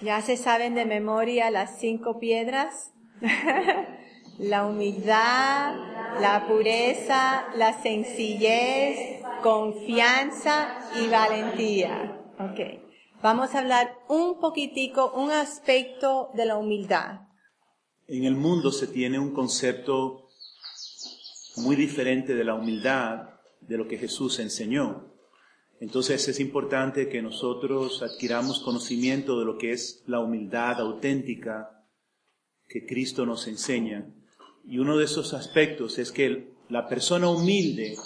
Ya 0.00 0.22
se 0.22 0.36
saben 0.36 0.74
de 0.74 0.84
memoria 0.84 1.50
las 1.50 1.78
cinco 1.80 2.18
piedras. 2.20 2.92
la 4.38 4.66
humildad, 4.66 5.74
la 6.20 6.46
pureza, 6.46 7.48
la 7.56 7.82
sencillez, 7.82 9.22
confianza 9.42 10.78
y 11.02 11.08
valentía. 11.08 12.20
Ok. 12.38 12.88
Vamos 13.20 13.54
a 13.54 13.58
hablar 13.58 13.98
un 14.08 14.38
poquitico, 14.38 15.10
un 15.12 15.32
aspecto 15.32 16.30
de 16.34 16.46
la 16.46 16.56
humildad. 16.56 17.22
En 18.06 18.24
el 18.24 18.36
mundo 18.36 18.70
se 18.70 18.86
tiene 18.86 19.18
un 19.18 19.34
concepto 19.34 20.28
muy 21.56 21.74
diferente 21.74 22.34
de 22.34 22.44
la 22.44 22.54
humildad 22.54 23.30
de 23.60 23.76
lo 23.76 23.88
que 23.88 23.98
Jesús 23.98 24.38
enseñó. 24.38 25.12
Entonces 25.80 26.26
es 26.28 26.40
importante 26.40 27.08
que 27.08 27.22
nosotros 27.22 28.02
adquiramos 28.02 28.60
conocimiento 28.60 29.38
de 29.38 29.44
lo 29.44 29.58
que 29.58 29.72
es 29.72 30.02
la 30.06 30.20
humildad 30.20 30.80
auténtica 30.80 31.84
que 32.66 32.84
Cristo 32.84 33.24
nos 33.24 33.46
enseña. 33.46 34.06
Y 34.64 34.78
uno 34.78 34.96
de 34.96 35.04
esos 35.04 35.34
aspectos 35.34 35.98
es 35.98 36.12
que 36.12 36.52
la 36.68 36.88
persona 36.88 37.28
humilde 37.30 37.96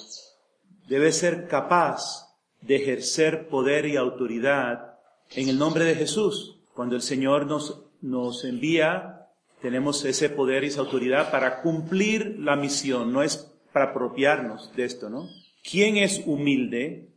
debe 0.89 1.13
ser 1.13 1.49
capaz 1.49 2.29
de 2.61 2.77
ejercer 2.77 3.49
poder 3.49 3.87
y 3.87 3.97
autoridad 3.97 4.99
en 5.31 5.49
el 5.49 5.59
nombre 5.59 5.85
de 5.85 5.95
Jesús. 5.95 6.61
Cuando 6.75 6.95
el 6.95 7.03
Señor 7.03 7.47
nos, 7.47 7.83
nos 8.01 8.45
envía, 8.45 9.29
tenemos 9.61 10.05
ese 10.05 10.29
poder 10.29 10.65
y 10.65 10.69
esa 10.69 10.81
autoridad 10.81 11.31
para 11.31 11.63
cumplir 11.63 12.37
la 12.39 12.57
misión, 12.57 13.13
no 13.13 13.23
es 13.23 13.51
para 13.73 13.87
apropiarnos 13.87 14.75
de 14.77 14.85
esto, 14.85 15.09
¿no? 15.09 15.29
¿Quién 15.69 15.97
es 15.97 16.23
humilde? 16.27 17.12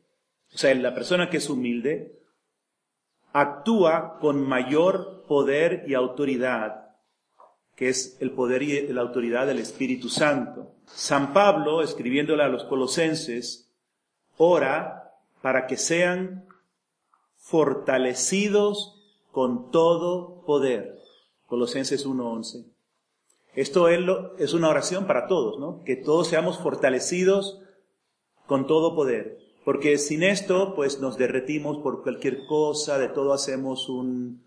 O 0.54 0.58
sea, 0.58 0.74
la 0.76 0.94
persona 0.94 1.30
que 1.30 1.38
es 1.38 1.50
humilde 1.50 2.20
actúa 3.34 4.18
con 4.20 4.42
mayor 4.48 5.26
poder 5.28 5.84
y 5.88 5.94
autoridad, 5.94 6.96
que 7.76 7.90
es 7.90 8.18
el 8.22 8.32
poder 8.32 8.64
y 8.64 8.88
la 8.88 9.02
autoridad 9.02 9.48
del 9.48 9.60
Espíritu 9.60 10.08
Santo. 10.08 10.76
San 10.86 11.34
Pablo, 11.34 11.82
escribiéndole 11.82 12.44
a 12.44 12.48
los 12.48 12.64
colosenses, 12.64 13.70
ora 14.38 15.20
para 15.42 15.68
que 15.68 15.76
sean 15.76 16.48
fortalecidos 17.36 18.96
con 19.32 19.70
todo 19.70 20.44
poder. 20.46 20.98
Colosenses 21.48 22.08
1.11. 22.08 22.66
Esto 23.54 23.88
es 23.90 24.54
una 24.54 24.70
oración 24.70 25.08
para 25.08 25.28
todos, 25.28 25.60
¿no? 25.60 25.84
Que 25.84 25.96
todos 25.96 26.28
seamos 26.28 26.58
fortalecidos 26.60 27.62
con 28.48 28.68
todo 28.68 28.96
poder. 28.96 29.45
Porque 29.66 29.98
sin 29.98 30.22
esto, 30.22 30.76
pues 30.76 31.02
nos 31.02 31.18
derretimos 31.18 31.80
por 31.80 32.04
cualquier 32.04 32.46
cosa, 32.46 33.00
de 33.00 33.10
todo 33.10 33.34
hacemos 33.34 33.90
un, 33.90 34.44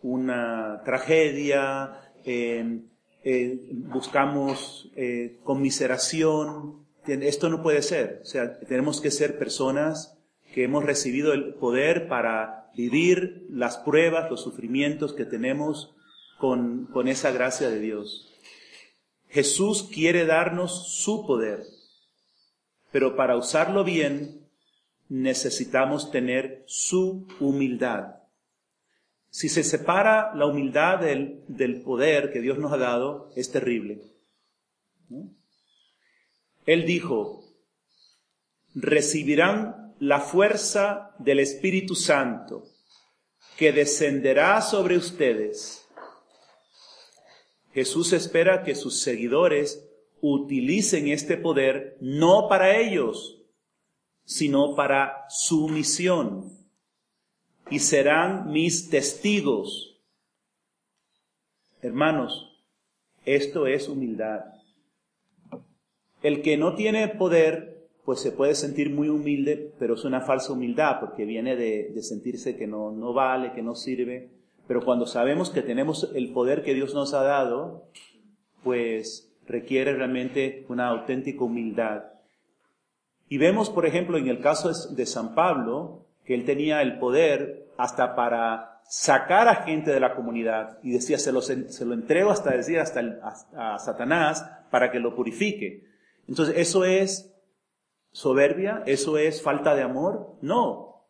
una 0.00 0.80
tragedia, 0.84 2.12
buscamos 3.72 4.92
eh, 4.94 5.38
conmiseración. 5.42 6.86
Esto 7.04 7.50
no 7.50 7.64
puede 7.64 7.82
ser. 7.82 8.20
O 8.22 8.26
sea, 8.26 8.60
tenemos 8.60 9.00
que 9.00 9.10
ser 9.10 9.40
personas 9.40 10.16
que 10.54 10.62
hemos 10.62 10.84
recibido 10.84 11.32
el 11.32 11.54
poder 11.54 12.06
para 12.06 12.70
vivir 12.76 13.44
las 13.50 13.76
pruebas, 13.76 14.30
los 14.30 14.40
sufrimientos 14.40 15.14
que 15.14 15.24
tenemos 15.24 15.96
con, 16.38 16.86
con 16.92 17.08
esa 17.08 17.32
gracia 17.32 17.68
de 17.70 17.80
Dios. 17.80 18.32
Jesús 19.28 19.88
quiere 19.92 20.26
darnos 20.26 20.94
su 20.94 21.26
poder 21.26 21.64
pero 22.96 23.14
para 23.14 23.36
usarlo 23.36 23.84
bien 23.84 24.48
necesitamos 25.10 26.10
tener 26.10 26.64
su 26.64 27.28
humildad. 27.40 28.22
Si 29.28 29.50
se 29.50 29.64
separa 29.64 30.34
la 30.34 30.46
humildad 30.46 31.00
del, 31.00 31.82
poder 31.84 32.32
que 32.32 32.40
Dios 32.40 32.56
nos 32.56 32.72
ha 32.72 32.78
dado, 32.78 33.30
es 33.36 33.52
terrible. 33.52 34.00
Él 36.64 36.86
dijo, 36.86 37.44
recibirán 38.74 39.94
la 39.98 40.20
fuerza 40.20 41.14
del 41.18 41.40
Espíritu 41.40 41.94
Santo 41.94 42.64
que 43.58 43.72
descenderá 43.72 44.62
sobre 44.62 44.96
ustedes. 44.96 45.86
Jesús 47.74 48.14
espera 48.14 48.62
que 48.62 48.74
sus 48.74 49.02
seguidores 49.02 49.85
utilicen 50.20 51.08
este 51.08 51.36
poder 51.36 51.96
no 52.00 52.48
para 52.48 52.78
ellos, 52.78 53.42
sino 54.24 54.74
para 54.74 55.24
su 55.28 55.68
misión. 55.68 56.52
Y 57.70 57.80
serán 57.80 58.52
mis 58.52 58.90
testigos. 58.90 60.00
Hermanos, 61.82 62.64
esto 63.24 63.66
es 63.66 63.88
humildad. 63.88 64.44
El 66.22 66.42
que 66.42 66.56
no 66.56 66.74
tiene 66.74 67.08
poder, 67.08 67.88
pues 68.04 68.20
se 68.20 68.32
puede 68.32 68.54
sentir 68.54 68.90
muy 68.90 69.08
humilde, 69.08 69.72
pero 69.78 69.94
es 69.94 70.04
una 70.04 70.20
falsa 70.20 70.52
humildad, 70.52 71.00
porque 71.00 71.24
viene 71.24 71.56
de, 71.56 71.92
sentirse 72.02 72.56
que 72.56 72.66
no, 72.66 72.92
no 72.92 73.12
vale, 73.12 73.52
que 73.52 73.62
no 73.62 73.74
sirve. 73.74 74.30
Pero 74.66 74.84
cuando 74.84 75.06
sabemos 75.06 75.50
que 75.50 75.62
tenemos 75.62 76.10
el 76.14 76.32
poder 76.32 76.62
que 76.62 76.74
Dios 76.74 76.94
nos 76.94 77.14
ha 77.14 77.22
dado, 77.22 77.88
pues 78.64 79.25
requiere 79.46 79.94
realmente 79.94 80.64
una 80.68 80.88
auténtica 80.88 81.44
humildad. 81.44 82.04
Y 83.28 83.38
vemos, 83.38 83.70
por 83.70 83.86
ejemplo, 83.86 84.18
en 84.18 84.28
el 84.28 84.40
caso 84.40 84.70
de 84.94 85.06
San 85.06 85.34
Pablo, 85.34 86.06
que 86.24 86.34
él 86.34 86.44
tenía 86.44 86.82
el 86.82 86.98
poder 86.98 87.68
hasta 87.76 88.14
para 88.14 88.80
sacar 88.88 89.48
a 89.48 89.64
gente 89.64 89.90
de 89.90 90.00
la 90.00 90.14
comunidad 90.14 90.78
y 90.82 90.92
decía, 90.92 91.18
se 91.18 91.32
lo, 91.32 91.42
se 91.42 91.84
lo 91.84 91.94
entrego 91.94 92.30
hasta 92.30 92.56
decir 92.56 92.78
hasta 92.78 93.00
a 93.56 93.78
Satanás 93.78 94.48
para 94.70 94.90
que 94.90 95.00
lo 95.00 95.16
purifique. 95.16 95.84
Entonces, 96.28 96.54
¿eso 96.56 96.84
es 96.84 97.32
soberbia? 98.12 98.82
¿Eso 98.86 99.18
es 99.18 99.42
falta 99.42 99.74
de 99.74 99.82
amor? 99.82 100.36
No. 100.40 101.04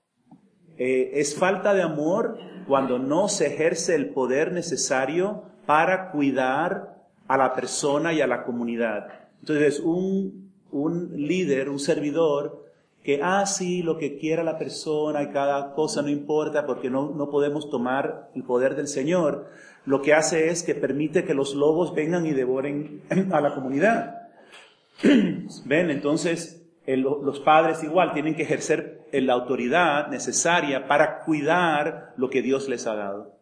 Eh, 0.78 1.20
es 1.20 1.38
falta 1.38 1.74
de 1.74 1.82
amor 1.82 2.38
cuando 2.66 2.98
no 2.98 3.28
se 3.28 3.46
ejerce 3.46 3.94
el 3.94 4.10
poder 4.10 4.52
necesario 4.52 5.44
para 5.66 6.10
cuidar 6.10 6.95
a 7.28 7.36
la 7.36 7.54
persona 7.54 8.12
y 8.12 8.20
a 8.20 8.26
la 8.26 8.44
comunidad. 8.44 9.08
Entonces, 9.40 9.80
un, 9.80 10.50
un 10.70 11.12
líder, 11.16 11.68
un 11.68 11.78
servidor, 11.78 12.66
que, 13.02 13.20
ah, 13.22 13.46
sí, 13.46 13.82
lo 13.82 13.98
que 13.98 14.18
quiera 14.18 14.42
la 14.42 14.58
persona 14.58 15.22
y 15.22 15.30
cada 15.30 15.74
cosa 15.74 16.02
no 16.02 16.08
importa 16.08 16.66
porque 16.66 16.90
no, 16.90 17.12
no 17.14 17.30
podemos 17.30 17.70
tomar 17.70 18.30
el 18.34 18.42
poder 18.42 18.74
del 18.74 18.88
Señor, 18.88 19.48
lo 19.84 20.02
que 20.02 20.12
hace 20.12 20.48
es 20.48 20.64
que 20.64 20.74
permite 20.74 21.24
que 21.24 21.32
los 21.32 21.54
lobos 21.54 21.94
vengan 21.94 22.26
y 22.26 22.32
devoren 22.32 23.02
a 23.32 23.40
la 23.40 23.54
comunidad. 23.54 24.28
Ven, 25.64 25.90
entonces 25.90 26.66
los 26.86 27.40
padres 27.40 27.82
igual 27.82 28.12
tienen 28.12 28.34
que 28.34 28.42
ejercer 28.42 29.06
la 29.12 29.32
autoridad 29.32 30.08
necesaria 30.08 30.86
para 30.86 31.20
cuidar 31.20 32.12
lo 32.16 32.30
que 32.30 32.42
Dios 32.42 32.68
les 32.68 32.86
ha 32.86 32.94
dado. 32.94 33.38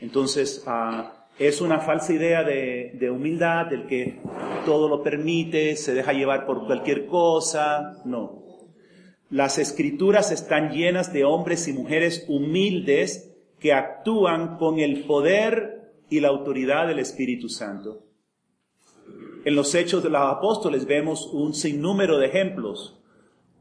Entonces, 0.00 0.62
ah, 0.66 1.17
es 1.38 1.60
una 1.60 1.78
falsa 1.80 2.12
idea 2.12 2.42
de, 2.42 3.10
humildad, 3.10 3.66
del 3.66 3.86
que 3.86 4.20
todo 4.64 4.88
lo 4.88 5.02
permite, 5.02 5.76
se 5.76 5.94
deja 5.94 6.12
llevar 6.12 6.46
por 6.46 6.66
cualquier 6.66 7.06
cosa. 7.06 8.02
No. 8.04 8.42
Las 9.30 9.58
escrituras 9.58 10.32
están 10.32 10.72
llenas 10.72 11.12
de 11.12 11.24
hombres 11.24 11.68
y 11.68 11.72
mujeres 11.72 12.24
humildes 12.28 13.36
que 13.60 13.72
actúan 13.72 14.58
con 14.58 14.80
el 14.80 15.04
poder 15.04 15.92
y 16.10 16.20
la 16.20 16.28
autoridad 16.28 16.88
del 16.88 16.98
Espíritu 16.98 17.48
Santo. 17.48 18.04
En 19.44 19.54
los 19.54 19.74
hechos 19.74 20.02
de 20.02 20.10
los 20.10 20.20
apóstoles 20.20 20.86
vemos 20.86 21.28
un 21.32 21.54
sinnúmero 21.54 22.18
de 22.18 22.26
ejemplos. 22.26 22.98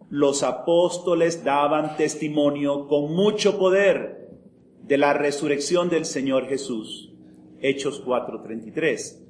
Los 0.10 0.42
apóstoles 0.42 1.44
daban 1.44 1.96
testimonio 1.96 2.88
con 2.88 3.14
mucho 3.14 3.60
poder 3.60 4.30
de 4.82 4.98
la 4.98 5.14
resurrección 5.14 5.90
del 5.90 6.06
Señor 6.06 6.48
Jesús. 6.48 7.07
Hechos 7.62 8.04
4:33. 8.06 9.24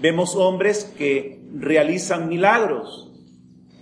Vemos 0.00 0.34
hombres 0.36 0.84
que 0.96 1.40
realizan 1.54 2.28
milagros. 2.28 3.12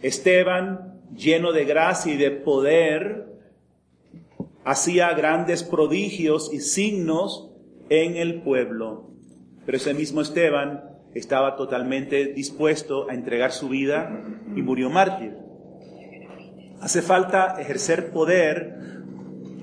Esteban, 0.02 1.00
lleno 1.16 1.52
de 1.52 1.64
gracia 1.64 2.12
y 2.12 2.16
de 2.16 2.30
poder, 2.30 3.26
hacía 4.64 5.12
grandes 5.14 5.64
prodigios 5.64 6.52
y 6.52 6.60
signos 6.60 7.50
en 7.88 8.16
el 8.16 8.42
pueblo. 8.42 9.10
Pero 9.64 9.76
ese 9.76 9.94
mismo 9.94 10.20
Esteban 10.20 10.84
estaba 11.14 11.56
totalmente 11.56 12.26
dispuesto 12.26 13.08
a 13.08 13.14
entregar 13.14 13.52
su 13.52 13.68
vida 13.68 14.22
y 14.54 14.62
murió 14.62 14.90
mártir. 14.90 15.36
Hace 16.80 17.02
falta 17.02 17.60
ejercer 17.60 18.10
poder 18.10 18.76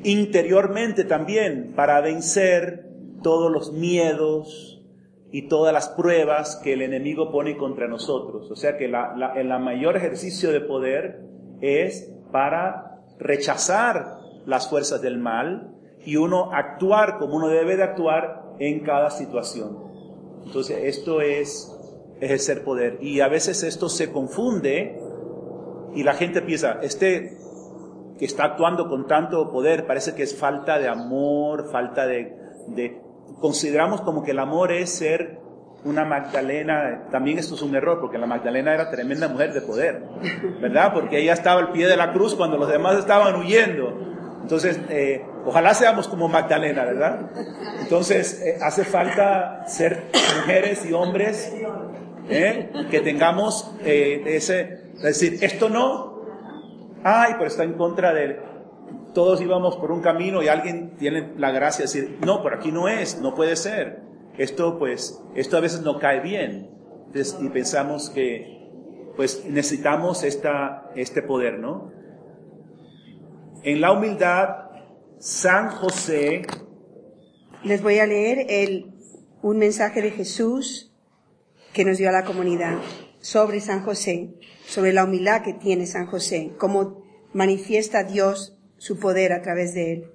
interiormente 0.04 1.04
también 1.04 1.74
para 1.76 2.02
vencer 2.02 2.95
todos 3.26 3.52
los 3.52 3.74
miedos 3.74 4.84
y 5.32 5.48
todas 5.48 5.74
las 5.74 5.90
pruebas 5.90 6.62
que 6.64 6.74
el 6.74 6.84
enemigo 6.84 7.32
pone 7.32 7.58
contra 7.58 7.88
nosotros. 7.88 8.52
O 8.52 8.56
sea 8.56 8.78
que 8.78 8.86
el 8.86 9.60
mayor 9.62 9.98
ejercicio 9.98 10.52
de 10.52 10.62
poder 10.62 11.26
es 11.60 12.14
para 12.32 13.02
rechazar 13.18 14.20
las 14.46 14.70
fuerzas 14.70 15.02
del 15.02 15.18
mal 15.18 15.76
y 16.06 16.18
uno 16.18 16.52
actuar 16.54 17.18
como 17.18 17.38
uno 17.38 17.48
debe 17.48 17.78
de 17.78 17.82
actuar 17.82 18.44
en 18.60 18.82
cada 18.82 19.10
situación. 19.10 19.76
Entonces, 20.46 20.78
esto 20.84 21.20
es 21.20 21.76
ejercer 22.22 22.64
poder. 22.64 23.00
Y 23.02 23.22
a 23.22 23.28
veces 23.28 23.64
esto 23.64 23.90
se 23.90 24.12
confunde 24.12 25.02
y 25.96 26.04
la 26.04 26.14
gente 26.14 26.44
piensa, 26.44 26.78
este 26.84 27.40
que 28.20 28.26
está 28.26 28.44
actuando 28.44 28.88
con 28.88 29.08
tanto 29.08 29.50
poder 29.50 29.88
parece 29.88 30.14
que 30.14 30.22
es 30.22 30.38
falta 30.38 30.78
de 30.78 30.90
amor, 30.90 31.72
falta 31.72 32.06
de... 32.06 33.02
Consideramos 33.40 34.02
como 34.02 34.24
que 34.24 34.32
el 34.32 34.40
amor 34.40 34.72
es 34.72 34.90
ser 34.92 35.40
una 35.86 36.04
Magdalena, 36.04 37.04
también 37.12 37.38
esto 37.38 37.54
es 37.54 37.62
un 37.62 37.76
error, 37.76 38.00
porque 38.02 38.18
la 38.18 38.26
Magdalena 38.26 38.74
era 38.74 38.90
tremenda 38.90 39.28
mujer 39.28 39.54
de 39.54 39.62
poder, 39.62 40.02
¿verdad? 40.60 40.92
Porque 40.94 41.20
ella 41.20 41.34
estaba 41.34 41.60
al 41.62 41.72
pie 41.72 41.88
de 41.88 41.96
la 41.96 42.12
cruz 42.12 42.34
cuando 42.34 42.58
los 42.58 42.68
demás 42.68 42.98
estaban 42.98 43.36
huyendo. 43.36 43.94
Entonces, 44.42 44.80
eh, 44.90 45.24
ojalá 45.46 45.74
seamos 45.76 46.08
como 46.08 46.28
Magdalena, 46.28 46.86
¿verdad? 46.86 47.30
Entonces, 47.82 48.42
eh, 48.42 48.58
hace 48.62 48.84
falta 48.84 49.64
ser 49.68 50.06
mujeres 50.40 50.86
y 50.86 50.94
hombres 50.94 51.54
¿eh? 52.30 52.72
que 52.90 53.02
tengamos 53.02 53.76
ese, 53.84 54.92
es 54.96 55.02
decir, 55.02 55.38
esto 55.42 55.70
no, 55.70 56.22
ay, 57.04 57.34
pero 57.38 57.48
está 57.48 57.64
en 57.64 57.74
contra 57.74 58.12
de, 58.12 58.40
todos 59.16 59.42
íbamos 59.42 59.78
por 59.78 59.92
un 59.92 60.02
camino 60.02 60.44
y 60.44 60.50
alguien 60.50 60.98
tiene 60.98 61.34
la 61.38 61.50
gracia 61.50 61.86
de 61.86 61.92
decir, 61.92 62.20
no, 62.24 62.44
por 62.44 62.54
aquí 62.54 62.72
no 62.72 62.90
es, 62.90 63.20
no 63.22 63.34
puede 63.34 63.56
ser. 63.56 64.02
Esto, 64.38 64.78
pues, 64.78 65.24
esto 65.36 65.58
a 65.58 65.62
veces 65.62 65.82
no 65.82 65.98
cae 65.98 66.20
bien. 66.20 66.70
y 67.42 67.50
pensamos 67.50 68.10
que, 68.10 68.70
pues, 69.16 69.46
necesitamos 69.46 70.24
esta, 70.24 70.92
este 70.96 71.22
poder, 71.22 71.60
¿no? 71.60 71.92
En 73.64 73.80
la 73.80 73.94
humildad, 73.94 74.50
San 75.18 75.70
José. 75.70 76.42
Les 77.64 77.82
voy 77.82 78.00
a 78.00 78.06
leer 78.06 78.46
el, 78.50 78.94
un 79.42 79.58
mensaje 79.58 80.02
de 80.02 80.12
Jesús 80.12 80.94
que 81.72 81.86
nos 81.86 81.98
dio 81.98 82.10
a 82.10 82.12
la 82.12 82.26
comunidad 82.26 82.80
sobre 83.20 83.62
San 83.62 83.82
José, 83.84 84.36
sobre 84.68 84.92
la 84.92 85.06
humildad 85.06 85.42
que 85.42 85.54
tiene 85.54 85.88
San 85.88 86.06
José, 86.06 86.52
cómo 86.58 87.02
manifiesta 87.34 88.04
Dios 88.04 88.55
su 88.86 89.00
poder 89.00 89.34
a 89.34 89.42
través 89.42 89.74
de 89.74 89.94
él. 89.94 90.12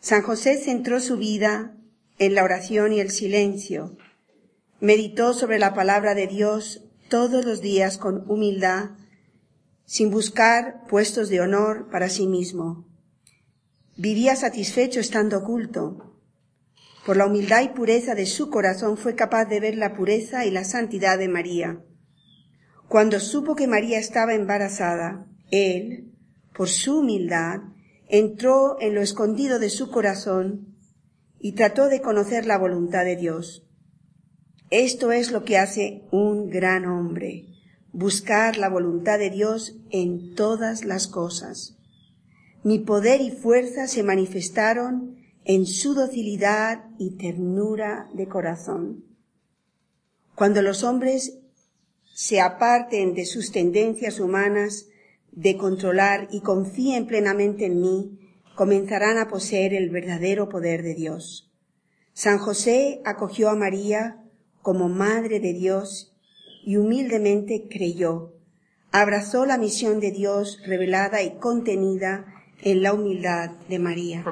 San 0.00 0.22
José 0.22 0.58
centró 0.58 0.98
su 0.98 1.16
vida 1.16 1.76
en 2.18 2.34
la 2.34 2.42
oración 2.42 2.92
y 2.92 2.98
el 2.98 3.12
silencio. 3.12 3.96
Meditó 4.80 5.32
sobre 5.32 5.60
la 5.60 5.74
palabra 5.74 6.16
de 6.16 6.26
Dios 6.26 6.82
todos 7.08 7.44
los 7.44 7.60
días 7.60 7.96
con 7.96 8.28
humildad 8.28 8.90
sin 9.84 10.10
buscar 10.10 10.88
puestos 10.88 11.28
de 11.28 11.40
honor 11.40 11.88
para 11.88 12.08
sí 12.08 12.26
mismo. 12.26 12.84
Vivía 13.96 14.34
satisfecho 14.34 14.98
estando 14.98 15.38
oculto. 15.38 16.18
Por 17.06 17.16
la 17.16 17.26
humildad 17.26 17.62
y 17.62 17.68
pureza 17.68 18.16
de 18.16 18.26
su 18.26 18.50
corazón 18.50 18.96
fue 18.96 19.14
capaz 19.14 19.44
de 19.44 19.60
ver 19.60 19.76
la 19.76 19.94
pureza 19.94 20.44
y 20.46 20.50
la 20.50 20.64
santidad 20.64 21.16
de 21.16 21.28
María. 21.28 21.80
Cuando 22.88 23.20
supo 23.20 23.54
que 23.54 23.68
María 23.68 24.00
estaba 24.00 24.34
embarazada, 24.34 25.28
él, 25.52 26.10
por 26.56 26.68
su 26.68 26.98
humildad, 26.98 27.60
entró 28.18 28.76
en 28.80 28.94
lo 28.94 29.02
escondido 29.02 29.58
de 29.58 29.70
su 29.70 29.90
corazón 29.90 30.76
y 31.40 31.52
trató 31.52 31.88
de 31.88 32.00
conocer 32.00 32.46
la 32.46 32.58
voluntad 32.58 33.04
de 33.04 33.16
Dios. 33.16 33.66
Esto 34.70 35.10
es 35.10 35.32
lo 35.32 35.44
que 35.44 35.58
hace 35.58 36.04
un 36.12 36.48
gran 36.48 36.86
hombre 36.86 37.48
buscar 37.92 38.56
la 38.56 38.68
voluntad 38.68 39.18
de 39.18 39.30
Dios 39.30 39.76
en 39.90 40.34
todas 40.34 40.84
las 40.84 41.06
cosas. 41.08 41.76
Mi 42.62 42.78
poder 42.78 43.20
y 43.20 43.30
fuerza 43.30 43.88
se 43.88 44.02
manifestaron 44.02 45.16
en 45.44 45.66
su 45.66 45.94
docilidad 45.94 46.86
y 46.98 47.16
ternura 47.16 48.08
de 48.14 48.28
corazón. 48.28 49.04
Cuando 50.34 50.62
los 50.62 50.84
hombres 50.84 51.38
se 52.14 52.40
aparten 52.40 53.14
de 53.14 53.26
sus 53.26 53.50
tendencias 53.50 54.20
humanas 54.20 54.86
de 55.36 55.56
controlar 55.56 56.28
y 56.30 56.40
confíen 56.40 57.06
plenamente 57.06 57.66
en 57.66 57.80
mí, 57.80 58.18
comenzarán 58.54 59.18
a 59.18 59.28
poseer 59.28 59.74
el 59.74 59.90
verdadero 59.90 60.48
poder 60.48 60.82
de 60.82 60.94
Dios. 60.94 61.52
San 62.12 62.38
José 62.38 63.00
acogió 63.04 63.50
a 63.50 63.56
María 63.56 64.22
como 64.62 64.88
Madre 64.88 65.40
de 65.40 65.52
Dios 65.52 66.16
y 66.64 66.76
humildemente 66.76 67.66
creyó. 67.68 68.32
Abrazó 68.92 69.44
la 69.44 69.58
misión 69.58 69.98
de 69.98 70.12
Dios 70.12 70.60
revelada 70.64 71.22
y 71.22 71.38
contenida 71.38 72.26
en 72.62 72.82
la 72.82 72.92
humildad 72.92 73.50
de 73.68 73.78
María. 73.78 74.22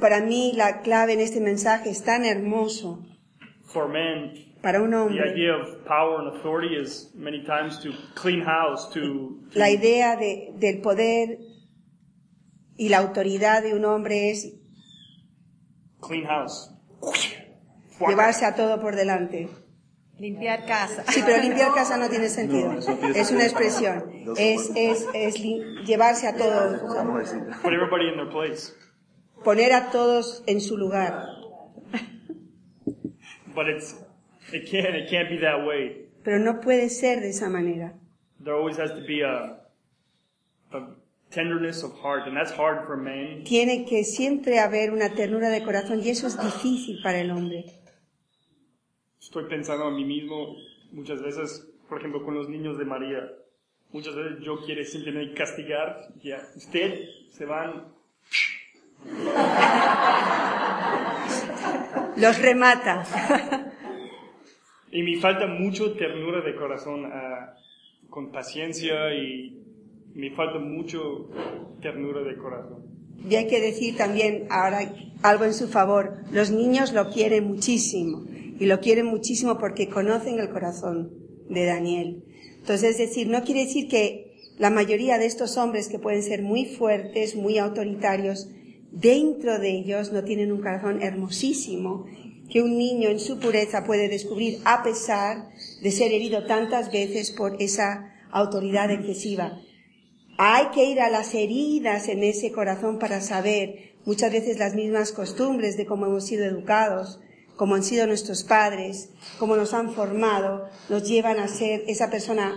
Para 0.00 0.20
mí 0.20 0.52
la 0.54 0.80
clave 0.80 1.14
en 1.14 1.20
este 1.20 1.40
mensaje 1.40 1.90
es 1.90 2.04
tan 2.04 2.24
hermoso. 2.24 3.04
Para 4.62 4.82
un 4.82 4.92
hombre, 4.94 5.16
la 9.54 9.70
idea 9.70 10.16
de, 10.16 10.52
del 10.56 10.80
poder 10.80 11.38
y 12.76 12.88
la 12.88 12.98
autoridad 12.98 13.62
de 13.62 13.74
un 13.74 13.84
hombre 13.84 14.30
es 14.30 14.54
clean 16.00 16.26
house 16.26 16.72
llevarse 18.06 18.44
a 18.44 18.54
todo 18.54 18.80
por 18.80 18.94
delante. 18.94 19.48
Limpiar 20.18 20.66
casa. 20.66 21.04
Sí, 21.08 21.22
pero 21.24 21.40
limpiar 21.40 21.74
casa 21.74 21.96
no 21.96 22.08
tiene 22.08 22.28
sentido. 22.28 22.72
es 23.14 23.30
una 23.30 23.44
expresión. 23.44 24.04
Es, 24.36 24.70
es, 24.74 25.06
es 25.14 25.34
llevarse 25.86 26.26
a 26.26 26.36
todos. 26.36 26.80
Poner 29.44 29.72
a 29.72 29.90
todos 29.90 30.42
en 30.46 30.60
su 30.60 30.76
lugar. 30.76 31.24
Pero 36.24 36.38
no 36.38 36.60
puede 36.60 36.88
ser 36.88 37.20
de 37.20 37.30
esa 37.30 37.48
manera. 37.48 37.94
There 38.42 38.54
always 38.54 38.78
has 38.78 38.90
to 38.90 39.00
be 39.06 39.22
a, 39.22 39.60
a 40.72 40.96
tenderness 41.30 41.82
of 41.82 41.92
heart, 42.02 42.26
and 42.26 42.36
that's 42.36 42.52
hard 42.52 42.86
for 42.86 42.96
men. 42.96 43.44
Tiene 43.44 43.84
que 43.84 44.04
siempre 44.04 44.58
haber 44.58 44.92
una 44.92 45.14
ternura 45.14 45.50
de 45.50 45.62
corazón 45.62 46.00
y 46.04 46.10
eso 46.10 46.26
es 46.26 46.38
difícil 46.38 47.00
para 47.02 47.20
el 47.20 47.30
hombre 47.30 47.78
estoy 49.28 49.44
pensando 49.44 49.84
a 49.84 49.90
mí 49.90 50.06
mismo 50.06 50.56
muchas 50.90 51.20
veces, 51.20 51.68
por 51.86 51.98
ejemplo, 51.98 52.24
con 52.24 52.34
los 52.34 52.48
niños 52.48 52.78
de 52.78 52.86
María. 52.86 53.30
Muchas 53.92 54.14
veces 54.14 54.38
yo 54.40 54.64
quiero 54.64 54.82
simplemente 54.84 55.34
castigar, 55.34 56.08
ya, 56.22 56.40
usted 56.56 57.04
se 57.30 57.44
van. 57.44 57.92
Los 62.16 62.40
remata. 62.40 63.04
y 64.90 65.02
me 65.02 65.20
falta 65.20 65.46
mucho 65.46 65.92
ternura 65.92 66.40
de 66.40 66.54
corazón, 66.56 67.04
uh, 67.04 68.10
con 68.10 68.30
paciencia 68.30 69.14
y 69.14 69.62
me 70.14 70.30
falta 70.30 70.58
mucho 70.58 71.28
ternura 71.80 72.22
de 72.22 72.36
corazón. 72.36 72.84
Y 73.28 73.34
hay 73.34 73.46
que 73.46 73.60
decir 73.60 73.96
también 73.96 74.46
ahora 74.50 74.92
algo 75.22 75.44
en 75.44 75.54
su 75.54 75.68
favor. 75.68 76.18
Los 76.32 76.50
niños 76.50 76.92
lo 76.92 77.10
quieren 77.10 77.48
muchísimo 77.48 78.24
y 78.58 78.66
lo 78.66 78.80
quieren 78.80 79.06
muchísimo 79.06 79.58
porque 79.58 79.88
conocen 79.88 80.38
el 80.38 80.50
corazón 80.50 81.10
de 81.48 81.64
Daniel. 81.64 82.22
Entonces, 82.58 82.92
es 82.92 82.98
decir, 82.98 83.28
no 83.28 83.42
quiere 83.42 83.64
decir 83.64 83.88
que 83.88 84.28
la 84.58 84.70
mayoría 84.70 85.18
de 85.18 85.26
estos 85.26 85.56
hombres 85.56 85.88
que 85.88 85.98
pueden 85.98 86.22
ser 86.22 86.42
muy 86.42 86.64
fuertes, 86.64 87.36
muy 87.36 87.58
autoritarios, 87.58 88.48
dentro 88.90 89.58
de 89.58 89.70
ellos 89.70 90.12
no 90.12 90.24
tienen 90.24 90.52
un 90.52 90.60
corazón 90.60 91.02
hermosísimo 91.02 92.06
que 92.50 92.62
un 92.62 92.78
niño 92.78 93.08
en 93.08 93.20
su 93.20 93.38
pureza 93.38 93.84
puede 93.84 94.08
descubrir 94.08 94.60
a 94.64 94.82
pesar 94.82 95.50
de 95.82 95.90
ser 95.90 96.12
herido 96.12 96.46
tantas 96.46 96.90
veces 96.90 97.30
por 97.30 97.60
esa 97.62 98.14
autoridad 98.30 98.90
excesiva. 98.90 99.60
Hay 100.38 100.68
que 100.68 100.84
ir 100.84 101.00
a 101.00 101.10
las 101.10 101.34
heridas 101.34 102.08
en 102.08 102.22
ese 102.22 102.52
corazón 102.52 102.98
para 102.98 103.20
saber 103.20 103.94
muchas 104.04 104.32
veces 104.32 104.58
las 104.58 104.74
mismas 104.74 105.12
costumbres 105.12 105.76
de 105.76 105.86
cómo 105.86 106.06
hemos 106.06 106.26
sido 106.26 106.44
educados, 106.44 107.20
como 107.56 107.74
han 107.74 107.82
sido 107.82 108.06
nuestros 108.06 108.44
padres, 108.44 109.10
como 109.38 109.56
nos 109.56 109.74
han 109.74 109.92
formado, 109.92 110.68
nos 110.88 111.08
llevan 111.08 111.40
a 111.40 111.48
ser 111.48 111.82
esa 111.88 112.08
persona 112.08 112.56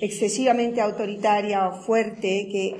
excesivamente 0.00 0.80
autoritaria 0.80 1.68
o 1.68 1.80
fuerte 1.80 2.48
que 2.50 2.76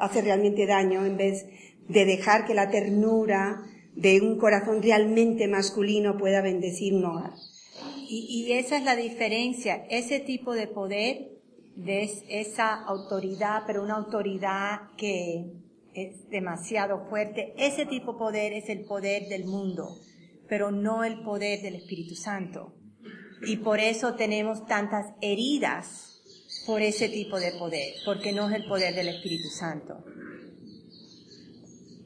hace 0.00 0.22
realmente 0.22 0.66
daño 0.66 1.06
en 1.06 1.16
vez 1.16 1.46
de 1.88 2.04
dejar 2.04 2.46
que 2.46 2.54
la 2.54 2.70
ternura 2.70 3.62
de 3.94 4.20
un 4.20 4.38
corazón 4.38 4.82
realmente 4.82 5.48
masculino 5.48 6.16
pueda 6.16 6.40
bendecir 6.40 6.94
un 6.94 7.04
hogar. 7.04 7.32
Y, 8.08 8.52
esa 8.52 8.76
es 8.76 8.84
la 8.84 8.96
diferencia, 8.96 9.86
ese 9.90 10.20
tipo 10.20 10.52
de 10.54 10.66
poder, 10.66 11.30
de 11.74 12.08
esa 12.28 12.74
autoridad, 12.84 13.62
pero 13.66 13.82
una 13.82 13.96
autoridad 13.96 14.90
que 14.96 15.46
es 15.94 16.28
demasiado 16.28 17.06
fuerte, 17.08 17.54
ese 17.56 17.86
tipo 17.86 18.12
de 18.12 18.18
poder 18.18 18.52
es 18.52 18.68
el 18.68 18.84
poder 18.84 19.28
del 19.28 19.46
mundo 19.46 19.88
pero 20.48 20.70
no 20.70 21.04
el 21.04 21.22
poder 21.22 21.62
del 21.62 21.76
Espíritu 21.76 22.14
Santo. 22.14 22.74
Y 23.46 23.58
por 23.58 23.80
eso 23.80 24.14
tenemos 24.14 24.66
tantas 24.66 25.06
heridas 25.20 26.22
por 26.66 26.80
ese 26.80 27.08
tipo 27.08 27.38
de 27.38 27.52
poder, 27.52 27.94
porque 28.04 28.32
no 28.32 28.48
es 28.48 28.56
el 28.56 28.66
poder 28.66 28.94
del 28.94 29.08
Espíritu 29.08 29.48
Santo. 29.48 30.04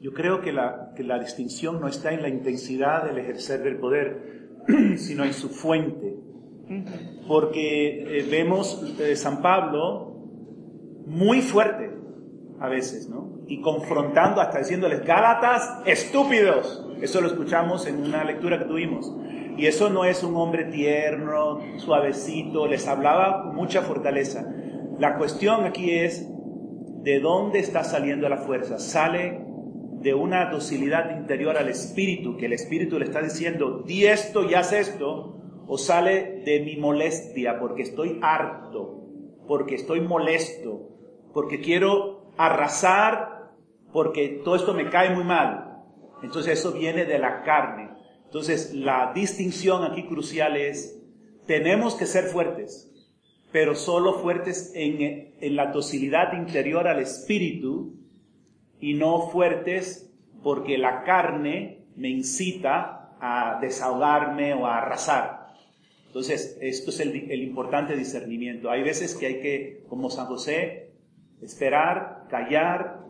Yo 0.01 0.13
creo 0.13 0.41
que 0.41 0.53
la, 0.53 0.93
que 0.95 1.03
la 1.03 1.19
distinción 1.19 1.81
no 1.81 1.87
está 1.87 2.13
en 2.13 2.21
la 2.21 2.29
intensidad 2.29 3.03
del 3.03 3.17
ejercer 3.17 3.61
del 3.63 3.77
poder, 3.77 4.49
sino 4.97 5.25
en 5.25 5.33
su 5.33 5.49
fuente. 5.49 6.15
Porque 7.27 8.19
eh, 8.19 8.27
vemos 8.29 8.95
eh, 8.99 9.15
San 9.15 9.41
Pablo 9.41 10.15
muy 11.05 11.41
fuerte 11.41 11.91
a 12.59 12.69
veces, 12.69 13.09
¿no? 13.09 13.39
Y 13.47 13.59
confrontando 13.59 14.39
hasta 14.39 14.59
diciéndoles, 14.59 15.03
Gálatas, 15.03 15.81
estúpidos. 15.85 16.85
Eso 17.01 17.19
lo 17.21 17.27
escuchamos 17.27 17.87
en 17.87 18.01
una 18.01 18.23
lectura 18.23 18.59
que 18.59 18.65
tuvimos. 18.65 19.11
Y 19.57 19.65
eso 19.65 19.89
no 19.89 20.05
es 20.05 20.23
un 20.23 20.35
hombre 20.37 20.65
tierno, 20.65 21.59
suavecito, 21.77 22.67
les 22.67 22.87
hablaba 22.87 23.43
con 23.43 23.55
mucha 23.55 23.81
fortaleza. 23.81 24.45
La 24.99 25.17
cuestión 25.17 25.65
aquí 25.65 25.91
es, 25.91 26.25
¿de 27.03 27.19
dónde 27.19 27.59
está 27.59 27.83
saliendo 27.83 28.29
la 28.29 28.37
fuerza? 28.37 28.79
Sale 28.79 29.48
de 30.01 30.13
una 30.13 30.49
docilidad 30.49 31.17
interior 31.17 31.57
al 31.57 31.69
espíritu, 31.69 32.37
que 32.37 32.45
el 32.45 32.53
espíritu 32.53 32.97
le 32.97 33.05
está 33.05 33.21
diciendo, 33.21 33.83
di 33.85 34.05
esto 34.05 34.49
y 34.49 34.53
haz 34.53 34.71
esto, 34.71 35.35
o 35.67 35.77
sale 35.77 36.41
de 36.45 36.61
mi 36.61 36.77
molestia, 36.77 37.59
porque 37.59 37.83
estoy 37.83 38.17
harto, 38.21 39.03
porque 39.47 39.75
estoy 39.75 40.01
molesto, 40.01 40.89
porque 41.33 41.59
quiero 41.59 42.31
arrasar, 42.37 43.51
porque 43.91 44.41
todo 44.43 44.55
esto 44.55 44.73
me 44.73 44.89
cae 44.89 45.13
muy 45.13 45.23
mal. 45.23 45.83
Entonces 46.23 46.59
eso 46.59 46.71
viene 46.71 47.05
de 47.05 47.19
la 47.19 47.43
carne. 47.43 47.89
Entonces 48.25 48.73
la 48.73 49.11
distinción 49.13 49.83
aquí 49.83 50.07
crucial 50.07 50.55
es, 50.55 51.01
tenemos 51.45 51.95
que 51.95 52.05
ser 52.05 52.25
fuertes, 52.25 52.89
pero 53.51 53.75
solo 53.75 54.19
fuertes 54.19 54.71
en, 54.75 55.35
en 55.39 55.55
la 55.55 55.71
docilidad 55.71 56.33
interior 56.33 56.87
al 56.87 56.99
espíritu 56.99 57.99
y 58.79 58.93
no 58.93 59.29
fuertes 59.29 60.11
porque 60.43 60.77
la 60.77 61.03
carne 61.03 61.85
me 61.95 62.09
incita 62.09 63.15
a 63.19 63.59
desahogarme 63.61 64.53
o 64.53 64.65
a 64.65 64.77
arrasar. 64.77 65.49
Entonces, 66.07 66.57
esto 66.61 66.89
es 66.89 66.99
el, 67.01 67.43
importante 67.43 67.95
discernimiento. 67.95 68.71
Hay 68.71 68.81
veces 68.81 69.15
que 69.15 69.27
hay 69.27 69.41
que, 69.41 69.83
como 69.89 70.09
San 70.09 70.25
José, 70.25 70.91
esperar, 71.41 72.25
callar, 72.29 73.05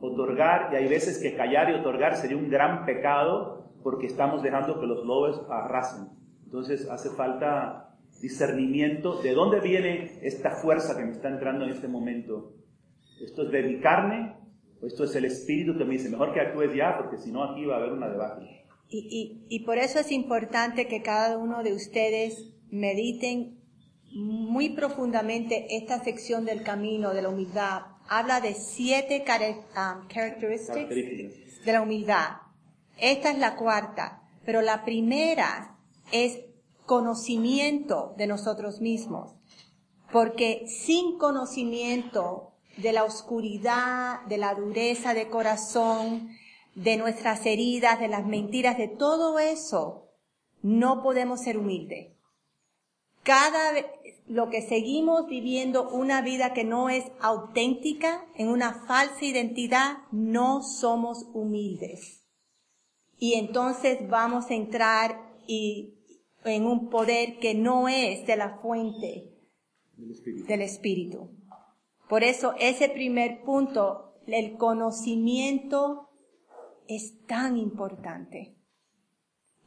otorgar, 0.00 0.70
y 0.72 0.76
hay 0.76 0.88
veces 0.88 1.18
que 1.18 1.34
callar 1.34 1.70
y 1.70 1.74
otorgar 1.74 2.16
sería 2.16 2.36
un 2.36 2.50
gran 2.50 2.84
pecado 2.84 3.70
porque 3.82 4.06
estamos 4.06 4.42
dejando 4.42 4.80
que 4.80 4.86
los 4.86 5.06
lobos 5.06 5.40
arrasen. 5.48 6.08
Entonces, 6.44 6.88
hace 6.90 7.10
falta 7.10 7.96
discernimiento. 8.20 9.22
¿De 9.22 9.32
dónde 9.32 9.60
viene 9.60 10.18
esta 10.22 10.50
fuerza 10.50 10.96
que 10.96 11.04
me 11.04 11.12
está 11.12 11.28
entrando 11.28 11.64
en 11.64 11.70
este 11.70 11.88
momento? 11.88 12.52
¿Esto 13.22 13.44
es 13.44 13.50
de 13.50 13.62
mi 13.62 13.80
carne? 13.80 14.39
¿O 14.82 14.86
esto 14.86 15.04
es 15.04 15.14
el 15.14 15.26
espíritu 15.26 15.76
que 15.76 15.84
me 15.84 15.92
dice, 15.92 16.08
mejor 16.08 16.32
que 16.32 16.40
actúes 16.40 16.74
ya, 16.74 16.96
porque 16.98 17.18
si 17.18 17.30
no 17.30 17.44
aquí 17.44 17.64
va 17.64 17.74
a 17.74 17.78
haber 17.78 17.92
una 17.92 18.08
debacle? 18.08 18.64
Y, 18.88 19.46
y, 19.48 19.60
por 19.64 19.78
eso 19.78 20.00
es 20.00 20.10
importante 20.10 20.88
que 20.88 21.00
cada 21.00 21.38
uno 21.38 21.62
de 21.62 21.72
ustedes 21.72 22.50
mediten 22.70 23.60
muy 24.12 24.70
profundamente 24.70 25.76
esta 25.76 26.02
sección 26.02 26.44
del 26.44 26.64
camino 26.64 27.14
de 27.14 27.22
la 27.22 27.28
humildad. 27.28 27.82
Habla 28.08 28.40
de 28.40 28.54
siete 28.54 29.22
um, 29.22 30.08
características 30.08 30.88
de 30.88 31.72
la 31.72 31.82
humildad. 31.82 32.38
Esta 32.98 33.30
es 33.30 33.38
la 33.38 33.54
cuarta, 33.56 34.22
pero 34.44 34.60
la 34.60 34.84
primera 34.84 35.78
es 36.10 36.40
conocimiento 36.86 38.14
de 38.18 38.26
nosotros 38.26 38.80
mismos. 38.80 39.36
Porque 40.10 40.64
sin 40.66 41.16
conocimiento 41.18 42.49
de 42.76 42.92
la 42.92 43.04
oscuridad, 43.04 44.22
de 44.26 44.38
la 44.38 44.54
dureza 44.54 45.14
de 45.14 45.28
corazón, 45.28 46.30
de 46.74 46.96
nuestras 46.96 47.44
heridas, 47.46 48.00
de 48.00 48.08
las 48.08 48.26
mentiras, 48.26 48.78
de 48.78 48.88
todo 48.88 49.38
eso, 49.38 50.08
no 50.62 51.02
podemos 51.02 51.42
ser 51.42 51.58
humildes. 51.58 52.16
Cada 53.22 53.72
vez, 53.72 53.86
lo 54.26 54.48
que 54.48 54.62
seguimos 54.62 55.26
viviendo 55.26 55.90
una 55.90 56.22
vida 56.22 56.54
que 56.54 56.64
no 56.64 56.88
es 56.88 57.04
auténtica, 57.20 58.26
en 58.36 58.48
una 58.48 58.86
falsa 58.86 59.24
identidad, 59.24 59.98
no 60.12 60.62
somos 60.62 61.26
humildes. 61.34 62.24
Y 63.18 63.34
entonces 63.34 64.08
vamos 64.08 64.50
a 64.50 64.54
entrar 64.54 65.34
y, 65.46 65.96
en 66.44 66.64
un 66.64 66.88
poder 66.88 67.38
que 67.38 67.54
no 67.54 67.88
es 67.88 68.26
de 68.26 68.36
la 68.36 68.58
fuente 68.60 69.36
del 69.96 70.62
Espíritu. 70.62 71.39
Por 72.10 72.24
eso 72.24 72.54
ese 72.58 72.88
primer 72.88 73.42
punto, 73.42 74.16
el 74.26 74.56
conocimiento 74.56 76.10
es 76.88 77.24
tan 77.26 77.56
importante. 77.56 78.56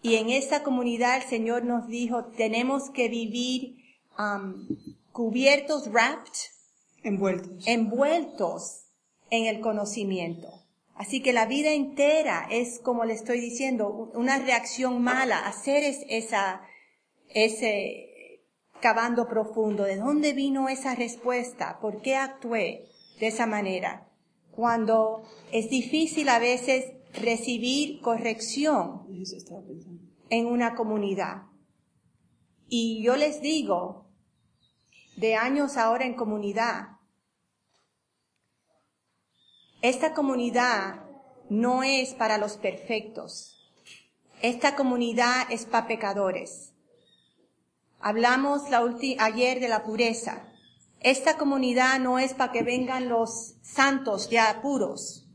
Y 0.02 0.16
en 0.16 0.30
esa 0.30 0.62
comunidad 0.62 1.16
el 1.16 1.24
Señor 1.24 1.64
nos 1.64 1.88
dijo, 1.88 2.26
tenemos 2.36 2.90
que 2.90 3.08
vivir 3.08 3.78
um, 4.20 4.68
cubiertos, 5.14 5.88
wrapped, 5.88 6.34
envueltos. 7.04 7.66
envueltos 7.66 8.88
en 9.30 9.46
el 9.46 9.62
conocimiento. 9.62 10.50
Así 10.96 11.22
que 11.22 11.32
la 11.32 11.46
vida 11.46 11.72
entera 11.72 12.46
es, 12.52 12.80
como 12.80 13.06
le 13.06 13.14
estoy 13.14 13.40
diciendo, 13.40 14.12
una 14.16 14.38
reacción 14.40 15.02
mala, 15.02 15.48
hacer 15.48 15.86
esa, 16.10 16.62
ese 17.30 18.13
cavando 18.84 19.30
profundo. 19.30 19.86
¿De 19.86 19.96
dónde 19.96 20.34
vino 20.34 20.68
esa 20.68 20.94
respuesta? 20.94 21.80
¿Por 21.80 22.02
qué 22.02 22.18
actué 22.18 22.90
de 23.18 23.28
esa 23.28 23.46
manera? 23.46 24.10
Cuando 24.52 25.24
es 25.54 25.70
difícil 25.70 26.28
a 26.28 26.38
veces 26.38 26.92
recibir 27.14 28.02
corrección 28.02 29.08
en 30.30 30.48
una 30.48 30.76
comunidad. 30.76 31.44
Y 32.68 33.02
yo 33.02 33.16
les 33.16 33.42
digo, 33.42 34.12
de 35.16 35.36
años 35.36 35.78
ahora 35.78 36.06
en 36.06 36.16
comunidad, 36.16 36.98
esta 39.82 40.14
comunidad 40.14 41.06
no 41.50 41.84
es 41.84 42.14
para 42.16 42.38
los 42.38 42.58
perfectos. 42.58 43.64
Esta 44.42 44.76
comunidad 44.76 45.50
es 45.50 45.66
para 45.66 45.88
pecadores. 45.88 46.73
Hablamos 48.06 48.70
la 48.70 48.84
ayer 49.20 49.62
de 49.62 49.70
la 49.70 49.86
pureza. 49.86 50.44
Esta 51.00 51.38
comunidad 51.38 52.02
no 52.02 52.20
es 52.20 52.34
para 52.34 52.52
que 52.52 52.62
vengan 52.62 53.08
los 53.08 53.56
santos 53.62 54.30
ya 54.30 54.60
puros. 54.62 55.30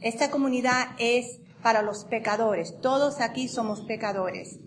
Esta 0.00 0.30
comunidad 0.30 0.96
es 0.98 1.40
para 1.62 1.82
los 1.82 2.06
pecadores. 2.06 2.80
Todos 2.80 3.20
aquí 3.20 3.46
somos 3.46 3.82
pecadores. 3.82 4.58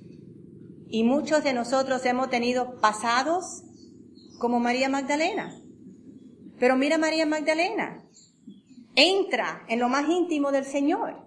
Y 0.88 1.04
muchos 1.04 1.44
de 1.44 1.54
nosotros 1.54 2.06
hemos 2.06 2.30
tenido 2.30 2.80
pasados 2.80 3.64
como 4.38 4.60
María 4.60 4.88
Magdalena. 4.88 5.60
Pero 6.60 6.76
mira 6.76 7.00
María 7.00 7.26
Magdalena, 7.26 8.04
entra 8.96 9.66
en 9.68 9.80
lo 9.80 9.90
más 9.90 10.08
íntimo 10.08 10.52
del 10.52 10.66
Señor. 10.66 11.26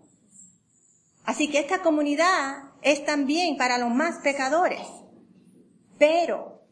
Así 1.25 1.51
que 1.51 1.59
esta 1.59 1.83
comunidad 1.83 2.71
es 2.83 3.05
también 3.05 3.57
para 3.57 3.79
los 3.79 3.91
más 3.91 4.19
pecadores. 4.19 5.00
Pero 6.01 6.63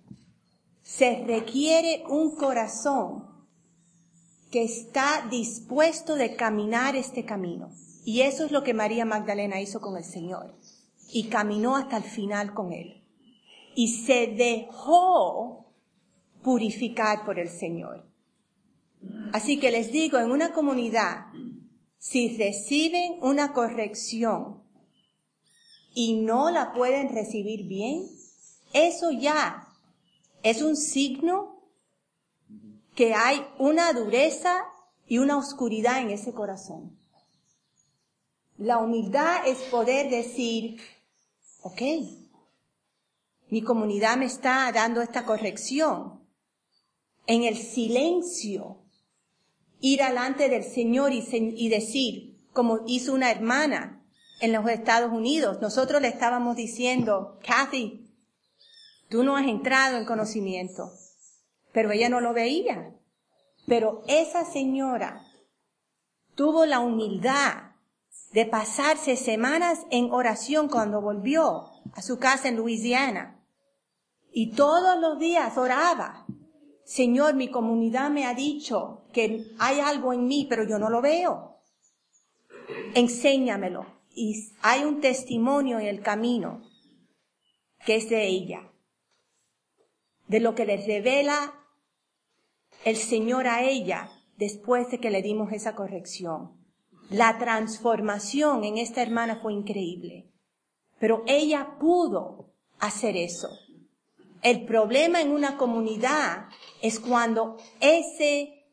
se 0.80 1.22
requiere 1.26 2.02
un 2.08 2.34
corazón 2.34 3.28
que 4.50 4.62
está 4.64 5.28
dispuesto 5.30 6.14
de 6.14 6.34
caminar 6.34 6.96
este 6.96 7.26
camino. 7.26 7.70
Y 8.06 8.22
eso 8.22 8.46
es 8.46 8.52
lo 8.52 8.62
que 8.62 8.72
María 8.72 9.04
Magdalena 9.04 9.60
hizo 9.60 9.82
con 9.82 9.98
el 9.98 10.04
Señor. 10.04 10.58
Y 11.12 11.28
caminó 11.28 11.76
hasta 11.76 11.98
el 11.98 12.04
final 12.04 12.54
con 12.54 12.72
Él. 12.72 13.04
Y 13.74 13.88
se 13.88 14.28
dejó 14.28 15.74
purificar 16.42 17.26
por 17.26 17.38
el 17.38 17.50
Señor. 17.50 18.10
Así 19.34 19.60
que 19.60 19.70
les 19.70 19.92
digo, 19.92 20.16
en 20.16 20.30
una 20.30 20.54
comunidad, 20.54 21.26
si 21.98 22.34
reciben 22.38 23.18
una 23.20 23.52
corrección 23.52 24.62
y 25.94 26.22
no 26.22 26.50
la 26.50 26.72
pueden 26.72 27.10
recibir 27.10 27.68
bien, 27.68 28.17
eso 28.72 29.10
ya 29.10 29.68
es 30.42 30.62
un 30.62 30.76
signo 30.76 31.58
que 32.94 33.14
hay 33.14 33.46
una 33.58 33.92
dureza 33.92 34.64
y 35.06 35.18
una 35.18 35.36
oscuridad 35.36 36.00
en 36.00 36.10
ese 36.10 36.32
corazón. 36.32 36.98
La 38.56 38.78
humildad 38.78 39.46
es 39.46 39.58
poder 39.70 40.10
decir, 40.10 40.80
ok, 41.62 41.80
mi 43.50 43.62
comunidad 43.62 44.16
me 44.16 44.26
está 44.26 44.70
dando 44.72 45.00
esta 45.00 45.24
corrección. 45.24 46.20
En 47.26 47.44
el 47.44 47.56
silencio, 47.56 48.78
ir 49.80 50.02
alante 50.02 50.48
del 50.48 50.64
Señor 50.64 51.12
y, 51.12 51.24
y 51.30 51.68
decir, 51.68 52.36
como 52.52 52.80
hizo 52.86 53.14
una 53.14 53.30
hermana 53.30 54.04
en 54.40 54.52
los 54.52 54.68
Estados 54.68 55.12
Unidos, 55.12 55.60
nosotros 55.60 56.02
le 56.02 56.08
estábamos 56.08 56.56
diciendo, 56.56 57.38
Kathy, 57.46 58.07
tú 59.08 59.22
no 59.22 59.36
has 59.36 59.46
entrado 59.46 59.98
en 59.98 60.04
conocimiento 60.04 60.92
pero 61.72 61.92
ella 61.92 62.08
no 62.08 62.20
lo 62.20 62.32
veía. 62.32 62.94
Pero 63.66 64.02
esa 64.08 64.44
señora 64.44 65.22
tuvo 66.34 66.66
la 66.66 66.80
humildad 66.80 67.72
de 68.32 68.46
pasarse 68.46 69.16
semanas 69.16 69.86
en 69.90 70.10
oración 70.10 70.68
cuando 70.68 71.00
volvió 71.00 71.66
a 71.92 72.02
su 72.02 72.18
casa 72.18 72.48
en 72.48 72.56
Luisiana. 72.56 73.44
Y 74.32 74.52
todos 74.52 74.98
los 75.00 75.18
días 75.18 75.56
oraba. 75.56 76.26
Señor, 76.84 77.34
mi 77.34 77.48
comunidad 77.48 78.10
me 78.10 78.26
ha 78.26 78.34
dicho 78.34 79.04
que 79.12 79.52
hay 79.58 79.80
algo 79.80 80.12
en 80.12 80.26
mí, 80.26 80.46
pero 80.48 80.64
yo 80.64 80.78
no 80.78 80.88
lo 80.88 81.02
veo. 81.02 81.60
Enséñamelo. 82.94 83.86
Y 84.10 84.52
hay 84.62 84.84
un 84.84 85.00
testimonio 85.00 85.78
en 85.78 85.86
el 85.86 86.02
camino 86.02 86.62
que 87.84 87.94
es 87.94 88.10
de 88.10 88.26
ella, 88.26 88.68
de 90.28 90.40
lo 90.40 90.54
que 90.54 90.66
le 90.66 90.76
revela 90.76 91.54
el 92.84 92.96
Señor 92.96 93.48
a 93.48 93.62
ella 93.62 94.10
después 94.36 94.90
de 94.90 94.98
que 94.98 95.10
le 95.10 95.22
dimos 95.22 95.52
esa 95.52 95.74
corrección. 95.74 96.52
La 97.10 97.38
transformación 97.38 98.64
en 98.64 98.78
esta 98.78 99.02
hermana 99.02 99.40
fue 99.40 99.54
increíble, 99.54 100.30
pero 101.00 101.24
ella 101.26 101.76
pudo 101.80 102.52
hacer 102.78 103.16
eso. 103.16 103.48
El 104.42 104.66
problema 104.66 105.20
en 105.20 105.32
una 105.32 105.56
comunidad 105.56 106.48
es 106.82 107.00
cuando 107.00 107.56
ese 107.80 108.66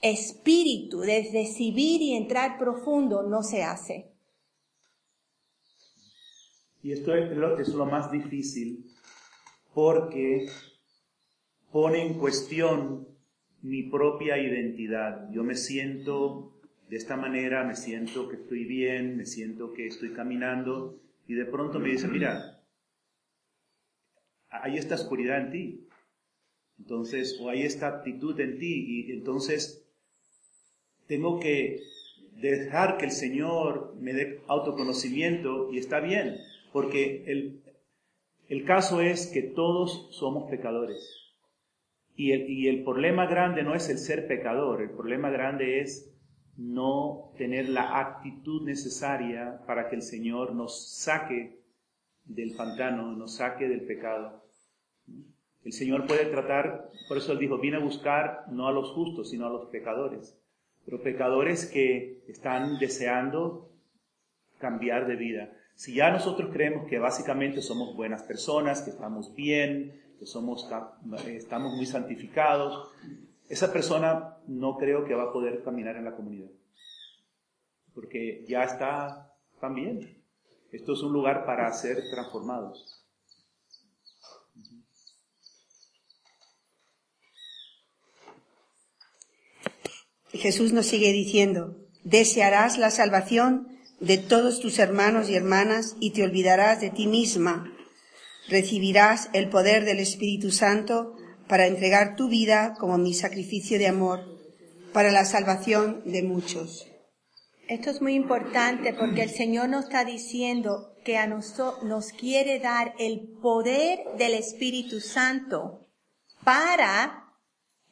espíritu 0.00 1.00
de 1.00 1.28
recibir 1.32 2.00
y 2.00 2.14
entrar 2.14 2.58
profundo 2.58 3.22
no 3.22 3.42
se 3.42 3.62
hace. 3.62 4.12
Y 6.82 6.92
esto 6.92 7.14
es 7.14 7.36
lo, 7.36 7.58
es 7.58 7.68
lo 7.68 7.86
más 7.86 8.10
difícil 8.10 8.92
porque 9.74 10.48
pone 11.72 12.04
en 12.04 12.14
cuestión 12.14 13.08
mi 13.62 13.82
propia 13.82 14.38
identidad. 14.38 15.30
Yo 15.30 15.44
me 15.44 15.54
siento 15.54 16.52
de 16.88 16.96
esta 16.96 17.16
manera, 17.16 17.64
me 17.64 17.74
siento 17.74 18.28
que 18.28 18.36
estoy 18.36 18.64
bien, 18.64 19.16
me 19.16 19.26
siento 19.26 19.72
que 19.72 19.86
estoy 19.86 20.12
caminando 20.12 21.00
y 21.26 21.34
de 21.34 21.44
pronto 21.44 21.78
me 21.78 21.90
dice, 21.90 22.08
mira, 22.08 22.62
hay 24.48 24.76
esta 24.78 24.94
oscuridad 24.94 25.40
en 25.40 25.50
ti. 25.50 25.88
Entonces, 26.78 27.38
o 27.40 27.50
hay 27.50 27.62
esta 27.62 27.88
actitud 27.88 28.38
en 28.40 28.58
ti 28.58 29.06
y 29.08 29.12
entonces 29.12 29.84
tengo 31.06 31.40
que 31.40 31.82
dejar 32.36 32.98
que 32.98 33.06
el 33.06 33.10
Señor 33.10 33.94
me 34.00 34.12
dé 34.12 34.40
autoconocimiento 34.46 35.72
y 35.72 35.78
está 35.78 36.00
bien, 36.00 36.36
porque 36.72 37.24
el, 37.26 37.62
el 38.48 38.64
caso 38.64 39.00
es 39.00 39.26
que 39.26 39.42
todos 39.42 40.08
somos 40.12 40.48
pecadores. 40.48 41.27
Y 42.18 42.32
el, 42.32 42.50
y 42.50 42.66
el 42.66 42.82
problema 42.82 43.26
grande 43.26 43.62
no 43.62 43.76
es 43.76 43.88
el 43.88 43.98
ser 43.98 44.26
pecador, 44.26 44.82
el 44.82 44.90
problema 44.90 45.30
grande 45.30 45.78
es 45.78 46.12
no 46.56 47.30
tener 47.38 47.68
la 47.68 48.00
actitud 48.00 48.64
necesaria 48.64 49.62
para 49.68 49.88
que 49.88 49.94
el 49.94 50.02
Señor 50.02 50.52
nos 50.52 50.96
saque 50.96 51.60
del 52.24 52.56
pantano, 52.56 53.12
nos 53.12 53.36
saque 53.36 53.68
del 53.68 53.82
pecado. 53.82 54.42
El 55.64 55.72
Señor 55.72 56.08
puede 56.08 56.24
tratar, 56.24 56.90
por 57.06 57.18
eso 57.18 57.30
Él 57.30 57.38
dijo, 57.38 57.58
vine 57.58 57.76
a 57.76 57.84
buscar 57.84 58.46
no 58.50 58.66
a 58.66 58.72
los 58.72 58.90
justos, 58.90 59.30
sino 59.30 59.46
a 59.46 59.50
los 59.50 59.66
pecadores, 59.66 60.36
pero 60.84 61.00
pecadores 61.00 61.66
que 61.66 62.24
están 62.26 62.80
deseando 62.80 63.70
cambiar 64.58 65.06
de 65.06 65.14
vida. 65.14 65.52
Si 65.76 65.94
ya 65.94 66.10
nosotros 66.10 66.50
creemos 66.52 66.88
que 66.88 66.98
básicamente 66.98 67.62
somos 67.62 67.94
buenas 67.94 68.24
personas, 68.24 68.82
que 68.82 68.90
estamos 68.90 69.36
bien, 69.36 70.07
que 70.18 70.26
somos, 70.26 70.68
estamos 71.26 71.74
muy 71.74 71.86
santificados, 71.86 72.90
esa 73.48 73.72
persona 73.72 74.36
no 74.46 74.76
creo 74.76 75.04
que 75.04 75.14
va 75.14 75.24
a 75.24 75.32
poder 75.32 75.62
caminar 75.62 75.96
en 75.96 76.04
la 76.04 76.14
comunidad. 76.14 76.50
Porque 77.94 78.44
ya 78.46 78.64
está 78.64 79.34
también. 79.60 80.22
Esto 80.70 80.92
es 80.92 81.02
un 81.02 81.12
lugar 81.12 81.46
para 81.46 81.72
ser 81.72 81.98
transformados. 82.10 83.04
Jesús 90.30 90.72
nos 90.72 90.86
sigue 90.86 91.12
diciendo, 91.12 91.76
desearás 92.04 92.78
la 92.78 92.90
salvación 92.90 93.78
de 93.98 94.18
todos 94.18 94.60
tus 94.60 94.78
hermanos 94.78 95.30
y 95.30 95.34
hermanas 95.34 95.96
y 96.00 96.12
te 96.12 96.22
olvidarás 96.22 96.80
de 96.80 96.90
ti 96.90 97.06
misma. 97.06 97.72
Recibirás 98.48 99.28
el 99.32 99.48
poder 99.48 99.84
del 99.84 100.00
Espíritu 100.00 100.50
Santo 100.50 101.14
para 101.48 101.66
entregar 101.66 102.16
tu 102.16 102.28
vida 102.28 102.74
como 102.78 102.98
mi 102.98 103.14
sacrificio 103.14 103.78
de 103.78 103.88
amor 103.88 104.38
para 104.92 105.10
la 105.10 105.24
salvación 105.24 106.02
de 106.04 106.22
muchos. 106.22 106.86
Esto 107.68 107.90
es 107.90 108.00
muy 108.00 108.14
importante 108.14 108.94
porque 108.94 109.22
el 109.22 109.30
Señor 109.30 109.68
nos 109.68 109.84
está 109.84 110.04
diciendo 110.04 110.94
que 111.04 111.18
a 111.18 111.26
nosotros 111.26 111.82
nos 111.84 112.12
quiere 112.12 112.58
dar 112.60 112.94
el 112.98 113.28
poder 113.42 113.98
del 114.16 114.34
Espíritu 114.34 115.00
Santo 115.00 115.86
para 116.44 117.34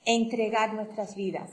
entregar 0.07 0.73
nuestras 0.73 1.15
vidas, 1.15 1.51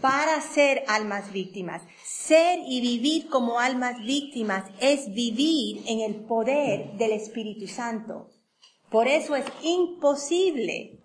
para 0.00 0.40
ser 0.40 0.82
almas 0.88 1.32
víctimas. 1.32 1.82
Ser 2.26 2.60
y 2.66 2.80
vivir 2.80 3.28
como 3.28 3.60
almas 3.60 3.98
víctimas 4.02 4.64
es 4.80 5.12
vivir 5.12 5.82
en 5.86 6.00
el 6.00 6.24
poder 6.24 6.92
del 6.96 7.12
Espíritu 7.12 7.66
Santo. 7.66 8.30
Por 8.88 9.08
eso 9.08 9.36
es 9.36 9.44
imposible 9.62 11.00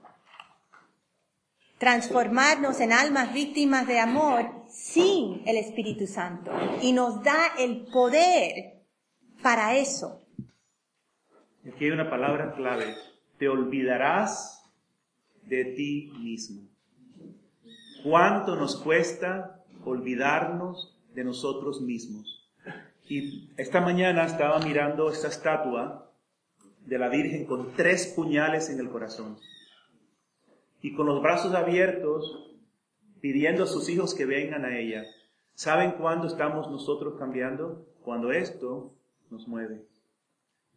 transformarnos 1.77 2.79
en 2.79 2.93
almas 2.93 3.34
víctimas 3.34 3.86
de 3.86 3.99
amor 3.99 4.45
sin 4.69 5.41
el 5.45 5.58
Espíritu 5.58 6.08
Santo. 6.08 6.51
Y 6.82 6.93
nos 6.93 7.21
da 7.21 7.47
el 7.60 7.82
poder 7.88 8.86
para 9.43 9.75
eso. 9.75 10.21
Aquí 11.67 11.84
hay 11.84 11.91
una 11.91 12.10
palabra 12.10 12.53
clave. 12.55 12.95
Te 13.38 13.49
olvidarás 13.49 14.63
de 15.43 15.65
ti 15.65 16.13
mismo. 16.17 16.62
¿Cuánto 18.03 18.55
nos 18.55 18.77
cuesta 18.77 19.65
olvidarnos 19.84 20.95
de 21.13 21.24
nosotros 21.24 21.82
mismos? 21.82 22.50
Y 23.08 23.50
esta 23.58 23.82
mañana 23.82 24.26
estaba 24.26 24.60
mirando 24.60 25.10
esta 25.10 25.28
estatua 25.28 26.12
de 26.86 27.00
la 27.00 27.10
Virgen 27.10 27.45
con 27.45 27.74
tres 27.74 28.13
puñales 28.15 28.69
en 28.69 28.80
el 28.80 28.89
corazón 28.89 29.38
y 30.82 30.93
con 30.93 31.08
los 31.08 31.22
brazos 31.22 31.54
abiertos 31.54 32.56
pidiendo 33.22 33.63
a 33.63 33.67
sus 33.67 33.89
hijos 33.89 34.13
que 34.13 34.26
vengan 34.26 34.65
a 34.65 34.78
ella. 34.78 35.04
¿Saben 35.54 35.93
cuándo 35.93 36.28
estamos 36.28 36.69
nosotros 36.69 37.15
cambiando? 37.19 37.86
Cuando 38.04 38.32
esto 38.32 38.93
nos 39.30 39.48
mueve. 39.48 39.86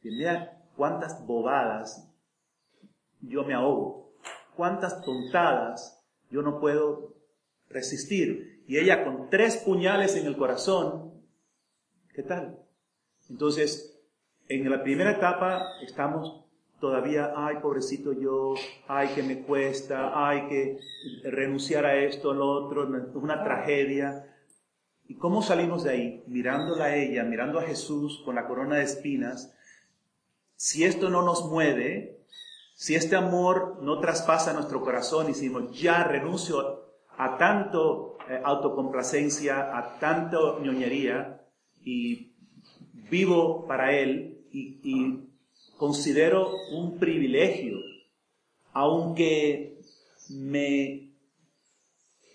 Y 0.03 0.11
mira 0.11 0.61
cuántas 0.77 1.25
bobadas 1.25 2.09
yo 3.21 3.45
me 3.45 3.55
ahogo, 3.55 4.12
cuántas 4.57 5.05
tontadas 5.05 6.05
yo 6.31 6.42
no 6.42 6.59
puedo 6.59 7.14
resistir. 7.68 8.52
Y 8.73 8.79
ella 8.79 9.05
con 9.05 9.29
tres 9.29 9.59
puñales 9.59 10.17
en 10.17 10.27
el 10.27 10.35
corazón, 10.35 11.13
¿qué 12.15 12.23
tal? 12.23 12.59
Entonces, 13.29 14.03
en 14.49 14.71
la 14.71 14.83
primera 14.83 15.11
etapa 15.11 15.63
estamos 15.83 16.47
todavía, 16.81 17.35
ay, 17.37 17.57
pobrecito 17.61 18.15
yo, 18.15 18.55
ay, 18.89 19.09
que 19.15 19.23
me 19.23 19.43
cuesta, 19.43 20.13
ay, 20.15 20.49
que 20.49 20.79
renunciar 21.25 21.85
a 21.85 21.97
esto, 21.97 22.33
a 22.33 22.43
otro, 22.43 22.89
una 23.17 23.45
tragedia. 23.45 24.39
¿Y 25.07 25.17
cómo 25.19 25.43
salimos 25.43 25.85
de 25.85 25.91
ahí? 25.91 26.25
Mirándola 26.27 26.87
a 26.87 26.97
ella, 26.97 27.25
mirando 27.25 27.59
a 27.59 27.65
Jesús 27.65 28.23
con 28.25 28.37
la 28.37 28.49
corona 28.49 28.77
de 28.77 28.85
espinas. 28.85 29.55
Si 30.57 30.85
esto 30.85 31.11
no 31.11 31.21
nos 31.21 31.45
mueve, 31.45 32.25
si 32.73 32.95
este 32.95 33.17
amor 33.17 33.83
no 33.83 34.01
traspasa 34.01 34.55
nuestro 34.55 34.81
corazón 34.81 35.27
y 35.27 35.35
decimos, 35.35 35.79
ya 35.79 36.05
renuncio 36.05 36.83
a 37.19 37.37
tanto 37.37 38.12
autocomplacencia, 38.45 39.77
a 39.77 39.99
tanto 39.99 40.61
ñoñería 40.61 41.40
y 41.85 42.33
vivo 43.11 43.66
para 43.66 43.97
Él, 43.99 44.47
y, 44.53 45.29
considero 45.77 46.53
un 46.71 46.99
privilegio, 46.99 47.77
aunque 48.73 49.81
me 50.31 51.11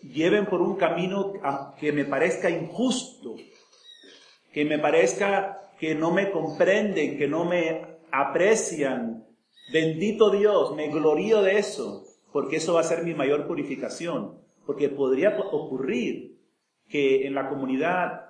lleven 0.01 0.45
por 0.47 0.61
un 0.61 0.75
camino 0.75 1.33
que 1.79 1.91
me 1.91 2.05
parezca 2.05 2.49
injusto, 2.49 3.35
que 4.51 4.65
me 4.65 4.79
parezca 4.79 5.71
que 5.79 5.95
no 5.95 6.11
me 6.11 6.31
comprenden, 6.31 7.17
que 7.17 7.27
no 7.27 7.45
me 7.45 7.99
aprecian. 8.11 9.25
Bendito 9.71 10.29
Dios, 10.29 10.75
me 10.75 10.89
glorío 10.89 11.41
de 11.41 11.59
eso, 11.59 12.03
porque 12.31 12.57
eso 12.57 12.73
va 12.73 12.81
a 12.81 12.83
ser 12.83 13.03
mi 13.03 13.13
mayor 13.13 13.47
purificación, 13.47 14.41
porque 14.67 14.89
podría 14.89 15.39
ocurrir 15.39 16.37
que 16.89 17.25
en 17.25 17.33
la 17.33 17.49
comunidad 17.49 18.25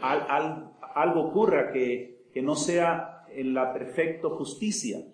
algo 0.00 1.20
ocurra 1.20 1.70
que, 1.70 2.10
no 2.42 2.56
sea 2.56 3.26
en 3.28 3.52
la 3.52 3.74
perfecta 3.74 4.28
justicia. 4.30 5.04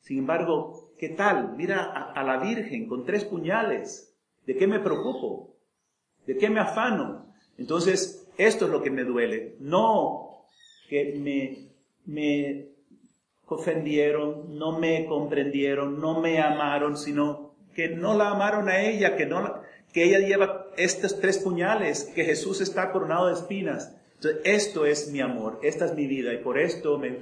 Sin 0.00 0.18
embargo, 0.18 0.92
¿qué 0.98 1.08
tal? 1.08 1.56
Mira 1.56 2.12
a, 2.14 2.22
la 2.22 2.36
Virgen 2.36 2.86
con 2.86 3.06
tres 3.06 3.24
puñales. 3.24 4.14
¿De 4.46 4.54
qué 4.54 4.66
me 4.66 4.80
preocupo? 4.80 5.56
¿De 6.26 6.36
qué 6.36 6.50
me 6.50 6.60
afano? 6.60 7.34
Entonces, 7.56 8.28
esto 8.36 8.66
es 8.66 8.70
lo 8.70 8.82
que 8.82 8.90
me 8.90 9.04
duele. 9.04 9.56
No 9.60 10.44
que 10.90 11.14
me, 11.18 11.70
me 12.04 12.68
ofendieron, 13.46 14.58
no 14.58 14.78
me 14.78 15.06
comprendieron, 15.06 15.98
no 15.98 16.20
me 16.20 16.38
amaron, 16.38 16.98
sino 16.98 17.53
que 17.74 17.88
no 17.88 18.16
la 18.16 18.30
amaron 18.30 18.68
a 18.68 18.80
ella, 18.80 19.16
que, 19.16 19.26
no 19.26 19.40
la- 19.42 19.62
que 19.92 20.04
ella 20.04 20.18
lleva 20.20 20.66
estos 20.76 21.20
tres 21.20 21.38
puñales, 21.38 22.04
que 22.14 22.24
Jesús 22.24 22.60
está 22.60 22.90
coronado 22.92 23.28
de 23.28 23.34
espinas. 23.34 23.94
Entonces, 24.14 24.40
esto 24.44 24.86
es 24.86 25.10
mi 25.10 25.20
amor, 25.20 25.60
esta 25.62 25.84
es 25.86 25.94
mi 25.94 26.06
vida 26.06 26.32
y 26.32 26.38
por 26.38 26.58
esto 26.58 26.98
me, 26.98 27.18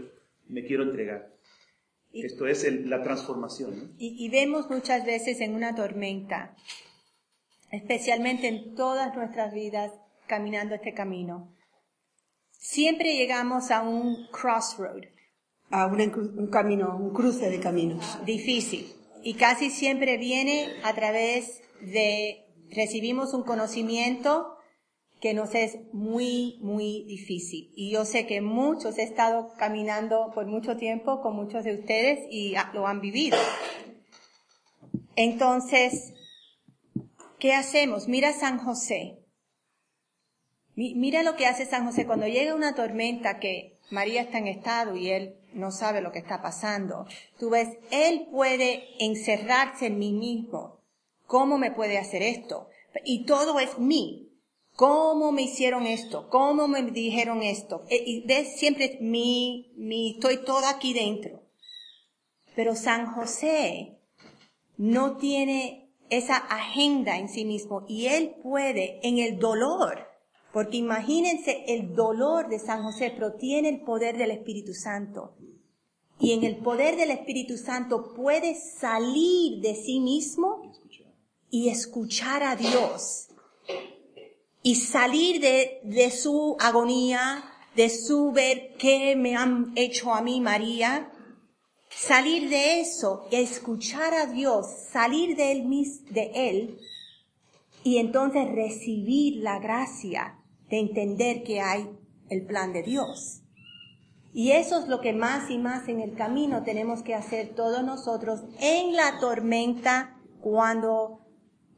me 0.49 0.65
quiero 0.65 0.83
entregar. 0.85 1.31
Y- 2.13 2.25
Esto 2.27 2.47
es 2.47 2.65
el- 2.65 2.89
la 2.91 3.03
transformación. 3.03 3.79
¿no? 3.79 3.85
Y, 3.99 4.25
y 4.25 4.29
vemos 4.29 4.69
muchas 4.71 5.05
veces 5.07 5.41
en 5.41 5.55
una 5.55 5.75
tormenta, 5.75 6.55
especialmente 7.71 8.49
en 8.49 8.75
todas 8.75 9.15
nuestras 9.17 9.53
vidas, 9.55 9.93
caminando 10.27 10.75
este 10.75 10.95
camino. 10.95 11.53
Siempre 12.51 13.17
llegamos 13.17 13.71
a 13.71 13.83
un 13.83 14.27
crossroad 14.31 15.03
A 15.71 15.87
un 15.87 16.47
camino, 16.49 16.97
un 16.97 17.13
cruce 17.13 17.49
de 17.51 17.59
caminos. 17.61 18.19
difícil 18.25 18.93
y 19.23 19.35
casi 19.35 19.71
siempre 19.71 20.17
viene 20.19 20.69
a 20.83 20.95
través 20.95 21.63
de 21.81 22.45
recibimos 22.71 23.35
un 23.35 23.43
conocimiento 23.43 24.57
que 25.21 25.35
nos 25.35 25.55
es 25.55 25.79
muy, 25.93 26.59
muy 26.63 27.05
difícil. 27.05 27.71
Y 27.77 27.93
yo 27.93 28.05
sé 28.05 28.27
que 28.27 28.41
muchos 28.41 28.99
he 28.99 29.05
estado 29.05 29.53
caminando 29.57 30.33
por 30.35 30.47
mucho 30.47 30.77
tiempo 30.77 31.21
con 31.23 31.37
muchos 31.37 31.63
de 31.65 31.75
ustedes 31.79 32.19
y 32.31 32.55
lo 32.75 32.87
han 32.89 33.01
vivido. 33.01 33.39
Entonces, 35.17 36.15
¿qué 37.39 37.53
hacemos? 37.53 38.09
Mira 38.09 38.33
San 38.33 38.59
José. 38.59 39.19
Mi- 40.75 40.95
Mira 40.95 41.23
lo 41.23 41.37
que 41.37 41.47
hace 41.47 41.67
San 41.67 41.85
José 41.87 42.07
cuando 42.07 42.27
llega 42.27 42.55
una 42.55 42.75
tormenta 42.75 43.39
que 43.39 43.79
María 43.91 44.23
está 44.23 44.39
en 44.39 44.49
estado 44.49 44.97
y 44.97 45.11
él 45.11 45.37
no 45.55 45.71
sabe 45.71 46.01
lo 46.01 46.13
que 46.13 46.19
está 46.19 46.43
pasando. 46.43 47.07
Tú 47.39 47.51
ves, 47.51 47.69
él 47.91 48.29
puede 48.31 48.85
encerrarse 48.99 49.87
en 49.87 49.99
mí 49.99 50.13
mismo. 50.13 50.81
¿Cómo 51.27 51.59
me 51.59 51.71
puede 51.71 51.99
hacer 51.99 52.23
esto? 52.23 52.69
Y 53.05 53.25
todo 53.25 53.59
es 53.61 53.79
mí. 53.79 54.29
¿Cómo 54.77 55.33
me 55.33 55.43
hicieron 55.43 55.87
esto? 55.87 56.29
¿Cómo 56.31 56.67
me 56.67 56.83
dijeron 56.83 57.43
esto? 57.43 57.85
E- 57.89 58.03
Y 58.05 58.27
ves, 58.27 58.57
siempre 58.57 58.87
es 58.87 59.01
mi, 59.01 59.73
mi, 59.77 60.13
estoy 60.13 60.45
todo 60.45 60.67
aquí 60.67 60.95
dentro. 60.95 61.43
Pero 62.55 62.75
San 62.75 63.07
José 63.07 63.99
no 64.77 65.17
tiene 65.17 65.91
esa 66.11 66.37
agenda 66.37 67.17
en 67.19 67.29
sí 67.29 67.45
mismo 67.45 67.85
y 67.89 68.07
él 68.07 68.35
puede 68.43 69.01
en 69.03 69.19
el 69.19 69.39
dolor, 69.39 70.07
porque 70.53 70.77
imagínense 70.77 71.65
el 71.69 71.95
dolor 71.95 72.49
de 72.49 72.59
San 72.59 72.83
José, 72.83 73.11
pero 73.15 73.35
tiene 73.35 73.71
el 73.71 73.81
poder 73.81 74.19
del 74.19 74.31
Espíritu 74.31 74.75
Santo. 74.75 75.35
Y 76.23 76.33
en 76.35 76.45
el 76.45 76.59
poder 76.59 76.97
del 76.97 77.11
Espíritu 77.11 77.57
Santo 77.57 78.15
puede 78.15 78.55
salir 78.55 79.61
de 79.61 79.75
sí 79.75 79.99
mismo 79.99 80.73
y 81.51 81.69
escuchar 81.69 82.45
a 82.45 82.55
Dios. 82.55 83.27
Y 84.63 84.77
salir 84.77 85.41
de, 85.41 85.81
de 85.83 86.13
su 86.13 86.57
agonía, 86.61 87.43
de 87.75 87.91
su 87.91 88.31
ver 88.31 88.77
qué 88.79 89.17
me 89.17 89.35
han 89.35 89.73
hecho 89.75 90.15
a 90.15 90.23
mí, 90.23 90.41
María, 90.41 91.11
salir 91.91 92.49
de 92.49 92.81
eso, 92.81 93.27
escuchar 93.33 94.15
a 94.15 94.27
Dios, 94.27 94.67
salir 94.93 95.37
de 95.37 95.51
él, 95.51 95.69
de 96.11 96.31
él 96.35 96.79
y 97.83 97.99
entonces 97.99 98.49
recibir 98.49 99.43
la 99.43 99.59
gracia 99.59 100.39
de 100.71 100.79
entender 100.79 101.43
que 101.43 101.61
hay 101.61 101.91
el 102.31 102.47
plan 102.47 102.73
de 102.73 102.85
Dios. 102.85 103.42
Y 104.33 104.53
eso 104.53 104.79
es 104.79 104.89
lo 104.89 105.01
que 105.01 105.13
más 105.13 105.51
y 105.51 105.59
más 105.59 105.89
en 105.89 106.01
el 106.01 106.15
camino 106.15 106.63
tenemos 106.63 107.03
que 107.03 107.15
hacer 107.15 107.55
todos 107.55 107.85
nosotros 107.85 108.41
en 108.61 108.97
la 108.97 109.19
tormenta 109.21 110.17
cuando 110.41 111.21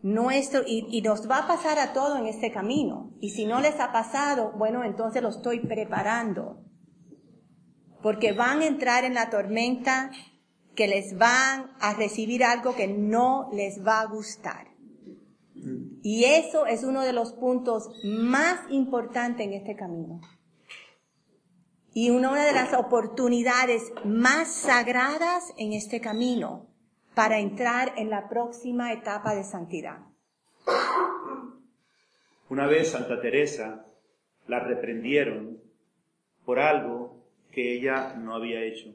nuestro, 0.03 0.63
y, 0.67 0.87
y 0.91 1.03
nos 1.03 1.29
va 1.29 1.39
a 1.39 1.47
pasar 1.49 1.79
a 1.79 1.93
todo 1.93 2.17
en 2.17 2.27
este 2.27 2.53
camino. 2.53 3.11
Y 3.21 3.31
si 3.31 3.47
no 3.47 3.61
les 3.61 3.81
ha 3.81 3.91
pasado, 3.91 4.53
bueno, 4.57 4.85
entonces 4.85 5.23
lo 5.23 5.31
estoy 5.31 5.61
preparando 5.61 6.65
porque 8.05 8.33
van 8.33 8.61
a 8.61 8.67
entrar 8.67 9.05
en 9.05 9.15
la 9.15 9.31
tormenta 9.31 10.11
que 10.75 10.87
les 10.87 11.17
van 11.17 11.71
a 11.81 11.95
recibir 11.95 12.45
algo 12.45 12.75
que 12.75 12.87
no 12.87 13.49
les 13.53 13.83
va 13.83 14.01
a 14.01 14.07
gustar. 14.07 14.69
Y 16.03 16.25
eso 16.25 16.67
es 16.67 16.85
uno 16.85 17.01
de 17.01 17.15
los 17.15 17.33
puntos 17.33 17.89
más 18.05 18.61
importantes 18.69 19.47
en 19.47 19.55
este 19.55 19.75
camino. 19.75 20.21
Y 21.97 22.11
una 22.11 22.45
de 22.45 22.53
las 22.53 22.75
oportunidades 22.75 23.93
más 24.05 24.53
sagradas 24.53 25.55
en 25.57 25.73
este 25.73 26.01
camino 26.01 26.67
para 27.15 27.39
entrar 27.39 27.93
en 27.97 28.11
la 28.11 28.29
próxima 28.29 28.93
etapa 28.93 29.35
de 29.35 29.45
santidad. 29.45 30.01
Una 32.49 32.67
vez 32.67 32.91
Santa 32.91 33.21
Teresa 33.21 33.87
la 34.49 34.59
reprendieron 34.59 35.63
por 36.45 36.59
algo 36.59 37.25
que 37.53 37.77
ella 37.77 38.15
no 38.17 38.35
había 38.35 38.65
hecho. 38.65 38.91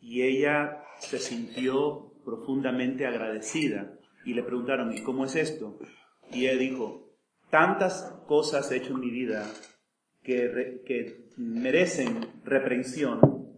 Y 0.00 0.22
ella 0.22 0.82
se 0.98 1.18
sintió 1.18 2.14
profundamente 2.24 3.06
agradecida. 3.06 3.92
Y 4.24 4.32
le 4.32 4.42
preguntaron, 4.42 4.92
¿y 4.96 5.02
cómo 5.02 5.26
es 5.26 5.36
esto? 5.36 5.78
Y 6.32 6.46
ella 6.46 6.58
dijo, 6.58 7.10
tantas 7.50 8.22
cosas 8.26 8.70
he 8.72 8.76
hecho 8.76 8.94
en 8.94 9.00
mi 9.00 9.10
vida 9.10 9.46
que, 10.22 10.48
re- 10.48 10.82
que 10.84 11.24
merecen 11.36 12.26
reprensión 12.44 13.48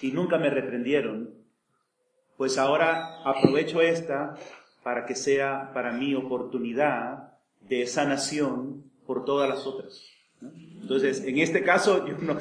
y 0.00 0.12
nunca 0.12 0.38
me 0.38 0.50
reprendieron, 0.50 1.30
pues 2.36 2.58
ahora 2.58 3.22
aprovecho 3.24 3.80
esta 3.80 4.34
para 4.82 5.06
que 5.06 5.14
sea 5.14 5.70
para 5.74 5.92
mí 5.92 6.14
oportunidad 6.14 7.34
de 7.60 7.86
sanación 7.86 8.84
por 9.06 9.24
todas 9.24 9.48
las 9.48 9.66
otras. 9.66 10.02
Entonces, 10.80 11.22
en 11.24 11.38
este 11.38 11.62
caso 11.62 12.06
yo 12.08 12.16
no, 12.18 12.36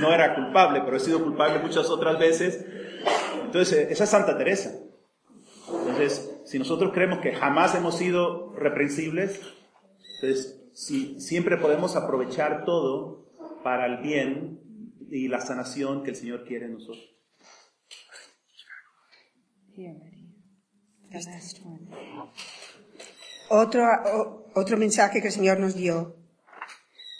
no 0.00 0.12
era 0.12 0.34
culpable, 0.34 0.82
pero 0.84 0.96
he 0.96 1.00
sido 1.00 1.22
culpable 1.22 1.58
muchas 1.60 1.88
otras 1.88 2.18
veces. 2.18 2.64
Entonces, 3.44 3.90
esa 3.90 4.04
es 4.04 4.10
Santa 4.10 4.36
Teresa. 4.36 4.78
Entonces, 5.68 6.38
si 6.44 6.58
nosotros 6.58 6.92
creemos 6.92 7.20
que 7.20 7.32
jamás 7.32 7.74
hemos 7.74 7.96
sido 7.96 8.52
reprensibles, 8.54 9.40
entonces 10.20 10.62
si, 10.74 11.18
siempre 11.20 11.56
podemos 11.56 11.96
aprovechar 11.96 12.64
todo 12.64 13.25
para 13.66 13.86
el 13.86 13.96
bien 13.96 14.60
y 15.10 15.26
la 15.26 15.40
sanación 15.40 16.04
que 16.04 16.10
el 16.10 16.16
Señor 16.16 16.44
quiere 16.44 16.66
en 16.66 16.74
nosotros. 16.74 17.04
Otro, 23.48 24.46
otro 24.54 24.76
mensaje 24.76 25.20
que 25.20 25.26
el 25.26 25.32
Señor 25.32 25.58
nos 25.58 25.74
dio, 25.74 26.14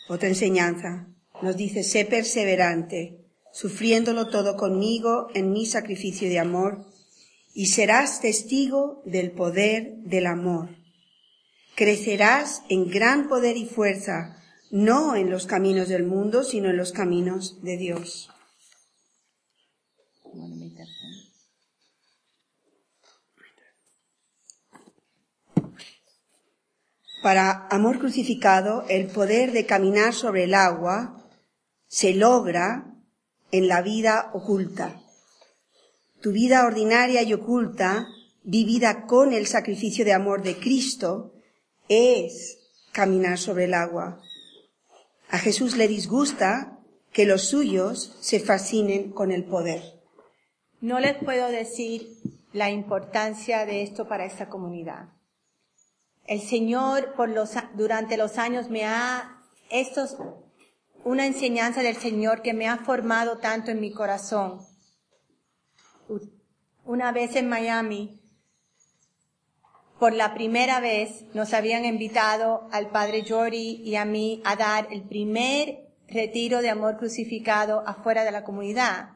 otra 0.08 0.28
enseñanza, 0.28 1.08
nos 1.42 1.56
dice, 1.56 1.82
sé 1.82 2.04
perseverante, 2.04 3.26
sufriéndolo 3.52 4.28
todo 4.28 4.56
conmigo 4.56 5.26
en 5.34 5.50
mi 5.50 5.66
sacrificio 5.66 6.28
de 6.28 6.38
amor, 6.38 6.86
y 7.54 7.66
serás 7.66 8.20
testigo 8.20 9.02
del 9.04 9.32
poder 9.32 9.96
del 9.96 10.26
amor. 10.26 10.68
Crecerás 11.74 12.62
en 12.68 12.88
gran 12.88 13.26
poder 13.26 13.56
y 13.56 13.66
fuerza, 13.66 14.44
no 14.70 15.16
en 15.16 15.30
los 15.30 15.46
caminos 15.46 15.88
del 15.88 16.04
mundo, 16.04 16.42
sino 16.42 16.70
en 16.70 16.76
los 16.76 16.92
caminos 16.92 17.62
de 17.62 17.76
Dios. 17.76 18.30
Para 27.22 27.66
amor 27.70 27.98
crucificado, 27.98 28.84
el 28.88 29.08
poder 29.08 29.50
de 29.50 29.66
caminar 29.66 30.14
sobre 30.14 30.44
el 30.44 30.54
agua 30.54 31.28
se 31.88 32.14
logra 32.14 32.94
en 33.50 33.66
la 33.66 33.82
vida 33.82 34.30
oculta. 34.32 35.00
Tu 36.20 36.30
vida 36.30 36.66
ordinaria 36.66 37.22
y 37.22 37.32
oculta, 37.32 38.06
vivida 38.44 39.06
con 39.06 39.32
el 39.32 39.46
sacrificio 39.46 40.04
de 40.04 40.12
amor 40.12 40.42
de 40.42 40.56
Cristo, 40.56 41.32
es 41.88 42.58
caminar 42.92 43.38
sobre 43.38 43.64
el 43.64 43.74
agua. 43.74 44.20
A 45.28 45.38
Jesús 45.38 45.76
le 45.76 45.88
disgusta 45.88 46.78
que 47.12 47.24
los 47.24 47.48
suyos 47.48 48.16
se 48.20 48.40
fascinen 48.40 49.10
con 49.10 49.32
el 49.32 49.44
poder. 49.44 49.82
No 50.80 51.00
les 51.00 51.16
puedo 51.16 51.48
decir 51.48 52.18
la 52.52 52.70
importancia 52.70 53.66
de 53.66 53.82
esto 53.82 54.06
para 54.06 54.24
esta 54.24 54.48
comunidad. 54.48 55.08
El 56.26 56.40
Señor 56.40 57.14
por 57.14 57.28
los, 57.28 57.50
durante 57.74 58.16
los 58.16 58.38
años 58.38 58.68
me 58.70 58.84
ha, 58.84 59.42
esto 59.70 60.04
es 60.04 60.16
una 61.04 61.26
enseñanza 61.26 61.82
del 61.82 61.96
Señor 61.96 62.42
que 62.42 62.52
me 62.52 62.68
ha 62.68 62.78
formado 62.78 63.38
tanto 63.38 63.70
en 63.70 63.80
mi 63.80 63.92
corazón. 63.92 64.60
Una 66.84 67.12
vez 67.12 67.36
en 67.36 67.48
Miami, 67.48 68.20
por 69.98 70.12
la 70.12 70.34
primera 70.34 70.80
vez 70.80 71.24
nos 71.32 71.54
habían 71.54 71.84
invitado 71.84 72.68
al 72.70 72.90
padre 72.90 73.24
Jory 73.26 73.80
y 73.82 73.96
a 73.96 74.04
mí 74.04 74.42
a 74.44 74.56
dar 74.56 74.88
el 74.90 75.02
primer 75.02 75.86
retiro 76.08 76.60
de 76.60 76.70
amor 76.70 76.98
crucificado 76.98 77.82
afuera 77.86 78.24
de 78.24 78.30
la 78.30 78.44
comunidad. 78.44 79.10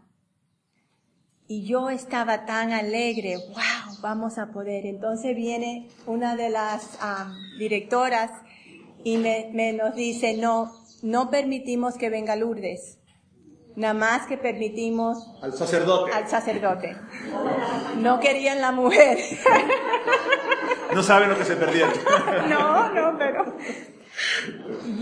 Y 1.47 1.67
yo 1.67 1.91
estaba 1.91 2.47
tan 2.47 2.73
alegre, 2.73 3.37
wow, 3.37 4.01
vamos 4.01 4.39
a 4.39 4.53
poder. 4.53 4.87
Entonces 4.87 5.35
viene 5.35 5.89
una 6.07 6.37
de 6.37 6.49
las 6.49 6.99
directoras 7.59 8.31
y 9.03 9.17
me, 9.17 9.51
me 9.53 9.73
nos 9.73 9.95
dice, 9.95 10.37
no, 10.37 10.73
no 11.03 11.29
permitimos 11.29 11.97
que 11.97 12.09
venga 12.09 12.37
Lourdes. 12.37 13.00
Nada 13.81 13.95
más 13.95 14.27
que 14.27 14.37
permitimos 14.37 15.27
Al 15.41 15.55
sacerdote. 15.55 16.13
al 16.13 16.29
sacerdote. 16.29 16.95
No 17.97 18.21
querían 18.21 18.61
la 18.61 18.73
mujer. 18.73 19.19
No 20.95 21.05
saben 21.05 21.31
lo 21.31 21.39
que 21.39 21.45
se 21.45 21.55
perdieron. 21.55 21.93
No, 22.51 22.93
no, 22.93 23.17
pero 23.17 23.57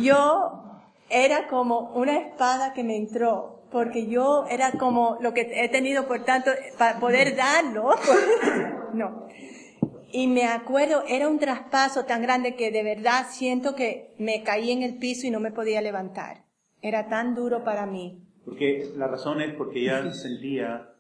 yo 0.01 0.63
era 1.09 1.49
como 1.49 1.93
una 1.95 2.19
espada 2.19 2.75
que 2.75 2.85
me 2.85 2.95
entró, 2.97 3.63
porque 3.73 4.07
yo 4.07 4.45
era 4.51 4.73
como 4.73 5.17
lo 5.23 5.33
que 5.33 5.51
he 5.51 5.69
tenido 5.71 6.07
por 6.07 6.25
tanto, 6.25 6.51
para 6.79 7.01
poder 7.01 7.35
darlo. 7.35 7.91
No. 8.93 9.27
Y 10.13 10.29
me 10.29 10.47
acuerdo, 10.47 11.03
era 11.09 11.27
un 11.27 11.39
traspaso 11.39 12.05
tan 12.05 12.23
grande 12.23 12.55
que 12.55 12.71
de 12.71 12.83
verdad 12.83 13.27
siento 13.31 13.75
que 13.75 14.15
me 14.19 14.43
caí 14.43 14.71
en 14.71 14.83
el 14.83 14.99
piso 14.99 15.27
y 15.27 15.31
no 15.31 15.41
me 15.41 15.51
podía 15.51 15.81
levantar. 15.83 16.45
Era 16.81 17.09
tan 17.09 17.35
duro 17.35 17.65
para 17.65 17.87
mí. 17.87 18.28
Porque 18.49 18.91
la 18.97 19.07
razón 19.09 19.41
es 19.41 19.55
porque 19.55 19.81
ella 19.81 20.11
sentía 20.13 20.91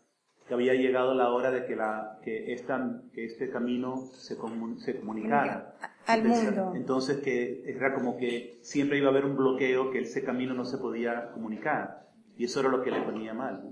que 0.46 0.54
había 0.54 0.72
llegado 0.74 1.14
la 1.14 1.30
hora 1.30 1.50
de 1.50 1.66
que, 1.66 1.76
la, 1.76 2.18
que, 2.22 2.52
esta, 2.54 3.02
que 3.12 3.26
este 3.26 3.50
camino 3.50 4.08
se, 4.14 4.38
comun- 4.38 4.78
se 4.78 4.98
comunicara. 4.98 5.74
Al 6.06 6.20
Entonces- 6.20 6.44
mundo. 6.56 6.72
Entonces 6.74 7.18
que 7.18 7.62
era 7.66 7.94
como 7.94 8.16
que 8.16 8.58
siempre 8.62 8.96
iba 8.98 9.08
a 9.08 9.10
haber 9.10 9.26
un 9.26 9.36
bloqueo, 9.36 9.90
que 9.90 10.00
ese 10.00 10.24
camino 10.24 10.54
no 10.54 10.64
se 10.64 10.78
podía 10.78 11.30
comunicar. 11.32 12.06
Y 12.38 12.44
eso 12.44 12.60
era 12.60 12.68
lo 12.70 12.82
que 12.82 12.90
le 12.90 13.02
ponía 13.02 13.34
mal. 13.34 13.60
¿no? 13.64 13.70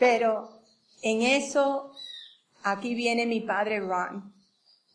Pero 0.00 0.48
en 1.02 1.22
eso, 1.22 1.92
aquí 2.64 2.94
viene 2.94 3.26
mi 3.26 3.40
padre 3.42 3.78
Ron, 3.80 4.32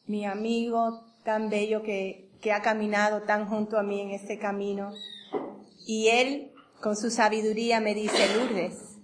mi 0.08 0.26
amigo 0.26 1.06
tan 1.24 1.50
bello 1.50 1.84
que, 1.84 2.30
que 2.42 2.52
ha 2.52 2.62
caminado 2.62 3.22
tan 3.22 3.46
junto 3.48 3.78
a 3.78 3.84
mí 3.84 4.02
en 4.02 4.10
este 4.10 4.38
camino. 4.40 4.92
Y 5.88 6.08
él, 6.10 6.52
con 6.84 6.98
su 6.98 7.10
sabiduría, 7.10 7.80
me 7.80 7.96
dice, 7.96 8.36
Lourdes, 8.36 8.98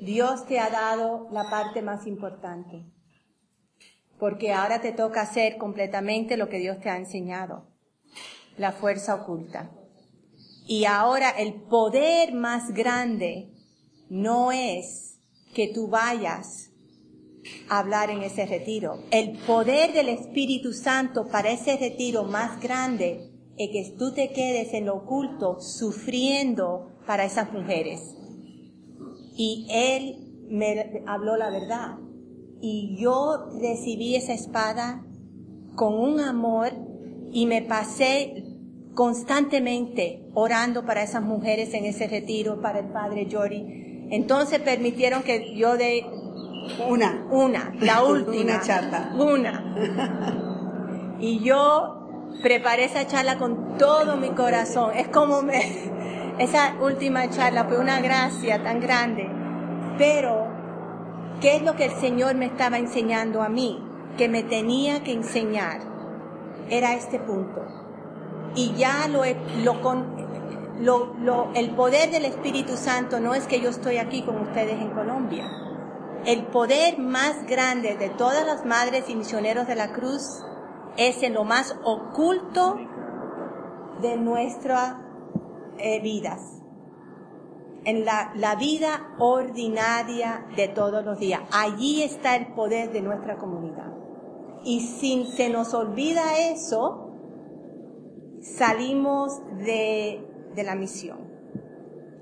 Dios 0.00 0.46
te 0.46 0.58
ha 0.58 0.70
dado 0.70 1.28
la 1.30 1.50
parte 1.50 1.82
más 1.82 2.06
importante, 2.06 2.86
porque 4.18 4.54
ahora 4.54 4.80
te 4.80 4.92
toca 4.92 5.20
hacer 5.20 5.58
completamente 5.58 6.38
lo 6.38 6.48
que 6.48 6.60
Dios 6.60 6.80
te 6.80 6.88
ha 6.88 6.96
enseñado, 6.96 7.68
la 8.56 8.72
fuerza 8.72 9.14
oculta. 9.14 9.70
Y 10.66 10.86
ahora 10.86 11.28
el 11.28 11.60
poder 11.60 12.32
más 12.32 12.72
grande 12.72 13.52
no 14.08 14.50
es 14.50 15.20
que 15.54 15.68
tú 15.68 15.88
vayas 15.88 16.70
a 17.68 17.80
hablar 17.80 18.08
en 18.08 18.22
ese 18.22 18.46
retiro. 18.46 19.04
El 19.10 19.36
poder 19.40 19.92
del 19.92 20.08
Espíritu 20.08 20.72
Santo 20.72 21.28
para 21.28 21.50
ese 21.50 21.76
retiro 21.76 22.24
más 22.24 22.62
grande 22.62 23.31
es 23.58 23.70
que 23.70 23.96
tú 23.98 24.12
te 24.12 24.32
quedes 24.32 24.72
en 24.74 24.86
lo 24.86 24.96
oculto 24.96 25.60
sufriendo 25.60 26.92
para 27.06 27.24
esas 27.24 27.52
mujeres. 27.52 28.16
Y 29.36 29.66
Él 29.70 30.46
me 30.48 31.02
habló 31.06 31.36
la 31.36 31.50
verdad. 31.50 31.98
Y 32.60 32.96
yo 32.98 33.50
recibí 33.60 34.14
esa 34.14 34.32
espada 34.32 35.04
con 35.74 35.94
un 35.94 36.20
amor 36.20 36.72
y 37.32 37.46
me 37.46 37.62
pasé 37.62 38.44
constantemente 38.94 40.28
orando 40.34 40.84
para 40.84 41.02
esas 41.02 41.22
mujeres 41.22 41.74
en 41.74 41.86
ese 41.86 42.06
retiro, 42.06 42.60
para 42.60 42.80
el 42.80 42.88
padre 42.88 43.28
Jory. 43.30 44.06
Entonces 44.10 44.60
permitieron 44.60 45.22
que 45.22 45.56
yo 45.56 45.76
de 45.76 46.04
Una. 46.88 47.26
una, 47.30 47.74
la 47.80 48.04
última. 48.08 48.42
Una 48.42 48.60
charla. 48.60 49.14
Una. 49.18 50.48
Y 51.24 51.38
yo 51.38 52.01
preparé 52.40 52.84
esa 52.84 53.06
charla 53.06 53.38
con 53.38 53.76
todo 53.78 54.16
mi 54.16 54.30
corazón. 54.30 54.92
Es 54.94 55.08
como 55.08 55.42
me, 55.42 55.60
esa 56.38 56.74
última 56.80 57.28
charla 57.30 57.64
fue 57.64 57.78
una 57.78 58.00
gracia 58.00 58.62
tan 58.62 58.80
grande. 58.80 59.28
Pero, 59.98 60.46
¿qué 61.40 61.56
es 61.56 61.62
lo 61.62 61.74
que 61.76 61.86
el 61.86 61.92
Señor 61.92 62.34
me 62.34 62.46
estaba 62.46 62.78
enseñando 62.78 63.42
a 63.42 63.48
mí? 63.48 63.84
Que 64.16 64.28
me 64.28 64.42
tenía 64.42 65.02
que 65.02 65.12
enseñar. 65.12 65.80
Era 66.70 66.94
este 66.94 67.18
punto. 67.18 67.60
Y 68.54 68.74
ya 68.74 69.08
lo, 69.08 69.22
lo, 70.80 71.14
lo- 71.20 71.50
el 71.54 71.70
poder 71.74 72.10
del 72.10 72.24
Espíritu 72.24 72.76
Santo 72.76 73.20
no 73.20 73.34
es 73.34 73.46
que 73.46 73.60
yo 73.60 73.70
estoy 73.70 73.98
aquí 73.98 74.22
con 74.22 74.40
ustedes 74.40 74.80
en 74.80 74.90
Colombia. 74.90 75.50
El 76.24 76.44
poder 76.46 76.98
más 76.98 77.46
grande 77.46 77.96
de 77.96 78.08
todas 78.10 78.46
las 78.46 78.64
madres 78.64 79.08
y 79.08 79.14
misioneros 79.14 79.66
de 79.66 79.74
la 79.74 79.92
cruz 79.92 80.44
es 80.96 81.22
en 81.22 81.34
lo 81.34 81.44
más 81.44 81.76
oculto 81.84 82.76
de 84.00 84.16
nuestras 84.16 84.96
eh, 85.78 86.00
vidas. 86.00 86.40
En 87.84 88.04
la, 88.04 88.32
la 88.36 88.54
vida 88.54 89.14
ordinaria 89.18 90.46
de 90.56 90.68
todos 90.68 91.04
los 91.04 91.18
días. 91.18 91.42
Allí 91.50 92.02
está 92.02 92.36
el 92.36 92.54
poder 92.54 92.92
de 92.92 93.02
nuestra 93.02 93.38
comunidad. 93.38 93.92
Y 94.64 94.80
si 94.80 95.24
se 95.26 95.48
nos 95.48 95.74
olvida 95.74 96.38
eso, 96.38 97.12
salimos 98.40 99.40
de, 99.64 100.24
de 100.54 100.62
la 100.62 100.76
misión. 100.76 101.32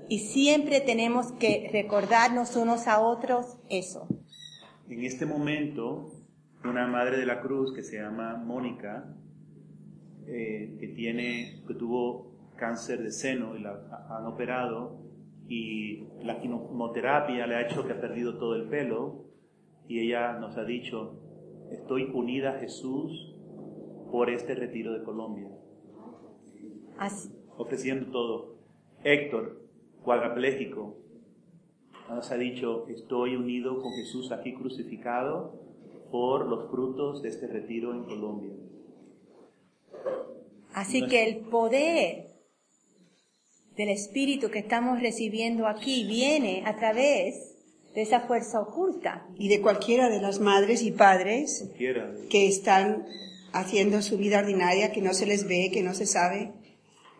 Y 0.09 0.19
siempre 0.19 0.81
tenemos 0.81 1.31
que 1.33 1.69
recordarnos 1.71 2.55
unos 2.55 2.87
a 2.87 2.99
otros 2.99 3.57
eso. 3.69 4.07
En 4.89 5.05
este 5.05 5.25
momento, 5.25 6.11
una 6.65 6.87
madre 6.87 7.17
de 7.17 7.25
la 7.25 7.41
cruz 7.41 7.73
que 7.73 7.83
se 7.83 7.97
llama 7.97 8.35
Mónica, 8.37 9.15
eh, 10.27 10.77
que, 10.79 10.87
tiene, 10.89 11.63
que 11.67 11.73
tuvo 11.73 12.31
cáncer 12.57 13.01
de 13.01 13.11
seno 13.11 13.55
y 13.55 13.61
la 13.61 13.71
ha- 13.91 14.17
han 14.17 14.25
operado, 14.27 14.99
y 15.47 16.03
la 16.23 16.39
quimioterapia 16.39 17.45
le 17.47 17.55
ha 17.55 17.61
hecho 17.67 17.85
que 17.85 17.93
ha 17.93 17.99
perdido 17.99 18.37
todo 18.37 18.55
el 18.55 18.69
pelo, 18.69 19.25
y 19.87 19.99
ella 19.99 20.33
nos 20.39 20.57
ha 20.57 20.63
dicho, 20.63 21.19
estoy 21.71 22.03
unida 22.13 22.51
a 22.51 22.59
Jesús 22.59 23.35
por 24.11 24.29
este 24.29 24.55
retiro 24.55 24.93
de 24.93 25.03
Colombia, 25.03 25.49
Así- 26.97 27.33
ofreciendo 27.57 28.11
todo. 28.11 28.55
Héctor, 29.03 29.61
cuadraplégico, 30.03 30.97
nos 32.09 32.31
ha 32.31 32.35
dicho, 32.37 32.87
estoy 32.89 33.35
unido 33.35 33.81
con 33.81 33.91
Jesús 33.93 34.31
aquí 34.31 34.53
crucificado 34.53 35.60
por 36.11 36.47
los 36.47 36.69
frutos 36.69 37.21
de 37.21 37.29
este 37.29 37.47
retiro 37.47 37.93
en 37.93 38.03
Colombia. 38.03 38.53
Así 40.73 41.07
que 41.07 41.23
el 41.23 41.37
poder 41.37 42.27
del 43.75 43.89
Espíritu 43.89 44.49
que 44.49 44.59
estamos 44.59 45.01
recibiendo 45.01 45.67
aquí 45.67 46.05
viene 46.05 46.63
a 46.65 46.77
través 46.77 47.55
de 47.93 48.01
esa 48.01 48.21
fuerza 48.21 48.59
oculta. 48.61 49.27
Y 49.37 49.49
de 49.49 49.61
cualquiera 49.61 50.09
de 50.09 50.21
las 50.21 50.39
madres 50.39 50.81
y 50.83 50.91
padres 50.91 51.63
Cualquiera. 51.65 52.13
que 52.29 52.47
están 52.47 53.05
haciendo 53.53 54.01
su 54.01 54.17
vida 54.17 54.39
ordinaria, 54.39 54.91
que 54.91 55.01
no 55.01 55.13
se 55.13 55.25
les 55.25 55.47
ve, 55.47 55.71
que 55.73 55.83
no 55.83 55.93
se 55.93 56.05
sabe. 56.05 56.53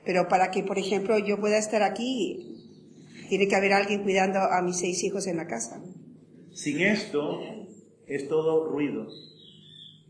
Pero 0.05 0.27
para 0.27 0.51
que, 0.51 0.63
por 0.63 0.77
ejemplo, 0.77 1.17
yo 1.19 1.39
pueda 1.39 1.57
estar 1.57 1.83
aquí, 1.83 2.57
tiene 3.29 3.47
que 3.47 3.55
haber 3.55 3.73
alguien 3.73 4.03
cuidando 4.03 4.39
a 4.39 4.61
mis 4.61 4.79
seis 4.79 5.03
hijos 5.03 5.27
en 5.27 5.37
la 5.37 5.47
casa. 5.47 5.81
Sin 6.53 6.81
esto 6.81 7.39
es 8.15 8.27
todo 8.27 8.65
ruido. 8.65 9.07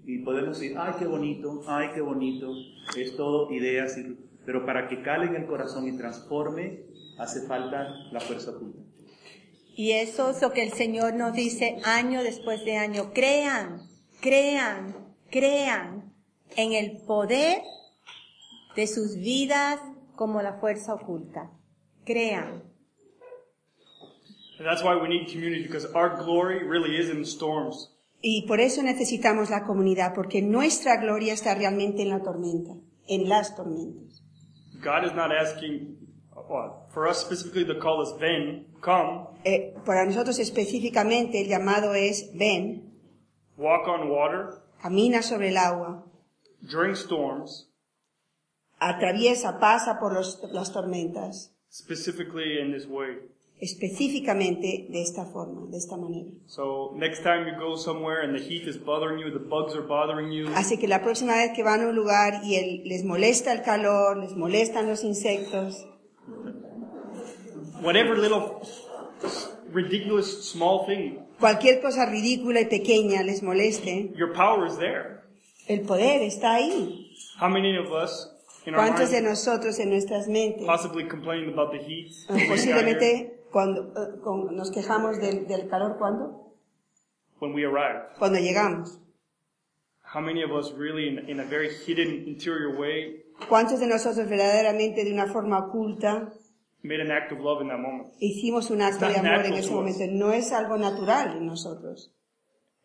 Y 0.05 0.19
podemos 0.19 0.59
decir, 0.59 0.75
ay, 0.77 0.93
qué 0.97 1.05
bonito, 1.05 1.61
ay, 1.67 1.89
qué 1.93 2.01
bonito. 2.01 2.51
Es 2.97 3.15
todo 3.15 3.51
ideas, 3.51 3.97
y- 3.97 4.17
pero 4.45 4.65
para 4.65 4.87
que 4.87 5.03
cale 5.03 5.27
en 5.27 5.35
el 5.35 5.45
corazón 5.45 5.87
y 5.87 5.95
transforme, 5.95 6.81
hace 7.19 7.47
falta 7.47 7.87
la 8.11 8.19
fuerza 8.19 8.51
oculta. 8.51 8.79
Y 9.75 9.91
eso 9.91 10.31
es 10.31 10.41
lo 10.41 10.51
que 10.51 10.63
el 10.63 10.71
Señor 10.73 11.13
nos 11.13 11.33
dice 11.33 11.77
año 11.85 12.23
después 12.23 12.65
de 12.65 12.75
año. 12.77 13.11
Crean, 13.13 13.87
crean, 14.19 14.95
crean 15.29 16.11
en 16.57 16.73
el 16.73 16.97
poder 17.05 17.61
de 18.75 18.87
sus 18.87 19.15
vidas 19.17 19.79
como 20.15 20.41
la 20.41 20.53
fuerza 20.59 20.95
oculta. 20.95 21.51
Crean. 22.05 22.63
And 24.57 24.67
that's 24.67 24.83
why 24.83 24.95
we 24.95 25.07
need 25.07 25.27
community 25.31 25.63
because 25.63 25.85
our 25.95 26.17
glory 26.23 26.63
really 26.63 26.97
is 26.97 27.09
in 27.09 27.19
the 27.19 27.25
storms. 27.25 27.90
Y 28.21 28.45
por 28.47 28.59
eso 28.59 28.83
necesitamos 28.83 29.49
la 29.49 29.65
comunidad, 29.65 30.13
porque 30.13 30.41
nuestra 30.41 30.97
gloria 30.97 31.33
está 31.33 31.55
realmente 31.55 32.03
en 32.03 32.09
la 32.09 32.21
tormenta, 32.21 32.73
en 33.07 33.27
las 33.27 33.55
tormentas. 33.55 34.21
God 34.83 35.05
is 35.05 35.13
not 35.15 35.31
asking 35.31 35.97
for 36.93 37.07
us 37.07 37.19
specifically 37.21 37.65
to 37.65 37.79
call 37.79 38.01
us 38.01 38.15
then, 38.19 38.67
come, 38.81 39.27
Eh, 39.43 39.73
para 39.85 40.05
nosotros 40.05 40.37
específicamente 40.39 41.41
el 41.41 41.47
llamado 41.47 41.93
es 41.95 42.31
ven, 42.35 42.93
walk 43.57 43.87
on 43.87 44.09
water, 44.09 44.61
camina 44.81 45.21
sobre 45.23 45.49
el 45.49 45.57
agua, 45.57 46.05
during 46.61 46.93
storms, 46.95 47.69
atraviesa, 48.79 49.59
pasa 49.59 49.99
por 49.99 50.13
los- 50.13 50.39
las 50.51 50.71
tormentas, 50.71 51.53
specifically 51.71 52.59
in 52.59 52.71
this 52.73 52.85
way. 52.87 53.17
Específicamente 53.61 54.87
de 54.89 55.01
esta 55.01 55.25
forma, 55.25 55.67
de 55.69 55.77
esta 55.77 55.95
manera. 55.95 56.27
So 56.47 56.91
next 56.95 57.21
time 57.23 57.45
you 57.47 57.55
go 57.59 57.77
somewhere 57.77 58.23
and 58.23 58.35
the 58.35 58.43
heat 58.43 58.67
is 58.67 58.77
bothering 58.77 59.19
you, 59.19 59.31
the 59.31 59.39
bugs 59.39 59.75
are 59.75 59.85
bothering 59.87 60.31
you, 60.31 60.47
Así 60.55 60.77
que 60.77 60.87
la 60.87 61.01
próxima 61.01 61.35
vez 61.35 61.51
que 61.55 61.63
van 61.63 61.81
a 61.81 61.87
un 61.87 61.95
lugar 61.95 62.41
y 62.43 62.55
el- 62.55 62.83
les 62.85 63.03
molesta 63.05 63.53
el 63.53 63.61
calor, 63.61 64.17
les 64.17 64.35
molestan 64.35 64.87
los 64.89 65.03
insectos, 65.03 65.85
whatever 67.83 68.17
little 68.17 68.61
ridiculous 69.71 70.49
small 70.51 70.85
thing, 70.87 71.19
cualquier 71.39 71.81
cosa 71.81 72.05
ridícula 72.05 72.61
y 72.61 72.65
pequeña 72.65 73.23
les 73.23 73.41
moleste, 73.43 74.11
your 74.15 74.33
power 74.33 74.65
is 74.67 74.77
there. 74.77 75.21
el 75.67 75.81
poder 75.81 76.21
está 76.23 76.55
ahí. 76.55 77.13
How 77.39 77.47
many 77.49 77.77
of 77.77 77.91
us 77.91 78.27
in 78.65 78.73
our 78.75 78.79
¿Cuántos 78.81 79.11
de 79.11 79.21
minds 79.21 79.45
nosotros 79.45 79.79
en 79.79 79.89
nuestras 79.89 80.27
mentes 80.27 80.65
possibly 80.65 81.07
complaining 81.07 81.53
about 81.53 81.71
the 81.71 81.79
heat? 81.79 82.11
posiblemente 82.49 83.37
cuando 83.51 83.93
eh, 83.95 84.19
con- 84.23 84.55
nos 84.55 84.71
quejamos 84.71 85.19
del, 85.19 85.47
del 85.47 85.67
calor 85.69 85.97
cuando? 85.97 86.41
when 87.39 87.53
we 87.53 87.63
arrived. 87.65 88.17
Cuando 88.19 88.39
llegamos. 88.39 88.99
How 90.03 90.21
many 90.21 90.43
of 90.43 90.51
us 90.51 90.71
really 90.73 91.07
in, 91.07 91.29
in 91.29 91.39
a 91.39 91.45
very 91.45 91.69
hidden 91.69 92.27
interior 92.27 92.77
way 92.77 93.23
¿Cuántos 93.49 93.79
de 93.79 93.87
nosotros 93.87 94.27
verdaderamente 94.29 95.03
de 95.03 95.11
una 95.11 95.25
forma 95.27 95.57
oculta 95.57 96.31
made 96.83 97.01
an 97.01 97.11
act 97.11 97.31
of 97.31 97.39
love 97.39 97.61
in 97.61 97.69
that 97.69 97.79
moment? 97.79 98.09
hicimos 98.19 98.69
un 98.69 98.81
acto 98.81 99.07
de 99.07 99.17
amor 99.17 99.45
en 99.45 99.53
ese 99.53 99.71
momento? 99.71 100.03
No 100.11 100.31
es 100.33 100.51
algo 100.51 100.77
natural 100.77 101.37
en 101.37 101.45
nosotros. 101.45 102.13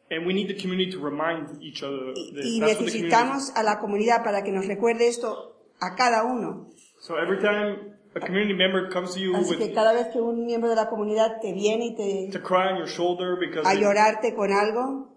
And 0.08 0.24
we 0.24 0.32
need 0.32 0.46
the 0.46 0.56
community 0.56 0.92
to 0.92 1.00
remind 1.00 1.60
each 1.60 1.82
other 1.82 2.14
this. 2.14 2.44
Y 2.44 2.60
That's 2.60 2.78
what 2.78 2.86
the 2.86 2.92
community 2.92 3.02
necesitamos 3.02 3.52
a 3.56 3.62
la 3.62 3.80
comunidad 3.80 4.22
para 4.22 4.42
que 4.42 4.52
nos 4.52 4.66
recuerde 4.66 5.08
esto 5.08 5.56
a 5.80 5.96
cada 5.96 6.24
uno. 6.24 6.70
So 7.00 7.18
every 7.18 7.38
time 7.40 7.95
a 8.16 8.20
community 8.20 8.54
member 8.54 8.88
comes 8.88 9.14
to 9.14 9.20
you 9.20 9.36
Así 9.36 9.56
que 9.56 9.66
with 9.66 9.74
cada 9.74 9.92
vez 9.92 10.08
que 10.08 10.20
un 10.20 10.46
miembro 10.46 10.70
de 10.70 10.76
la 10.76 10.88
comunidad 10.88 11.38
te 11.40 11.52
viene 11.52 11.86
y 11.86 11.94
to 11.94 12.38
te 12.38 12.42
cry 12.42 12.72
on 12.72 12.78
your 12.78 12.88
shoulder 12.88 13.36
because 13.38 13.66
a 13.66 13.74
llorarte 13.74 14.34
con 14.34 14.50
algo, 14.50 15.08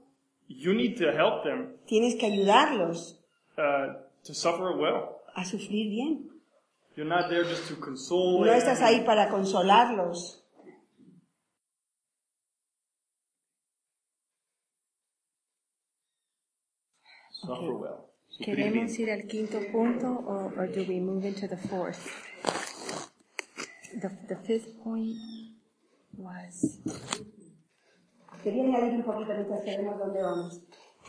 you 0.48 0.74
need 0.74 0.98
to 0.98 1.12
help 1.12 1.44
them 1.44 1.78
tienes 1.86 2.16
que 2.16 2.26
ayudarlos 2.26 3.20
uh, 3.58 3.94
to 4.24 4.34
suffer 4.34 4.76
well. 4.76 5.22
a 5.36 5.46
sufrir 5.46 5.90
bien. 5.90 6.30
You're 6.96 7.08
not 7.08 7.30
there 7.30 7.46
just 7.46 7.70
to 7.70 7.76
console 7.76 8.46
No 8.46 8.52
estás 8.52 8.82
ahí 8.82 9.06
para 9.06 9.30
consolarlos. 9.30 10.44
Suffer 17.32 17.72
well. 17.72 18.10
Sufrir 18.28 18.56
¿Queremos 18.58 19.00
ir 19.00 19.12
al 19.12 19.28
quinto 19.28 19.60
punto 19.72 20.08
or 20.28 20.68
do 20.68 20.84
we 20.84 21.00
move 21.00 21.26
into 21.26 21.48
the 21.48 21.56
fourth? 21.56 22.29
The, 23.94 24.10
the 24.28 24.36
fifth 24.46 24.78
point 24.84 25.18
was 26.18 26.80
Quería 28.44 28.64
añadir 28.64 28.94
un 28.96 29.04
poquito 29.04 29.34
mientras 29.34 29.62
que 29.64 29.78
vemos 29.78 29.98
dónde 30.00 30.22
vamos. 30.22 30.62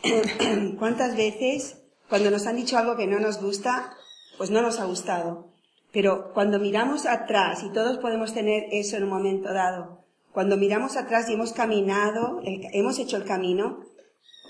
¿Cuántas 0.79 1.15
veces 1.15 1.81
cuando 2.09 2.29
nos 2.31 2.45
han 2.47 2.57
dicho 2.57 2.77
algo 2.77 2.97
que 2.97 3.07
no 3.07 3.19
nos 3.19 3.41
gusta, 3.41 3.93
pues 4.37 4.49
no 4.51 4.61
nos 4.61 4.79
ha 4.79 4.85
gustado? 4.85 5.49
Pero 5.93 6.33
cuando 6.33 6.59
miramos 6.59 7.05
atrás, 7.05 7.63
y 7.63 7.71
todos 7.71 7.97
podemos 7.99 8.33
tener 8.33 8.63
eso 8.71 8.97
en 8.97 9.03
un 9.03 9.09
momento 9.09 9.53
dado, 9.53 10.05
cuando 10.33 10.57
miramos 10.57 10.97
atrás 10.97 11.29
y 11.29 11.33
hemos 11.33 11.53
caminado, 11.53 12.39
el- 12.43 12.65
hemos 12.73 12.97
hecho 12.99 13.17
el 13.17 13.25
camino, 13.25 13.79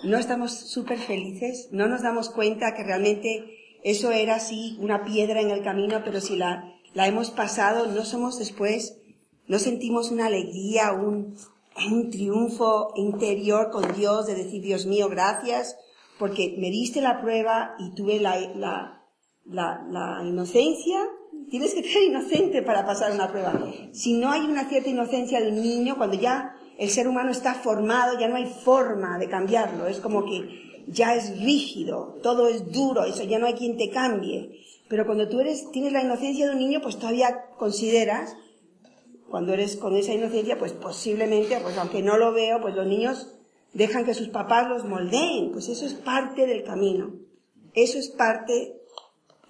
no 0.03 0.17
estamos 0.17 0.51
súper 0.53 0.97
felices, 0.99 1.69
no 1.71 1.87
nos 1.87 2.01
damos 2.01 2.29
cuenta 2.29 2.73
que 2.75 2.83
realmente 2.83 3.57
eso 3.83 4.11
era 4.11 4.35
así, 4.35 4.77
una 4.79 5.03
piedra 5.03 5.41
en 5.41 5.49
el 5.51 5.63
camino, 5.63 6.01
pero 6.05 6.21
si 6.21 6.35
la, 6.35 6.71
la 6.93 7.07
hemos 7.07 7.31
pasado, 7.31 7.87
no 7.87 8.05
somos 8.05 8.39
después, 8.39 8.97
no 9.47 9.59
sentimos 9.59 10.11
una 10.11 10.27
alegría, 10.27 10.91
un, 10.93 11.35
un 11.89 12.09
triunfo 12.09 12.93
interior 12.95 13.69
con 13.71 13.93
Dios 13.95 14.27
de 14.27 14.35
decir, 14.35 14.61
Dios 14.61 14.85
mío, 14.85 15.09
gracias, 15.09 15.77
porque 16.19 16.55
me 16.57 16.69
diste 16.69 17.01
la 17.01 17.21
prueba 17.21 17.75
y 17.79 17.93
tuve 17.95 18.19
la, 18.19 18.37
la, 18.55 19.01
la, 19.45 20.23
inocencia. 20.23 20.99
Tienes 21.49 21.73
que 21.73 21.83
ser 21.83 22.03
inocente 22.03 22.61
para 22.61 22.85
pasar 22.85 23.11
una 23.11 23.29
prueba. 23.29 23.53
Si 23.91 24.13
no 24.13 24.31
hay 24.31 24.41
una 24.41 24.69
cierta 24.69 24.89
inocencia 24.89 25.41
de 25.41 25.49
un 25.49 25.61
niño, 25.61 25.97
cuando 25.97 26.15
ya 26.15 26.55
el 26.77 26.89
ser 26.89 27.07
humano 27.07 27.31
está 27.31 27.55
formado, 27.55 28.19
ya 28.19 28.27
no 28.27 28.35
hay 28.35 28.45
forma 28.45 29.17
de 29.17 29.29
cambiarlo. 29.29 29.87
Es 29.87 29.99
como 29.99 30.25
que 30.25 30.83
ya 30.87 31.15
es 31.15 31.39
rígido, 31.39 32.17
todo 32.21 32.47
es 32.47 32.71
duro, 32.71 33.03
eso 33.05 33.23
ya 33.23 33.39
no 33.39 33.47
hay 33.47 33.53
quien 33.53 33.77
te 33.77 33.89
cambie. 33.89 34.59
Pero 34.91 35.05
cuando 35.05 35.29
tú 35.29 35.39
eres, 35.39 35.71
tienes 35.71 35.93
la 35.93 36.03
inocencia 36.03 36.45
de 36.45 36.51
un 36.51 36.59
niño, 36.59 36.81
pues 36.81 36.97
todavía 36.97 37.45
consideras, 37.57 38.35
cuando 39.29 39.53
eres 39.53 39.77
con 39.77 39.95
esa 39.95 40.13
inocencia, 40.13 40.59
pues 40.59 40.73
posiblemente, 40.73 41.57
pues 41.61 41.77
aunque 41.77 42.01
no 42.01 42.17
lo 42.17 42.33
veo, 42.33 42.59
pues 42.59 42.75
los 42.75 42.85
niños 42.85 43.29
dejan 43.71 44.03
que 44.03 44.13
sus 44.13 44.27
papás 44.27 44.67
los 44.67 44.83
moldeen. 44.83 45.53
Pues 45.53 45.69
eso 45.69 45.85
es 45.85 45.93
parte 45.93 46.45
del 46.45 46.65
camino. 46.65 47.13
Eso 47.73 47.99
es 47.99 48.09
parte 48.09 48.81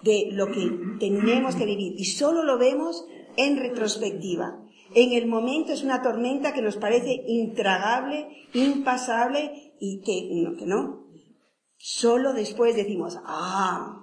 de 0.04 0.28
lo 0.30 0.46
que 0.46 0.70
tenemos 1.00 1.56
que 1.56 1.66
vivir. 1.66 1.94
Y 1.98 2.04
solo 2.04 2.44
lo 2.44 2.56
vemos 2.56 3.04
en 3.36 3.56
retrospectiva. 3.56 4.60
En 4.94 5.12
el 5.12 5.26
momento 5.26 5.72
es 5.72 5.82
una 5.82 6.02
tormenta 6.02 6.52
que 6.52 6.62
nos 6.62 6.76
parece 6.76 7.20
intragable, 7.26 8.28
impasable 8.54 9.74
y 9.80 10.02
que 10.02 10.28
no, 10.40 10.56
que 10.56 10.66
no. 10.66 11.08
Solo 11.78 12.32
después 12.32 12.76
decimos, 12.76 13.18
ah, 13.24 14.01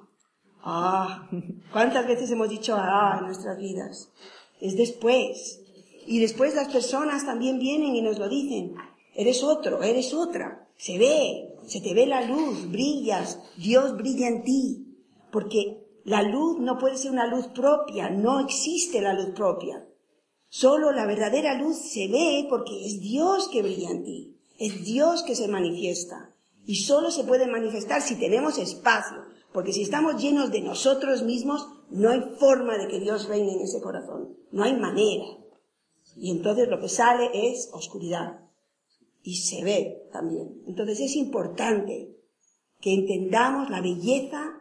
ah. 0.64 1.30
¿Cuántas 1.72 2.08
veces 2.08 2.32
hemos 2.32 2.50
dicho 2.50 2.76
ah 2.78 3.18
en 3.20 3.26
nuestras 3.26 3.58
vidas? 3.58 4.10
Es 4.60 4.76
después. 4.76 5.62
Y 6.06 6.20
después 6.20 6.56
las 6.56 6.70
personas 6.70 7.26
también 7.26 7.60
vienen 7.60 7.96
y 7.96 8.02
nos 8.02 8.18
lo 8.18 8.30
dicen. 8.30 8.76
Eres 9.16 9.44
otro, 9.44 9.84
eres 9.84 10.14
otra. 10.14 10.68
Se 10.78 10.98
ve, 10.98 11.56
se 11.68 11.82
te 11.82 11.94
ve 11.94 12.08
la 12.08 12.22
luz, 12.22 12.70
brillas, 12.72 13.40
Dios 13.58 13.96
brilla 13.98 14.28
en 14.28 14.44
ti. 14.44 14.86
Porque 15.32 15.86
la 16.06 16.24
luz 16.24 16.60
no 16.60 16.78
puede 16.80 16.98
ser 16.98 17.12
una 17.12 17.28
luz 17.28 17.48
propia, 17.48 18.10
no 18.10 18.40
existe 18.40 19.02
la 19.02 19.14
luz 19.14 19.32
propia. 19.36 19.86
Solo 20.50 20.92
la 20.92 21.06
verdadera 21.06 21.54
luz 21.54 21.78
se 21.78 22.08
ve 22.08 22.48
porque 22.50 22.86
es 22.86 23.00
Dios 23.00 23.50
que 23.50 23.62
brilla 23.62 23.92
en 23.92 24.04
ti, 24.04 24.36
es 24.58 24.84
Dios 24.84 25.22
que 25.22 25.36
se 25.36 25.48
manifiesta. 25.48 26.34
Y 26.66 26.78
solo 26.78 27.12
se 27.12 27.24
puede 27.24 27.46
manifestar 27.46 28.02
si 28.02 28.16
tenemos 28.16 28.58
espacio, 28.58 29.24
porque 29.52 29.74
si 29.74 29.82
estamos 29.82 30.22
llenos 30.22 30.52
de 30.52 30.62
nosotros 30.62 31.24
mismos, 31.24 31.68
no 31.90 32.10
hay 32.10 32.22
forma 32.38 32.78
de 32.78 32.88
que 32.88 33.00
Dios 33.00 33.28
reine 33.28 33.54
en 33.54 33.62
ese 33.62 33.82
corazón, 33.82 34.38
no 34.52 34.64
hay 34.64 34.76
manera. 34.78 35.26
Y 36.16 36.32
entonces 36.32 36.68
lo 36.68 36.80
que 36.80 36.90
sale 36.90 37.30
es 37.34 37.70
oscuridad. 37.74 38.42
Y 39.24 39.36
se 39.38 39.64
ve 39.64 40.08
también. 40.12 40.62
Entonces 40.68 41.00
es 41.00 41.16
importante 41.16 42.16
que 42.80 42.94
entendamos 42.94 43.70
la 43.70 43.82
belleza 43.82 44.60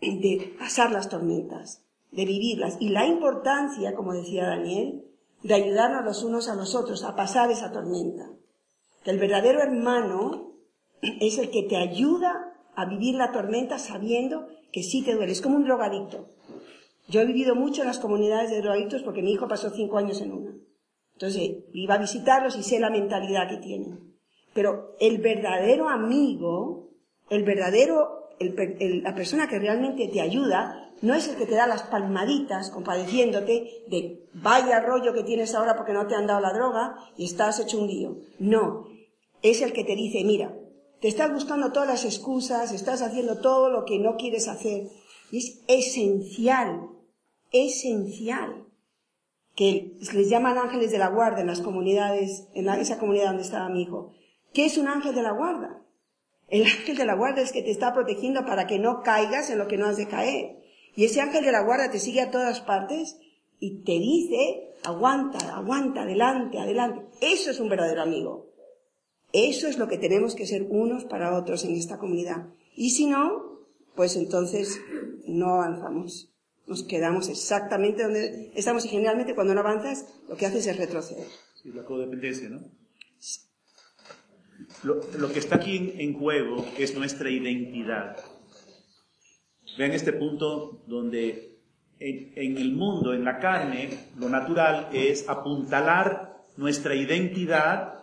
de 0.00 0.54
pasar 0.58 0.90
las 0.90 1.08
tormentas, 1.08 1.84
de 2.10 2.24
vivirlas, 2.24 2.76
y 2.80 2.88
la 2.88 3.06
importancia, 3.06 3.94
como 3.94 4.14
decía 4.14 4.46
Daniel, 4.46 5.04
de 5.42 5.54
ayudarnos 5.54 6.04
los 6.04 6.24
unos 6.24 6.48
a 6.48 6.54
los 6.54 6.74
otros 6.74 7.04
a 7.04 7.14
pasar 7.14 7.50
esa 7.50 7.72
tormenta. 7.72 8.30
Que 9.04 9.10
el 9.10 9.18
verdadero 9.18 9.60
hermano 9.60 10.54
es 11.02 11.38
el 11.38 11.50
que 11.50 11.64
te 11.64 11.76
ayuda 11.76 12.51
a 12.74 12.86
vivir 12.86 13.14
la 13.14 13.32
tormenta 13.32 13.78
sabiendo 13.78 14.48
que 14.72 14.82
sí 14.82 15.02
te 15.02 15.14
duele. 15.14 15.32
Es 15.32 15.42
como 15.42 15.56
un 15.56 15.64
drogadicto. 15.64 16.28
Yo 17.08 17.20
he 17.20 17.26
vivido 17.26 17.54
mucho 17.54 17.82
en 17.82 17.88
las 17.88 17.98
comunidades 17.98 18.50
de 18.50 18.60
drogadictos 18.60 19.02
porque 19.02 19.22
mi 19.22 19.32
hijo 19.32 19.48
pasó 19.48 19.70
cinco 19.70 19.98
años 19.98 20.20
en 20.20 20.32
una. 20.32 20.54
Entonces, 21.14 21.64
iba 21.72 21.94
a 21.94 21.98
visitarlos 21.98 22.56
y 22.56 22.62
sé 22.62 22.80
la 22.80 22.90
mentalidad 22.90 23.48
que 23.48 23.58
tienen. 23.58 24.14
Pero 24.54 24.96
el 25.00 25.18
verdadero 25.18 25.88
amigo, 25.88 26.90
el 27.30 27.44
verdadero, 27.44 28.30
la 28.40 29.14
persona 29.14 29.48
que 29.48 29.58
realmente 29.58 30.08
te 30.08 30.20
ayuda, 30.20 30.90
no 31.00 31.14
es 31.14 31.28
el 31.28 31.36
que 31.36 31.46
te 31.46 31.54
da 31.54 31.66
las 31.66 31.82
palmaditas 31.82 32.70
compadeciéndote 32.70 33.84
de 33.88 34.28
vaya 34.34 34.80
rollo 34.80 35.12
que 35.12 35.24
tienes 35.24 35.54
ahora 35.54 35.76
porque 35.76 35.92
no 35.92 36.06
te 36.06 36.14
han 36.14 36.26
dado 36.26 36.40
la 36.40 36.52
droga 36.52 36.96
y 37.16 37.24
estás 37.24 37.60
hecho 37.60 37.78
un 37.78 37.88
lío. 37.88 38.16
No, 38.38 38.86
es 39.42 39.62
el 39.62 39.72
que 39.72 39.84
te 39.84 39.96
dice, 39.96 40.22
mira, 40.24 40.54
te 41.02 41.08
estás 41.08 41.32
buscando 41.32 41.72
todas 41.72 41.88
las 41.88 42.04
excusas, 42.04 42.72
estás 42.72 43.02
haciendo 43.02 43.40
todo 43.40 43.68
lo 43.68 43.84
que 43.84 43.98
no 43.98 44.16
quieres 44.16 44.46
hacer. 44.48 44.86
Es 45.32 45.60
esencial, 45.66 46.88
esencial 47.50 48.66
que 49.54 49.98
les 50.14 50.30
llaman 50.30 50.56
ángeles 50.56 50.90
de 50.90 50.98
la 50.98 51.08
guarda 51.08 51.40
en 51.40 51.48
las 51.48 51.60
comunidades, 51.60 52.46
en 52.54 52.64
la- 52.66 52.78
esa 52.80 52.98
comunidad 52.98 53.26
donde 53.26 53.42
estaba 53.42 53.68
mi 53.68 53.82
hijo. 53.82 54.12
¿Qué 54.54 54.64
es 54.64 54.78
un 54.78 54.88
ángel 54.88 55.14
de 55.14 55.22
la 55.22 55.32
guarda? 55.32 55.82
El 56.48 56.62
ángel 56.62 56.96
de 56.96 57.04
la 57.04 57.14
guarda 57.16 57.42
es 57.42 57.52
que 57.52 57.62
te 57.62 57.70
está 57.70 57.92
protegiendo 57.92 58.46
para 58.46 58.66
que 58.66 58.78
no 58.78 59.02
caigas 59.02 59.50
en 59.50 59.58
lo 59.58 59.68
que 59.68 59.78
no 59.78 59.86
has 59.86 59.96
de 59.96 60.08
caer. 60.08 60.56
Y 60.94 61.04
ese 61.04 61.20
ángel 61.20 61.44
de 61.44 61.52
la 61.52 61.62
guarda 61.64 61.90
te 61.90 61.98
sigue 61.98 62.20
a 62.20 62.30
todas 62.30 62.60
partes 62.60 63.18
y 63.58 63.82
te 63.84 63.92
dice, 63.92 64.74
aguanta, 64.84 65.56
aguanta, 65.56 66.02
adelante, 66.02 66.58
adelante. 66.58 67.06
Eso 67.20 67.50
es 67.50 67.58
un 67.60 67.68
verdadero 67.68 68.02
amigo. 68.02 68.51
Eso 69.32 69.66
es 69.66 69.78
lo 69.78 69.88
que 69.88 69.98
tenemos 69.98 70.34
que 70.34 70.46
ser 70.46 70.66
unos 70.68 71.04
para 71.04 71.36
otros 71.36 71.64
en 71.64 71.74
esta 71.74 71.98
comunidad. 71.98 72.48
Y 72.76 72.90
si 72.90 73.06
no, 73.06 73.60
pues 73.94 74.16
entonces 74.16 74.80
no 75.26 75.54
avanzamos. 75.54 76.32
Nos 76.66 76.84
quedamos 76.84 77.28
exactamente 77.28 78.02
donde 78.02 78.52
estamos 78.54 78.84
y 78.84 78.88
generalmente 78.88 79.34
cuando 79.34 79.54
no 79.54 79.60
avanzas 79.60 80.06
lo 80.28 80.36
que 80.36 80.46
haces 80.46 80.66
es 80.66 80.76
retroceder. 80.76 81.26
Sí, 81.62 81.70
la 81.72 81.84
codependencia, 81.84 82.48
¿no? 82.48 82.60
Lo, 84.84 85.00
lo 85.18 85.32
que 85.32 85.38
está 85.38 85.56
aquí 85.56 85.94
en, 85.96 86.18
juego 86.18 86.64
es 86.78 86.94
nuestra 86.96 87.30
identidad. 87.30 88.16
Vean 89.76 89.92
este 89.92 90.12
punto 90.12 90.82
donde 90.86 91.52
en, 91.98 92.56
el 92.56 92.72
mundo, 92.72 93.14
en 93.14 93.24
la 93.24 93.38
carne, 93.38 93.90
lo 94.18 94.28
natural 94.28 94.88
es 94.92 95.28
apuntalar 95.28 96.46
nuestra 96.56 96.94
identidad 96.94 98.01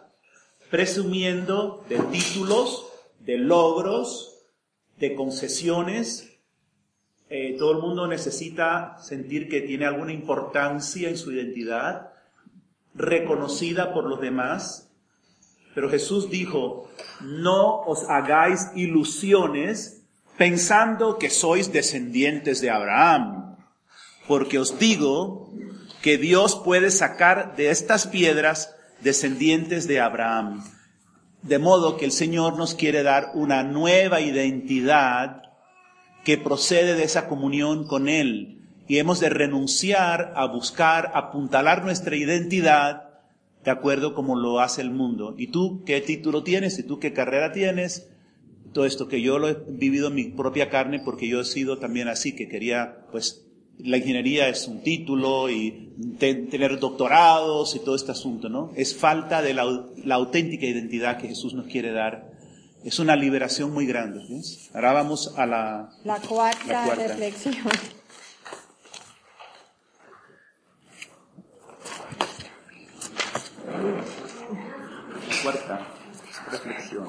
presumiendo 0.69 1.83
de 1.89 1.99
títulos, 1.99 2.87
de 3.19 3.37
logros, 3.37 4.45
de 4.97 5.15
concesiones. 5.15 6.37
Eh, 7.29 7.55
todo 7.57 7.71
el 7.71 7.79
mundo 7.79 8.07
necesita 8.07 8.97
sentir 9.01 9.49
que 9.49 9.61
tiene 9.61 9.85
alguna 9.85 10.13
importancia 10.13 11.09
en 11.09 11.17
su 11.17 11.31
identidad, 11.31 12.13
reconocida 12.93 13.93
por 13.93 14.05
los 14.05 14.19
demás. 14.19 14.91
Pero 15.75 15.89
Jesús 15.89 16.29
dijo, 16.29 16.89
no 17.21 17.81
os 17.81 18.09
hagáis 18.09 18.67
ilusiones 18.75 20.03
pensando 20.37 21.17
que 21.17 21.29
sois 21.29 21.71
descendientes 21.71 22.61
de 22.61 22.69
Abraham, 22.69 23.57
porque 24.27 24.57
os 24.57 24.79
digo 24.79 25.51
que 26.01 26.17
Dios 26.17 26.61
puede 26.63 26.91
sacar 26.91 27.55
de 27.55 27.69
estas 27.69 28.07
piedras 28.07 28.75
descendientes 29.01 29.87
de 29.87 29.99
Abraham. 29.99 30.63
De 31.41 31.59
modo 31.59 31.97
que 31.97 32.05
el 32.05 32.11
Señor 32.11 32.57
nos 32.57 32.75
quiere 32.75 33.03
dar 33.03 33.31
una 33.33 33.63
nueva 33.63 34.21
identidad 34.21 35.43
que 36.23 36.37
procede 36.37 36.95
de 36.95 37.03
esa 37.03 37.27
comunión 37.27 37.87
con 37.87 38.09
Él. 38.09 38.57
Y 38.87 38.97
hemos 38.97 39.19
de 39.19 39.29
renunciar 39.29 40.33
a 40.35 40.45
buscar, 40.47 41.11
apuntalar 41.13 41.83
nuestra 41.83 42.15
identidad 42.15 43.09
de 43.63 43.71
acuerdo 43.71 44.13
como 44.13 44.35
lo 44.35 44.59
hace 44.59 44.81
el 44.81 44.91
mundo. 44.91 45.35
¿Y 45.37 45.47
tú 45.47 45.83
qué 45.85 46.01
título 46.01 46.43
tienes? 46.43 46.79
¿Y 46.79 46.83
tú 46.83 46.99
qué 46.99 47.13
carrera 47.13 47.51
tienes? 47.51 48.09
Todo 48.73 48.85
esto 48.85 49.07
que 49.07 49.21
yo 49.21 49.39
lo 49.39 49.49
he 49.49 49.57
vivido 49.67 50.07
en 50.07 50.15
mi 50.15 50.25
propia 50.25 50.69
carne 50.69 51.01
porque 51.03 51.27
yo 51.27 51.41
he 51.41 51.45
sido 51.45 51.77
también 51.77 52.07
así, 52.07 52.35
que 52.35 52.47
quería 52.47 53.05
pues 53.11 53.48
la 53.79 53.97
ingeniería 53.97 54.49
es 54.49 54.67
un 54.67 54.81
título 54.81 55.49
y 55.49 55.93
tener 56.19 56.79
doctorados 56.79 57.75
y 57.75 57.79
todo 57.79 57.95
este 57.95 58.11
asunto, 58.11 58.49
¿no? 58.49 58.71
Es 58.75 58.95
falta 58.95 59.41
de 59.41 59.53
la, 59.53 59.65
la, 60.03 60.15
auténtica 60.15 60.65
identidad 60.65 61.17
que 61.17 61.27
Jesús 61.27 61.53
nos 61.53 61.67
quiere 61.67 61.91
dar. 61.91 62.29
Es 62.83 62.99
una 62.99 63.15
liberación 63.15 63.71
muy 63.71 63.85
grande. 63.85 64.21
¿ves? 64.29 64.69
Ahora 64.73 64.93
vamos 64.93 65.33
a 65.37 65.45
la, 65.45 65.89
la, 66.03 66.19
cuarta, 66.19 66.65
la 66.67 66.83
cuarta 66.85 67.07
reflexión. 67.07 67.55
La 75.29 75.43
cuarta 75.43 75.87
reflexión. 76.51 77.07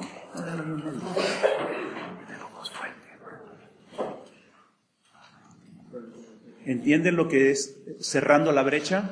¿Entienden 6.65 7.15
lo 7.15 7.27
que 7.27 7.51
es 7.51 7.79
cerrando 7.99 8.51
la 8.51 8.63
brecha? 8.63 9.11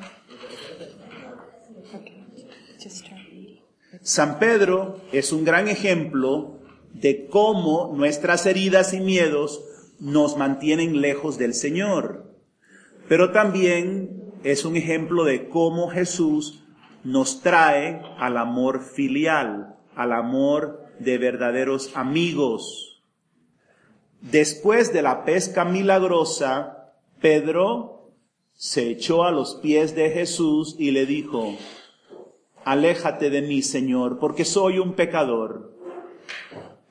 San 4.01 4.39
Pedro 4.39 5.01
es 5.11 5.31
un 5.31 5.43
gran 5.43 5.67
ejemplo 5.67 6.59
de 6.93 7.27
cómo 7.27 7.93
nuestras 7.95 8.45
heridas 8.45 8.93
y 8.93 8.99
miedos 8.99 9.63
nos 9.99 10.37
mantienen 10.37 11.01
lejos 11.01 11.37
del 11.37 11.53
Señor. 11.53 12.33
Pero 13.07 13.31
también 13.31 14.31
es 14.43 14.65
un 14.65 14.75
ejemplo 14.75 15.23
de 15.23 15.49
cómo 15.49 15.89
Jesús 15.89 16.63
nos 17.03 17.41
trae 17.41 18.01
al 18.17 18.37
amor 18.37 18.81
filial, 18.83 19.75
al 19.95 20.13
amor 20.13 20.85
de 20.99 21.17
verdaderos 21.17 21.91
amigos. 21.95 23.03
Después 24.21 24.93
de 24.93 25.01
la 25.01 25.25
pesca 25.25 25.65
milagrosa, 25.65 26.78
Pedro 27.21 28.13
se 28.53 28.89
echó 28.89 29.23
a 29.23 29.31
los 29.31 29.55
pies 29.55 29.95
de 29.95 30.09
Jesús 30.09 30.75
y 30.77 30.91
le 30.91 31.05
dijo, 31.05 31.55
aléjate 32.65 33.29
de 33.29 33.41
mí, 33.41 33.61
Señor, 33.61 34.19
porque 34.19 34.45
soy 34.45 34.79
un 34.79 34.93
pecador. 34.93 35.77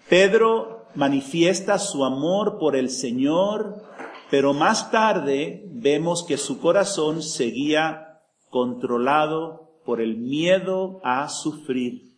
Pedro 0.08 0.86
manifiesta 0.94 1.78
su 1.78 2.04
amor 2.04 2.58
por 2.58 2.76
el 2.76 2.90
Señor, 2.90 3.82
pero 4.30 4.54
más 4.54 4.90
tarde 4.90 5.64
vemos 5.70 6.24
que 6.24 6.36
su 6.36 6.58
corazón 6.58 7.22
seguía 7.22 8.20
controlado 8.50 9.80
por 9.84 10.00
el 10.00 10.16
miedo 10.16 11.00
a 11.04 11.28
sufrir. 11.28 12.16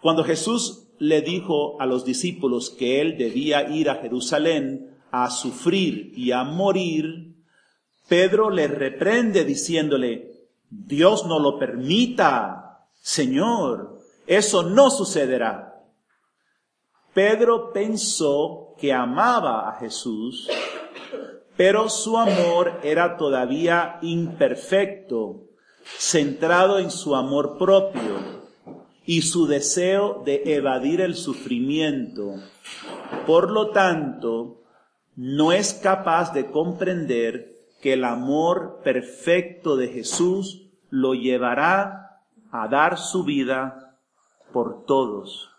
Cuando 0.00 0.24
Jesús 0.24 0.88
le 0.98 1.22
dijo 1.22 1.80
a 1.80 1.86
los 1.86 2.04
discípulos 2.04 2.70
que 2.70 3.00
él 3.00 3.16
debía 3.18 3.68
ir 3.70 3.90
a 3.90 3.96
Jerusalén 3.96 4.97
a 5.10 5.30
sufrir 5.30 6.12
y 6.16 6.32
a 6.32 6.44
morir, 6.44 7.34
Pedro 8.08 8.50
le 8.50 8.68
reprende 8.68 9.44
diciéndole, 9.44 10.32
Dios 10.70 11.26
no 11.26 11.38
lo 11.38 11.58
permita, 11.58 12.86
Señor, 13.00 14.00
eso 14.26 14.62
no 14.62 14.90
sucederá. 14.90 15.82
Pedro 17.14 17.72
pensó 17.72 18.74
que 18.78 18.92
amaba 18.92 19.68
a 19.68 19.78
Jesús, 19.80 20.48
pero 21.56 21.88
su 21.88 22.16
amor 22.16 22.80
era 22.82 23.16
todavía 23.16 23.98
imperfecto, 24.02 25.48
centrado 25.82 26.78
en 26.78 26.90
su 26.90 27.16
amor 27.16 27.58
propio 27.58 28.38
y 29.04 29.22
su 29.22 29.46
deseo 29.46 30.22
de 30.24 30.42
evadir 30.54 31.00
el 31.00 31.16
sufrimiento. 31.16 32.34
Por 33.26 33.50
lo 33.50 33.70
tanto, 33.70 34.57
no 35.20 35.50
es 35.50 35.74
capaz 35.74 36.32
de 36.32 36.46
comprender 36.46 37.56
que 37.82 37.94
el 37.94 38.04
amor 38.04 38.82
perfecto 38.84 39.76
de 39.76 39.88
Jesús 39.88 40.70
lo 40.90 41.14
llevará 41.14 42.22
a 42.52 42.68
dar 42.68 42.98
su 42.98 43.24
vida 43.24 43.98
por 44.52 44.84
todos. 44.86 45.50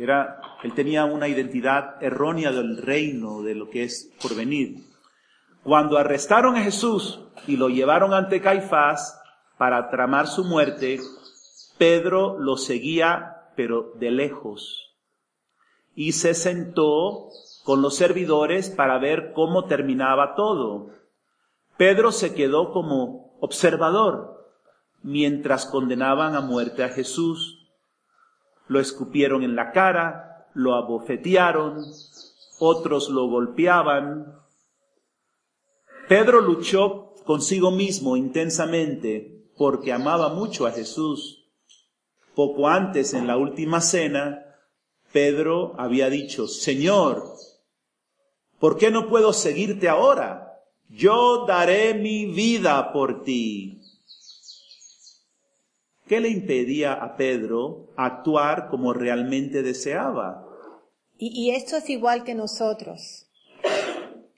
Era, 0.00 0.40
él 0.64 0.74
tenía 0.74 1.04
una 1.04 1.28
identidad 1.28 2.02
errónea 2.02 2.50
del 2.50 2.78
reino, 2.78 3.42
de 3.42 3.54
lo 3.54 3.70
que 3.70 3.84
es 3.84 4.10
por 4.20 4.34
venir. 4.34 4.84
Cuando 5.62 5.96
arrestaron 5.96 6.56
a 6.56 6.64
Jesús 6.64 7.20
y 7.46 7.56
lo 7.56 7.68
llevaron 7.68 8.12
ante 8.14 8.40
Caifás 8.40 9.16
para 9.58 9.90
tramar 9.90 10.26
su 10.26 10.42
muerte, 10.42 10.98
Pedro 11.78 12.36
lo 12.36 12.56
seguía, 12.56 13.52
pero 13.54 13.92
de 13.94 14.10
lejos. 14.10 14.96
Y 15.94 16.12
se 16.12 16.34
sentó 16.34 17.28
con 17.68 17.82
los 17.82 17.96
servidores 17.96 18.70
para 18.70 18.96
ver 18.96 19.34
cómo 19.34 19.66
terminaba 19.66 20.34
todo. 20.34 20.88
Pedro 21.76 22.12
se 22.12 22.32
quedó 22.32 22.72
como 22.72 23.36
observador 23.40 24.48
mientras 25.02 25.66
condenaban 25.66 26.34
a 26.34 26.40
muerte 26.40 26.82
a 26.82 26.88
Jesús. 26.88 27.68
Lo 28.68 28.80
escupieron 28.80 29.42
en 29.42 29.54
la 29.54 29.72
cara, 29.72 30.48
lo 30.54 30.76
abofetearon, 30.76 31.84
otros 32.58 33.10
lo 33.10 33.28
golpeaban. 33.28 34.40
Pedro 36.08 36.40
luchó 36.40 37.12
consigo 37.26 37.70
mismo 37.70 38.16
intensamente 38.16 39.44
porque 39.58 39.92
amaba 39.92 40.30
mucho 40.30 40.66
a 40.66 40.70
Jesús. 40.70 41.50
Poco 42.34 42.66
antes, 42.66 43.12
en 43.12 43.26
la 43.26 43.36
última 43.36 43.82
cena, 43.82 44.56
Pedro 45.12 45.74
había 45.78 46.08
dicho, 46.08 46.46
Señor, 46.46 47.24
¿Por 48.58 48.76
qué 48.76 48.90
no 48.90 49.08
puedo 49.08 49.32
seguirte 49.32 49.88
ahora? 49.88 50.62
Yo 50.88 51.44
daré 51.46 51.94
mi 51.94 52.26
vida 52.26 52.92
por 52.92 53.22
ti. 53.22 53.82
¿Qué 56.06 56.20
le 56.20 56.30
impedía 56.30 56.94
a 56.94 57.16
Pedro 57.16 57.90
actuar 57.96 58.68
como 58.68 58.94
realmente 58.94 59.62
deseaba? 59.62 60.44
Y, 61.18 61.28
y, 61.34 61.50
esto 61.50 61.76
es 61.76 61.90
igual 61.90 62.24
que 62.24 62.34
nosotros. 62.34 63.26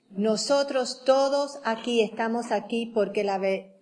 Nosotros 0.09 1.03
todos 1.05 1.59
aquí 1.63 2.01
estamos 2.01 2.51
aquí 2.51 2.91
porque 2.93 3.23
la 3.23 3.39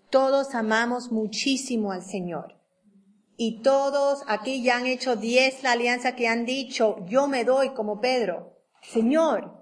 todos 0.10 0.54
amamos 0.54 1.12
muchísimo 1.12 1.92
al 1.92 2.04
Señor. 2.04 2.56
Y 3.36 3.62
todos 3.62 4.24
aquí 4.28 4.62
ya 4.62 4.78
han 4.78 4.86
hecho 4.86 5.16
diez 5.16 5.64
la 5.64 5.72
alianza 5.72 6.16
que 6.16 6.28
han 6.28 6.46
dicho, 6.46 6.98
yo 7.08 7.28
me 7.28 7.46
doy 7.46 7.70
como 7.70 8.00
Pedro. 8.02 8.54
Señor, 8.82 9.59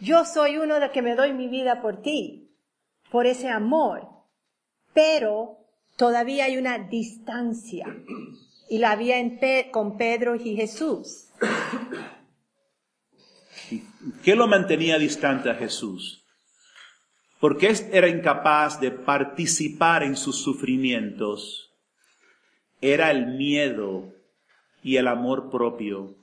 yo 0.00 0.24
soy 0.24 0.58
uno 0.58 0.80
de 0.80 0.90
que 0.90 1.02
me 1.02 1.14
doy 1.14 1.32
mi 1.32 1.48
vida 1.48 1.80
por 1.80 2.02
ti, 2.02 2.50
por 3.10 3.26
ese 3.26 3.48
amor, 3.48 4.08
pero 4.92 5.58
todavía 5.96 6.44
hay 6.46 6.56
una 6.56 6.78
distancia 6.78 7.86
y 8.68 8.78
la 8.78 8.92
había 8.92 9.18
en 9.18 9.38
con 9.70 9.96
Pedro 9.96 10.34
y 10.36 10.56
Jesús. 10.56 11.28
¿Qué 14.22 14.36
lo 14.36 14.46
mantenía 14.46 14.98
distante 14.98 15.50
a 15.50 15.54
Jesús? 15.54 16.24
¿Por 17.40 17.58
qué 17.58 17.74
era 17.92 18.08
incapaz 18.08 18.80
de 18.80 18.90
participar 18.90 20.02
en 20.02 20.16
sus 20.16 20.42
sufrimientos? 20.42 21.72
Era 22.80 23.10
el 23.10 23.26
miedo 23.36 24.12
y 24.82 24.96
el 24.96 25.08
amor 25.08 25.50
propio. 25.50 26.14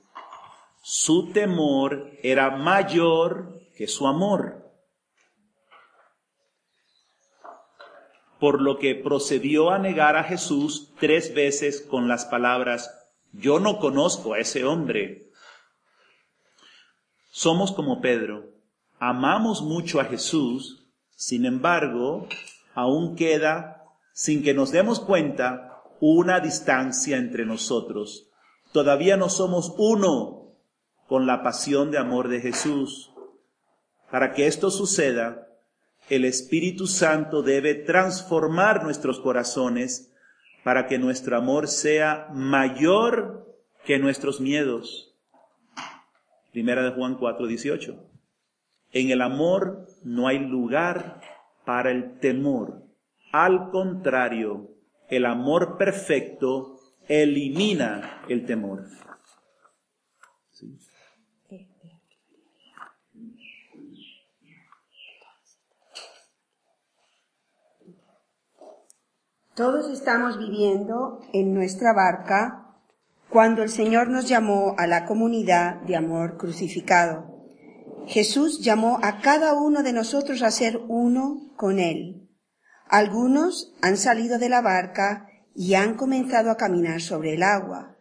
Su 0.82 1.30
temor 1.32 2.10
era 2.22 2.56
mayor 2.56 3.53
que 3.76 3.86
su 3.86 4.06
amor. 4.06 4.72
Por 8.38 8.60
lo 8.60 8.78
que 8.78 8.94
procedió 8.94 9.70
a 9.70 9.78
negar 9.78 10.16
a 10.16 10.24
Jesús 10.24 10.92
tres 10.98 11.34
veces 11.34 11.80
con 11.80 12.08
las 12.08 12.26
palabras, 12.26 12.90
yo 13.32 13.58
no 13.58 13.78
conozco 13.78 14.34
a 14.34 14.38
ese 14.38 14.64
hombre. 14.64 15.30
Somos 17.30 17.72
como 17.72 18.00
Pedro, 18.00 18.52
amamos 18.98 19.62
mucho 19.62 20.00
a 20.00 20.04
Jesús, 20.04 20.86
sin 21.16 21.46
embargo, 21.46 22.28
aún 22.74 23.16
queda, 23.16 23.84
sin 24.12 24.42
que 24.42 24.54
nos 24.54 24.70
demos 24.70 25.00
cuenta, 25.00 25.82
una 26.00 26.40
distancia 26.40 27.16
entre 27.16 27.46
nosotros. 27.46 28.28
Todavía 28.72 29.16
no 29.16 29.28
somos 29.28 29.74
uno 29.78 30.56
con 31.08 31.26
la 31.26 31.42
pasión 31.42 31.90
de 31.90 31.98
amor 31.98 32.28
de 32.28 32.40
Jesús. 32.40 33.13
Para 34.10 34.32
que 34.32 34.46
esto 34.46 34.70
suceda, 34.70 35.48
el 36.08 36.24
Espíritu 36.24 36.86
Santo 36.86 37.42
debe 37.42 37.74
transformar 37.74 38.82
nuestros 38.82 39.20
corazones 39.20 40.12
para 40.62 40.86
que 40.86 40.98
nuestro 40.98 41.36
amor 41.36 41.68
sea 41.68 42.28
mayor 42.32 43.46
que 43.84 43.98
nuestros 43.98 44.40
miedos. 44.40 45.14
Primera 46.52 46.82
de 46.82 46.90
Juan 46.90 47.16
4, 47.16 47.46
18. 47.46 47.96
En 48.92 49.10
el 49.10 49.22
amor 49.22 49.86
no 50.02 50.28
hay 50.28 50.38
lugar 50.38 51.20
para 51.64 51.90
el 51.90 52.18
temor. 52.20 52.82
Al 53.32 53.70
contrario, 53.70 54.70
el 55.08 55.26
amor 55.26 55.76
perfecto 55.76 56.78
elimina 57.08 58.22
el 58.28 58.46
temor. 58.46 58.84
Todos 69.54 69.88
estamos 69.92 70.36
viviendo 70.36 71.20
en 71.32 71.54
nuestra 71.54 71.92
barca 71.92 72.74
cuando 73.30 73.62
el 73.62 73.68
Señor 73.68 74.08
nos 74.08 74.28
llamó 74.28 74.74
a 74.78 74.88
la 74.88 75.04
comunidad 75.04 75.76
de 75.82 75.94
amor 75.94 76.38
crucificado. 76.38 77.32
Jesús 78.08 78.64
llamó 78.64 78.98
a 79.02 79.20
cada 79.20 79.54
uno 79.54 79.84
de 79.84 79.92
nosotros 79.92 80.42
a 80.42 80.50
ser 80.50 80.80
uno 80.88 81.52
con 81.54 81.78
Él. 81.78 82.28
Algunos 82.88 83.72
han 83.80 83.96
salido 83.96 84.40
de 84.40 84.48
la 84.48 84.60
barca 84.60 85.28
y 85.54 85.74
han 85.74 85.94
comenzado 85.94 86.50
a 86.50 86.56
caminar 86.56 87.00
sobre 87.00 87.34
el 87.34 87.44
agua. 87.44 87.96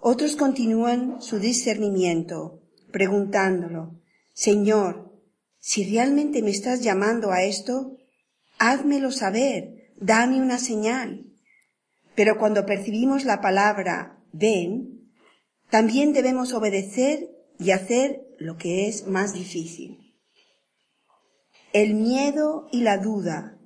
Otros 0.00 0.36
continúan 0.36 1.20
su 1.20 1.40
discernimiento, 1.40 2.62
preguntándolo, 2.92 4.00
Señor, 4.34 5.12
si 5.58 5.82
realmente 5.90 6.42
me 6.42 6.50
estás 6.50 6.80
llamando 6.80 7.32
a 7.32 7.42
esto, 7.42 7.96
házmelo 8.58 9.10
saber, 9.10 9.81
dame 10.02 10.42
una 10.42 10.58
señal. 10.58 11.24
Pero 12.14 12.38
cuando 12.38 12.66
percibimos 12.66 13.24
la 13.24 13.40
palabra 13.40 14.18
ven, 14.32 15.10
también 15.70 16.12
debemos 16.12 16.52
obedecer 16.52 17.30
y 17.58 17.70
hacer 17.70 18.20
lo 18.38 18.56
que 18.56 18.88
es 18.88 19.06
más 19.06 19.32
difícil. 19.32 19.98
El 21.72 21.94
miedo 21.94 22.68
y 22.70 22.82
la 22.82 22.98
duda, 22.98 23.56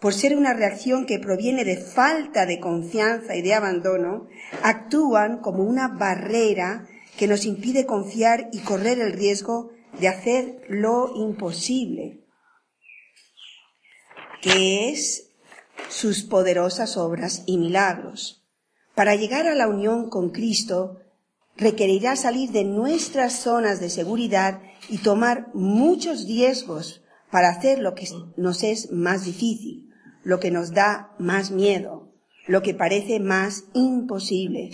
por 0.00 0.14
ser 0.14 0.36
una 0.36 0.52
reacción 0.52 1.06
que 1.06 1.20
proviene 1.20 1.64
de 1.64 1.76
falta 1.76 2.44
de 2.44 2.58
confianza 2.58 3.36
y 3.36 3.42
de 3.42 3.54
abandono, 3.54 4.26
actúan 4.64 5.38
como 5.38 5.62
una 5.62 5.86
barrera 5.86 6.88
que 7.16 7.28
nos 7.28 7.44
impide 7.44 7.86
confiar 7.86 8.48
y 8.52 8.60
correr 8.60 8.98
el 8.98 9.12
riesgo 9.12 9.70
de 10.00 10.08
hacer 10.08 10.62
lo 10.68 11.12
imposible, 11.14 12.24
que 14.40 14.88
es 14.88 15.31
sus 15.88 16.22
poderosas 16.22 16.96
obras 16.96 17.42
y 17.46 17.58
milagros. 17.58 18.44
Para 18.94 19.14
llegar 19.14 19.46
a 19.46 19.54
la 19.54 19.68
unión 19.68 20.10
con 20.10 20.30
Cristo, 20.30 21.00
requerirá 21.56 22.16
salir 22.16 22.50
de 22.50 22.64
nuestras 22.64 23.34
zonas 23.34 23.80
de 23.80 23.90
seguridad 23.90 24.60
y 24.88 24.98
tomar 24.98 25.48
muchos 25.54 26.26
riesgos 26.26 27.02
para 27.30 27.48
hacer 27.48 27.78
lo 27.78 27.94
que 27.94 28.08
nos 28.36 28.62
es 28.62 28.90
más 28.92 29.24
difícil, 29.24 29.90
lo 30.22 30.40
que 30.40 30.50
nos 30.50 30.72
da 30.72 31.14
más 31.18 31.50
miedo, 31.50 32.12
lo 32.46 32.62
que 32.62 32.74
parece 32.74 33.20
más 33.20 33.64
imposible, 33.72 34.70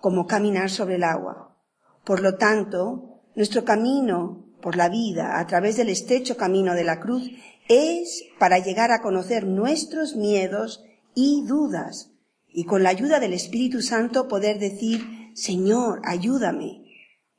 como 0.00 0.26
caminar 0.26 0.70
sobre 0.70 0.96
el 0.96 1.04
agua. 1.04 1.56
Por 2.04 2.20
lo 2.20 2.36
tanto, 2.36 3.20
nuestro 3.36 3.64
camino 3.64 4.44
por 4.60 4.76
la 4.76 4.88
vida 4.88 5.38
a 5.38 5.46
través 5.46 5.76
del 5.76 5.88
estrecho 5.88 6.36
camino 6.36 6.74
de 6.74 6.84
la 6.84 7.00
cruz 7.00 7.30
es 7.72 8.24
para 8.38 8.58
llegar 8.58 8.92
a 8.92 9.00
conocer 9.00 9.46
nuestros 9.46 10.16
miedos 10.16 10.84
y 11.14 11.44
dudas 11.46 12.10
y 12.48 12.64
con 12.64 12.82
la 12.82 12.90
ayuda 12.90 13.18
del 13.18 13.32
Espíritu 13.32 13.80
Santo 13.80 14.28
poder 14.28 14.58
decir, 14.58 15.30
Señor, 15.34 16.02
ayúdame 16.04 16.84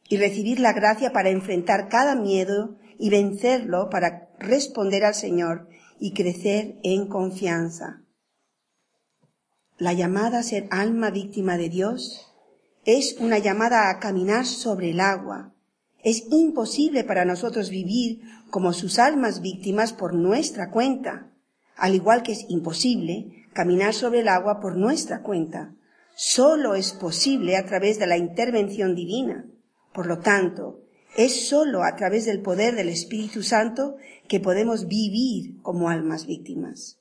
y 0.09 0.17
recibir 0.17 0.59
la 0.59 0.73
gracia 0.73 1.13
para 1.13 1.29
enfrentar 1.29 1.87
cada 1.87 2.15
miedo 2.15 2.77
y 2.97 3.09
vencerlo 3.09 3.89
para 3.89 4.29
responder 4.39 5.05
al 5.05 5.13
Señor 5.13 5.67
y 5.99 6.13
crecer 6.13 6.77
en 6.83 7.07
confianza. 7.07 8.03
La 9.77 9.93
llamada 9.93 10.39
a 10.39 10.43
ser 10.43 10.67
alma 10.71 11.09
víctima 11.09 11.57
de 11.57 11.69
Dios 11.69 12.33
es 12.85 13.17
una 13.19 13.37
llamada 13.37 13.89
a 13.89 13.99
caminar 13.99 14.45
sobre 14.45 14.91
el 14.91 14.99
agua. 14.99 15.52
Es 16.03 16.25
imposible 16.31 17.05
para 17.05 17.23
nosotros 17.23 17.69
vivir 17.69 18.21
como 18.49 18.73
sus 18.73 18.99
almas 18.99 19.41
víctimas 19.41 19.93
por 19.93 20.13
nuestra 20.13 20.69
cuenta, 20.69 21.31
al 21.77 21.95
igual 21.95 22.23
que 22.23 22.33
es 22.33 22.45
imposible 22.49 23.47
caminar 23.53 23.93
sobre 23.93 24.19
el 24.19 24.27
agua 24.27 24.59
por 24.59 24.75
nuestra 24.75 25.21
cuenta. 25.21 25.73
Solo 26.15 26.75
es 26.75 26.91
posible 26.91 27.55
a 27.55 27.65
través 27.65 27.99
de 27.99 28.07
la 28.07 28.17
intervención 28.17 28.95
divina. 28.95 29.45
Por 29.93 30.05
lo 30.05 30.19
tanto, 30.19 30.81
es 31.15 31.47
solo 31.47 31.83
a 31.83 31.95
través 31.95 32.25
del 32.25 32.41
poder 32.41 32.75
del 32.75 32.89
Espíritu 32.89 33.41
Santo 33.41 33.95
que 34.27 34.39
podemos 34.39 34.87
vivir 34.87 35.61
como 35.61 35.89
almas 35.89 36.25
víctimas. 36.25 36.99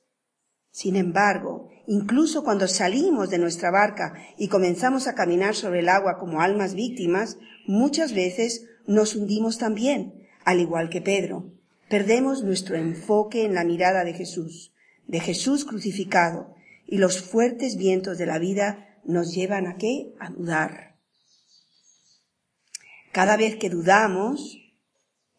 Sin 0.71 0.95
embargo, 0.95 1.69
incluso 1.87 2.43
cuando 2.43 2.67
salimos 2.67 3.29
de 3.29 3.37
nuestra 3.37 3.69
barca 3.69 4.13
y 4.37 4.47
comenzamos 4.47 5.07
a 5.07 5.13
caminar 5.13 5.55
sobre 5.55 5.79
el 5.81 5.89
agua 5.89 6.17
como 6.17 6.41
almas 6.41 6.73
víctimas, 6.73 7.37
muchas 7.67 8.13
veces 8.13 8.65
nos 8.85 9.15
hundimos 9.15 9.57
también, 9.57 10.27
al 10.45 10.59
igual 10.59 10.89
que 10.89 11.01
Pedro. 11.01 11.51
Perdemos 11.89 12.43
nuestro 12.43 12.75
enfoque 12.75 13.45
en 13.45 13.53
la 13.53 13.63
mirada 13.63 14.03
de 14.03 14.13
Jesús, 14.13 14.73
de 15.07 15.19
Jesús 15.19 15.65
crucificado, 15.65 16.55
y 16.85 16.97
los 16.97 17.21
fuertes 17.21 17.77
vientos 17.77 18.17
de 18.17 18.25
la 18.25 18.39
vida 18.39 18.99
nos 19.05 19.33
llevan 19.33 19.67
a 19.67 19.77
qué? 19.77 20.13
A 20.19 20.29
dudar. 20.29 20.95
Cada 23.11 23.37
vez 23.37 23.57
que 23.57 23.69
dudamos 23.69 24.57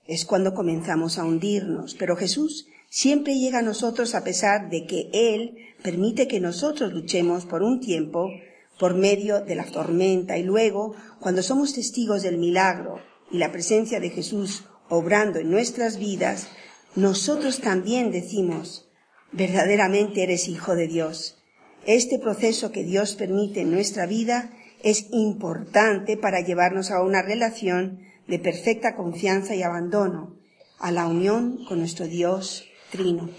es 0.06 0.24
cuando 0.24 0.54
comenzamos 0.54 1.18
a 1.18 1.24
hundirnos, 1.24 1.94
pero 1.94 2.16
Jesús 2.16 2.66
siempre 2.88 3.38
llega 3.38 3.58
a 3.58 3.62
nosotros 3.62 4.14
a 4.14 4.22
pesar 4.22 4.70
de 4.70 4.86
que 4.86 5.10
Él 5.12 5.56
permite 5.82 6.28
que 6.28 6.40
nosotros 6.40 6.92
luchemos 6.92 7.46
por 7.46 7.62
un 7.62 7.80
tiempo 7.80 8.30
por 8.78 8.94
medio 8.94 9.40
de 9.40 9.54
la 9.54 9.64
tormenta 9.64 10.36
y 10.38 10.42
luego, 10.42 10.94
cuando 11.20 11.42
somos 11.42 11.74
testigos 11.74 12.22
del 12.22 12.38
milagro 12.38 13.00
y 13.34 13.38
la 13.38 13.50
presencia 13.50 13.98
de 13.98 14.10
Jesús 14.10 14.62
obrando 14.88 15.40
en 15.40 15.50
nuestras 15.50 15.98
vidas, 15.98 16.46
nosotros 16.94 17.60
también 17.60 18.12
decimos, 18.12 18.88
verdaderamente 19.32 20.22
eres 20.22 20.46
hijo 20.46 20.76
de 20.76 20.86
Dios. 20.86 21.42
Este 21.84 22.20
proceso 22.20 22.70
que 22.70 22.84
Dios 22.84 23.16
permite 23.16 23.62
en 23.62 23.72
nuestra 23.72 24.06
vida 24.06 24.52
es 24.84 25.06
importante 25.10 26.16
para 26.16 26.42
llevarnos 26.42 26.92
a 26.92 27.02
una 27.02 27.22
relación 27.22 28.02
de 28.28 28.38
perfecta 28.38 28.94
confianza 28.94 29.56
y 29.56 29.64
abandono, 29.64 30.38
a 30.78 30.92
la 30.92 31.08
unión 31.08 31.64
con 31.64 31.80
nuestro 31.80 32.06
Dios 32.06 32.68
trino. 32.92 33.30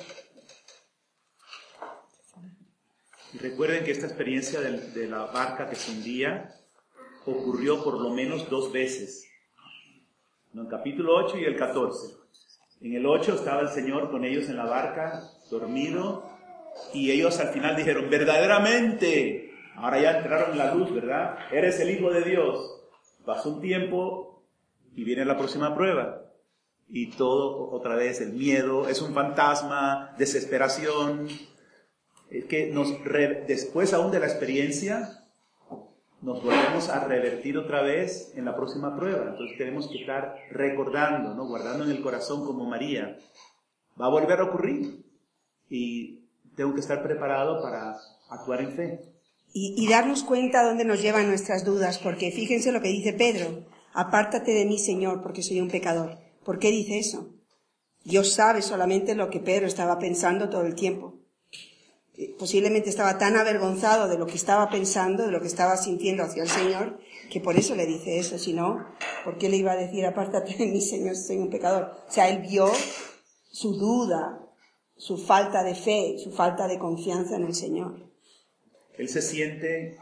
Recuerden 3.40 3.86
que 3.86 3.92
esta 3.92 4.08
experiencia 4.08 4.60
de, 4.60 4.78
de 4.92 5.08
la 5.08 5.28
barca 5.28 5.70
que 5.70 5.78
se 5.78 5.92
hundía 5.92 6.54
ocurrió 7.26 7.82
por 7.82 8.02
lo 8.02 8.10
menos 8.10 8.50
dos 8.50 8.74
veces. 8.74 9.26
¿No? 10.56 10.64
En 10.64 10.68
capítulo 10.68 11.16
8 11.16 11.38
y 11.38 11.44
el 11.44 11.56
14. 11.56 12.16
En 12.82 12.96
el 12.96 13.06
8 13.06 13.36
estaba 13.36 13.62
el 13.62 13.70
Señor 13.70 14.10
con 14.10 14.26
ellos 14.26 14.50
en 14.50 14.58
la 14.58 14.66
barca, 14.66 15.22
dormido, 15.52 16.24
y 16.94 17.12
ellos 17.12 17.40
al 17.40 17.50
final 17.50 17.76
dijeron, 17.76 18.10
verdaderamente 18.10 19.46
Ahora 19.78 20.00
ya 20.00 20.18
entraron 20.18 20.52
en 20.52 20.58
la 20.58 20.74
luz, 20.74 20.94
¿verdad? 20.94 21.38
Eres 21.52 21.80
el 21.80 21.90
Hijo 21.92 22.10
de 22.10 22.24
Dios. 22.24 22.82
Pasa 23.26 23.50
un 23.50 23.62
tiempo 23.62 24.44
y 24.96 25.04
viene 25.04 25.26
la 25.26 25.38
próxima 25.38 25.76
prueba. 25.76 26.22
Y 26.88 27.12
todo 27.12 27.72
otra 27.72 27.96
vez, 27.96 28.22
el 28.22 28.34
miedo, 28.34 28.88
es 28.88 29.02
un 29.02 29.14
fantasma, 29.14 30.16
desesperación. 30.18 31.28
Es 32.30 32.46
que 32.46 32.68
nos 32.68 32.88
después 33.48 33.94
aún 33.94 34.12
de 34.12 34.20
la 34.20 34.28
experiencia, 34.28 35.25
nos 36.22 36.44
volvemos 36.44 36.90
a 36.90 37.06
revertir 37.06 37.58
otra 37.58 37.82
vez 37.82 38.34
en 38.36 38.46
la 38.46 38.56
próxima 38.56 38.96
prueba. 38.96 39.30
Entonces 39.30 39.58
tenemos 39.58 39.88
que 39.88 40.00
estar 40.00 40.36
recordando, 40.52 41.34
¿no? 41.34 41.48
guardando 41.48 41.84
en 41.84 41.92
el 41.92 42.02
corazón 42.02 42.46
como 42.46 42.66
María. 42.66 43.18
Va 44.00 44.08
a 44.08 44.10
volver 44.10 44.40
a 44.40 44.46
ocurrir 44.46 45.06
y 45.70 46.26
tengo 46.56 46.74
que 46.74 46.80
estar 46.80 47.04
preparado 47.04 47.62
para 47.62 47.96
actuar 48.30 48.62
en 48.62 48.72
fe. 48.72 49.00
Y, 49.54 49.76
y 49.78 49.90
darnos 49.90 50.24
cuenta 50.24 50.64
dónde 50.64 50.84
nos 50.84 51.02
llevan 51.02 51.28
nuestras 51.28 51.64
dudas, 51.64 52.00
porque 52.00 52.32
fíjense 52.32 52.72
lo 52.72 52.82
que 52.82 52.90
dice 52.90 53.14
Pedro, 53.14 53.66
apártate 53.94 54.52
de 54.52 54.66
mí, 54.66 54.78
Señor, 54.80 55.22
porque 55.22 55.44
soy 55.44 55.62
un 55.62 55.70
pecador. 55.70 56.18
¿Por 56.44 56.60
qué 56.60 56.72
dice 56.72 57.00
eso? 57.00 57.30
Dios 58.04 58.34
sabe 58.34 58.62
solamente 58.62 59.16
lo 59.16 59.30
que 59.30 59.40
Pedro 59.40 59.66
estaba 59.66 59.98
pensando 59.98 60.50
todo 60.50 60.66
el 60.66 60.76
tiempo. 60.76 61.25
Posiblemente 62.40 62.90
estaba 62.90 63.18
tan 63.18 63.36
avergonzado 63.36 64.08
de 64.08 64.18
lo 64.18 64.26
que 64.26 64.36
estaba 64.36 64.70
pensando, 64.70 65.26
de 65.26 65.32
lo 65.32 65.42
que 65.42 65.48
estaba 65.48 65.76
sintiendo 65.76 66.24
hacia 66.24 66.44
el 66.44 66.50
Señor, 66.50 67.00
que 67.30 67.42
por 67.42 67.58
eso 67.58 67.76
le 67.76 67.86
dice 67.86 68.20
eso. 68.20 68.38
Si 68.38 68.54
no, 68.54 68.86
¿por 69.24 69.38
qué 69.38 69.50
le 69.50 69.58
iba 69.58 69.74
a 69.74 69.78
decir, 69.78 70.06
apártate 70.06 70.56
de 70.56 70.68
mí, 70.68 70.82
Señor, 70.82 71.16
soy 71.16 71.38
un 71.38 71.50
pecador? 71.50 71.92
O 72.08 72.12
sea, 72.12 72.30
él 72.30 72.42
vio 72.42 72.72
su 73.52 73.74
duda, 73.78 74.40
su 74.96 75.18
falta 75.18 75.64
de 75.64 75.76
fe, 75.76 76.16
su 76.24 76.32
falta 76.32 76.68
de 76.68 76.80
confianza 76.80 77.36
en 77.36 77.46
el 77.46 77.54
Señor. 77.54 77.96
Él 78.98 79.10
se 79.10 79.22
siente 79.22 79.98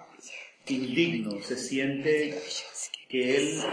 indigno, 0.67 1.41
se 1.41 1.57
siente 1.57 2.39
que 3.09 3.37
él 3.37 3.63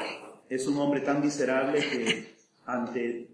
es 0.49 0.67
un 0.67 0.79
hombre 0.79 1.01
tan 1.01 1.21
miserable 1.21 1.81
que 1.81 2.35
ante, 2.67 3.29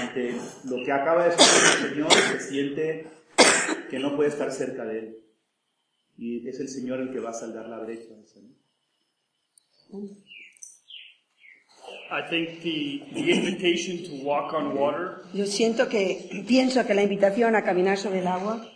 ante 0.00 0.34
lo 0.64 0.84
que 0.84 0.92
acaba 0.92 1.28
de 1.28 1.32
suceder 1.32 1.84
el 1.84 1.90
Señor 1.90 2.12
se 2.12 2.40
siente 2.50 3.06
que 3.88 3.98
no 3.98 4.16
puede 4.16 4.30
estar 4.30 4.52
cerca 4.52 4.84
de 4.84 4.98
él. 4.98 5.18
Y 6.16 6.48
es 6.48 6.60
el 6.60 6.68
Señor 6.68 7.00
el 7.00 7.12
que 7.12 7.20
va 7.20 7.30
a 7.30 7.34
saldar 7.34 7.68
la 7.68 7.78
brecha. 7.78 8.14
esa, 8.22 8.40
¿no? 8.40 8.58
I 12.10 12.22
think 12.28 12.62
the, 12.62 13.02
the 13.12 13.32
invitation 13.32 13.98
to 14.04 14.24
walk 14.24 14.52
on 14.54 14.76
water 14.76 15.22
Yo 15.34 15.46
siento 15.46 15.88
que, 15.88 16.44
pienso 16.46 16.86
que 16.86 16.94
la 16.94 17.02
invitación 17.02 17.54
a 17.54 17.62
caminar 17.62 17.98
sobre 17.98 18.20
el 18.20 18.26
agua 18.26 18.66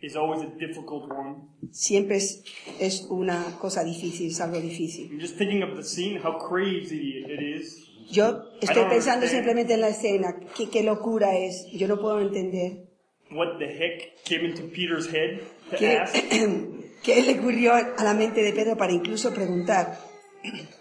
is 0.00 0.14
always 0.14 0.42
a 0.42 0.46
difficult 0.58 1.10
one. 1.10 1.48
siempre 1.72 2.16
es, 2.16 2.44
es 2.78 3.06
una 3.10 3.56
cosa 3.60 3.82
difícil, 3.82 4.28
es 4.28 4.40
algo 4.40 4.60
difícil. 4.60 5.10
I'm 5.10 5.20
just 5.20 5.36
thinking 5.36 5.62
of 5.62 5.76
the 5.76 5.82
scene, 5.82 6.20
how 6.22 6.38
crazy 6.38 7.24
it 7.26 7.40
is. 7.40 7.84
Yo 8.10 8.44
estoy 8.60 8.84
pensando 8.88 9.26
simplemente 9.26 9.74
en 9.74 9.80
la 9.80 9.88
escena, 9.88 10.38
qué, 10.56 10.70
qué 10.70 10.82
locura 10.82 11.36
es, 11.36 11.66
yo 11.72 11.88
no 11.88 12.00
puedo 12.00 12.20
entender. 12.20 12.87
What 13.30 13.58
the 13.58 13.66
heck 13.66 14.24
came 14.24 14.44
into 14.46 14.62
Peter's 14.64 15.06
head 15.06 15.40
to 15.70 15.76
¿Qué, 15.76 15.98
ask? 15.98 16.14
qué 17.02 17.22
le 17.22 17.38
ocurrió 17.38 17.74
a 17.74 18.02
la 18.02 18.14
mente 18.14 18.42
de 18.42 18.52
Pedro 18.52 18.76
para 18.76 18.92
incluso 18.92 19.32
preguntar? 19.34 19.98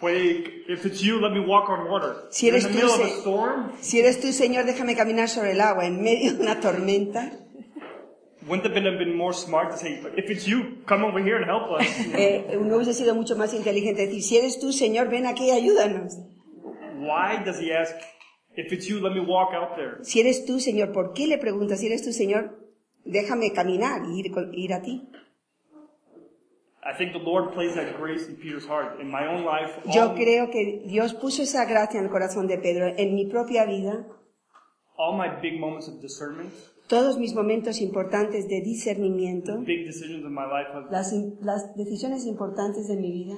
Puede, 0.00 0.64
if 0.68 0.84
it's 0.84 1.00
you, 1.00 1.20
let 1.20 1.30
me 1.32 1.40
walk 1.40 1.70
on 1.70 1.88
water. 1.88 2.26
Si 2.30 2.48
in 2.48 2.54
eres 2.54 2.64
the 2.64 2.70
tú, 2.70 2.74
middle 2.74 2.90
of 2.90 2.96
se- 3.00 3.04
a 3.04 3.20
storm. 3.20 3.72
Si 3.80 4.00
eres 4.00 4.20
tú, 4.20 4.32
Señor, 4.32 4.64
déjame 4.64 4.96
caminar 4.96 5.28
sobre 5.28 5.52
el 5.52 5.60
agua 5.60 5.86
en 5.86 6.02
medio 6.02 6.32
de 6.34 6.42
una 6.42 6.58
tormenta. 6.60 7.30
Wouldn't 8.48 8.66
it 8.66 8.84
have 8.84 8.98
been 8.98 9.16
more 9.16 9.32
smart 9.32 9.70
to 9.70 9.76
say, 9.76 10.02
if 10.16 10.28
it's 10.28 10.44
you, 10.48 10.82
come 10.86 11.04
over 11.04 11.20
here 11.22 11.36
and 11.36 11.44
help 11.46 11.70
us? 11.70 11.86
Eh, 12.18 12.58
no 12.60 12.76
hubiese 12.76 12.94
sido 12.94 13.14
mucho 13.14 13.36
más 13.36 13.54
inteligente 13.54 14.04
decir, 14.08 14.22
si 14.24 14.36
eres 14.38 14.58
tú, 14.58 14.72
Señor, 14.72 15.08
ven 15.08 15.26
aquí 15.26 15.44
y 15.44 15.50
ayúdanos. 15.52 16.14
Why 16.98 17.44
does 17.44 17.60
he 17.60 17.72
ask, 17.72 17.94
if 18.56 18.72
it's 18.72 18.86
you, 18.86 19.00
let 19.00 19.14
me 19.14 19.20
walk 19.20 19.54
out 19.54 19.76
there? 19.76 19.98
Si 20.02 20.20
eres 20.20 20.44
tú, 20.44 20.60
Señor, 20.60 20.92
¿por 20.92 21.12
qué 21.12 21.26
le 21.26 21.38
preguntas? 21.38 21.80
Si 21.80 21.86
eres 21.86 22.02
tú, 22.02 22.12
Señor, 22.12 22.58
déjame 23.04 23.52
caminar 23.52 24.02
y 24.08 24.20
ir, 24.20 24.32
ir 24.52 24.72
a 24.72 24.82
ti. 24.82 25.08
I 26.84 26.92
think 26.96 27.12
the 27.12 27.18
Lord 27.18 27.54
placed 27.54 27.76
that 27.76 27.96
grace 27.96 28.26
in 28.28 28.36
Peter's 28.36 28.66
heart. 28.66 29.00
In 29.00 29.08
my 29.08 29.26
own 29.26 29.44
life, 29.44 29.80
Yo 29.94 30.10
all, 30.10 30.14
creo 30.16 30.50
que 30.50 30.82
Dios 30.84 31.14
puso 31.14 31.42
esa 31.42 31.64
gracia 31.64 32.00
en 32.00 32.06
el 32.06 32.10
corazón 32.10 32.48
de 32.48 32.58
Pedro. 32.58 32.92
En 32.96 33.14
mi 33.14 33.26
propia 33.26 33.64
vida, 33.64 34.04
all 34.96 35.16
my 35.16 35.28
big 35.40 35.60
moments 35.60 35.88
of 35.88 36.00
discernment, 36.00 36.50
todos 36.88 37.18
mis 37.18 37.34
momentos 37.34 37.80
importantes 37.80 38.48
de 38.48 38.60
discernimiento, 38.62 39.58
big 39.60 39.86
decisions 39.86 40.24
in 40.24 40.34
my 40.34 40.44
life, 40.44 40.70
have, 40.72 40.90
las, 40.90 41.12
las 41.40 41.76
decisiones 41.76 42.26
importantes 42.26 42.88
de 42.88 42.96
mi 42.96 43.12
vida, 43.12 43.36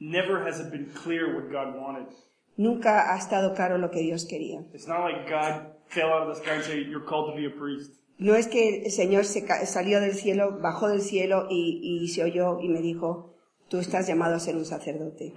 never 0.00 0.44
has 0.44 0.58
it 0.58 0.72
been 0.72 0.90
clear 0.92 1.36
what 1.36 1.52
God 1.52 1.76
wanted. 1.76 2.08
Nunca 2.56 3.12
ha 3.12 3.18
estado 3.18 3.54
claro 3.54 3.78
lo 3.78 3.90
que 3.90 4.00
Dios 4.00 4.26
quería. 4.26 4.60
It's 4.72 4.88
not 4.88 5.00
like 5.00 5.30
God 5.30 5.74
fell 5.88 6.10
out 6.10 6.28
of 6.28 6.34
the 6.34 6.40
sky 6.40 6.56
and 6.56 6.64
said, 6.64 6.86
you're 6.88 7.04
called 7.04 7.32
to 7.32 7.36
be 7.36 7.46
a 7.46 7.50
priest. 7.50 7.92
No 8.16 8.34
es 8.34 8.46
que 8.46 8.84
el 8.84 8.92
Señor 8.92 9.24
se 9.24 9.44
salió 9.66 10.00
del 10.00 10.14
cielo, 10.14 10.58
bajó 10.60 10.88
del 10.88 11.00
cielo 11.00 11.48
y, 11.50 11.80
y 11.82 12.08
se 12.08 12.22
oyó 12.22 12.60
y 12.60 12.68
me 12.68 12.80
dijo, 12.80 13.34
tú 13.68 13.78
estás 13.78 14.06
llamado 14.06 14.36
a 14.36 14.38
ser 14.38 14.54
un 14.56 14.64
sacerdote. 14.64 15.32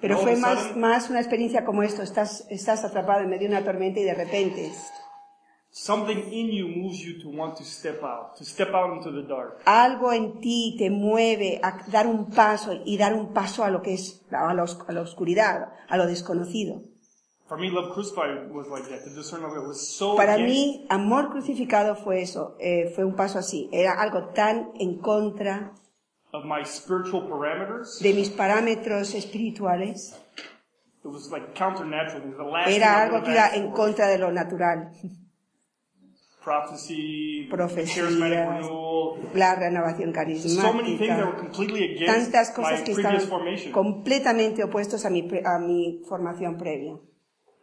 Pero 0.00 0.18
fue 0.18 0.36
más, 0.36 0.76
más 0.76 1.10
una 1.10 1.20
experiencia 1.20 1.64
como 1.64 1.82
esto, 1.84 2.02
estás, 2.02 2.44
estás 2.50 2.84
atrapado 2.84 3.20
en 3.20 3.30
medio 3.30 3.48
de 3.48 3.54
una 3.54 3.64
tormenta 3.64 4.00
y 4.00 4.04
de 4.04 4.14
repente 4.14 4.72
something 5.78 6.32
in 6.32 6.48
you 6.50 6.68
moves 6.68 7.00
you 7.04 7.20
to 7.22 7.28
want 7.28 7.54
to 7.58 7.64
step 7.64 8.02
out, 8.02 8.34
to 8.38 8.44
step 8.44 8.70
out 8.72 8.96
into 8.96 9.10
the 9.12 9.26
dark. 9.28 9.60
algo 9.66 10.10
en 10.12 10.40
ti 10.40 10.74
te 10.78 10.88
mueve 10.88 11.60
a 11.62 11.78
dar 11.90 12.06
un 12.06 12.30
paso 12.30 12.72
y 12.84 12.96
dar 12.96 13.12
un 13.14 13.34
paso 13.34 13.62
a 13.62 13.68
lo 13.70 13.82
que 13.82 13.92
es, 13.94 14.24
a 14.32 14.54
la, 14.54 14.62
os- 14.62 14.78
a 14.88 14.92
la 14.92 15.02
oscuridad, 15.02 15.68
a 15.88 15.96
lo 15.98 16.06
desconocido. 16.06 16.80
For 17.46 17.58
me, 17.58 17.70
Love 17.70 17.92
Crucified 17.94 18.50
was 18.50 18.66
like 18.68 18.88
that. 18.88 19.04
The 19.04 19.14
discernment 19.14 19.54
was 19.68 19.94
so 19.96 20.16
Para 20.16 20.34
against 20.34 20.52
mí, 20.52 20.86
amor 20.88 21.30
crucificado 21.30 21.94
fue 21.94 22.22
eso, 22.22 22.56
eh, 22.58 22.90
fue 22.94 23.04
un 23.04 23.14
paso 23.14 23.38
así. 23.38 23.68
Era 23.70 24.00
algo 24.00 24.30
tan 24.34 24.70
en 24.80 24.98
contra 24.98 25.72
of 26.32 26.44
my 26.44 26.64
spiritual 26.64 27.28
parameters. 27.28 28.00
de 28.00 28.14
mis 28.14 28.30
parámetros 28.30 29.14
espirituales. 29.14 30.18
It 31.04 31.12
was 31.12 31.30
like 31.30 31.54
counternatural. 31.54 32.22
It 32.22 32.28
was 32.30 32.36
the 32.38 32.50
last 32.50 32.68
Era 32.70 33.02
algo 33.04 33.22
que 33.22 33.30
iba 33.30 33.54
en 33.54 33.70
contra 33.72 34.08
de 34.08 34.18
lo 34.18 34.32
natural. 34.32 34.90
Prophecy, 36.46 37.48
renewal. 37.50 39.18
La 39.34 39.56
renovación 39.56 40.14
So 40.14 40.72
many 40.72 40.96
things 40.96 41.16
that 41.16 41.26
were 41.26 41.32
carismática. 41.32 41.38
completely 41.40 41.96
against 41.96 42.30
Tantas 42.30 42.50
cosas 42.52 42.82
que 42.82 42.92
estaban 42.92 43.20
formation. 43.22 43.72
completamente 43.72 44.62
opuestos 44.62 45.04
a 45.04 45.10
mi, 45.10 45.28
a 45.44 45.58
mi 45.58 46.02
formación 46.08 46.56
previa. 46.56 46.92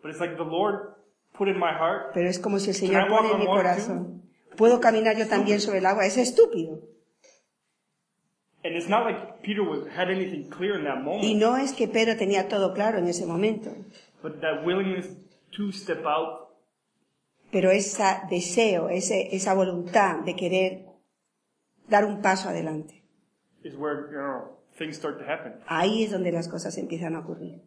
But 0.01 0.11
it's 0.11 0.19
like 0.19 0.35
the 0.35 0.43
Lord 0.43 0.95
put 1.31 1.47
in 1.47 1.57
my 1.57 1.71
heart, 1.71 2.13
Pero 2.13 2.27
es 2.27 2.39
como 2.39 2.59
si 2.59 2.71
el 2.71 2.75
Señor 2.75 3.07
pone 3.07 3.31
en 3.31 3.39
mi 3.39 3.45
corazón. 3.45 4.23
¿Puedo 4.57 4.81
caminar 4.81 5.15
yo 5.15 5.29
también 5.29 5.61
sobre 5.61 5.77
el 5.77 5.85
agua? 5.85 6.05
Es 6.05 6.17
estúpido. 6.17 6.81
and 8.65 8.75
it's 8.75 8.89
not 8.89 9.05
like 9.05 9.41
Peter 9.43 9.61
was, 9.61 9.87
had 9.87 10.09
anything 10.09 10.49
clear 10.49 10.77
in 10.77 10.83
that 10.85 10.97
Y 10.97 11.03
moment, 11.03 11.39
no 11.39 11.55
es 11.57 11.73
que 11.73 11.87
Pedro 11.87 12.17
tenía 12.17 12.47
todo 12.49 12.73
claro 12.73 12.97
en 12.97 13.07
ese 13.07 13.25
momento, 13.25 13.71
but 14.21 14.41
that 14.41 14.65
willingness 14.65 15.07
to 15.55 15.71
step 15.71 16.05
out 16.05 16.42
pero 17.53 17.69
ese 17.69 18.03
deseo, 18.31 18.89
ese, 18.89 19.33
esa 19.35 19.53
voluntad 19.53 20.21
de 20.25 20.35
querer 20.35 20.87
dar 21.87 22.03
un 22.03 22.19
paso 22.21 22.49
adelante. 22.49 23.03
where, 23.77 24.09
you 24.11 24.17
know, 24.17 24.57
things 24.75 24.97
start 24.97 25.19
to 25.19 25.23
happen. 25.23 25.53
Ahí 25.67 26.03
es 26.03 26.11
donde 26.11 26.31
las 26.31 26.47
cosas 26.47 26.75
empiezan 26.79 27.15
a 27.15 27.19
ocurrir. 27.19 27.61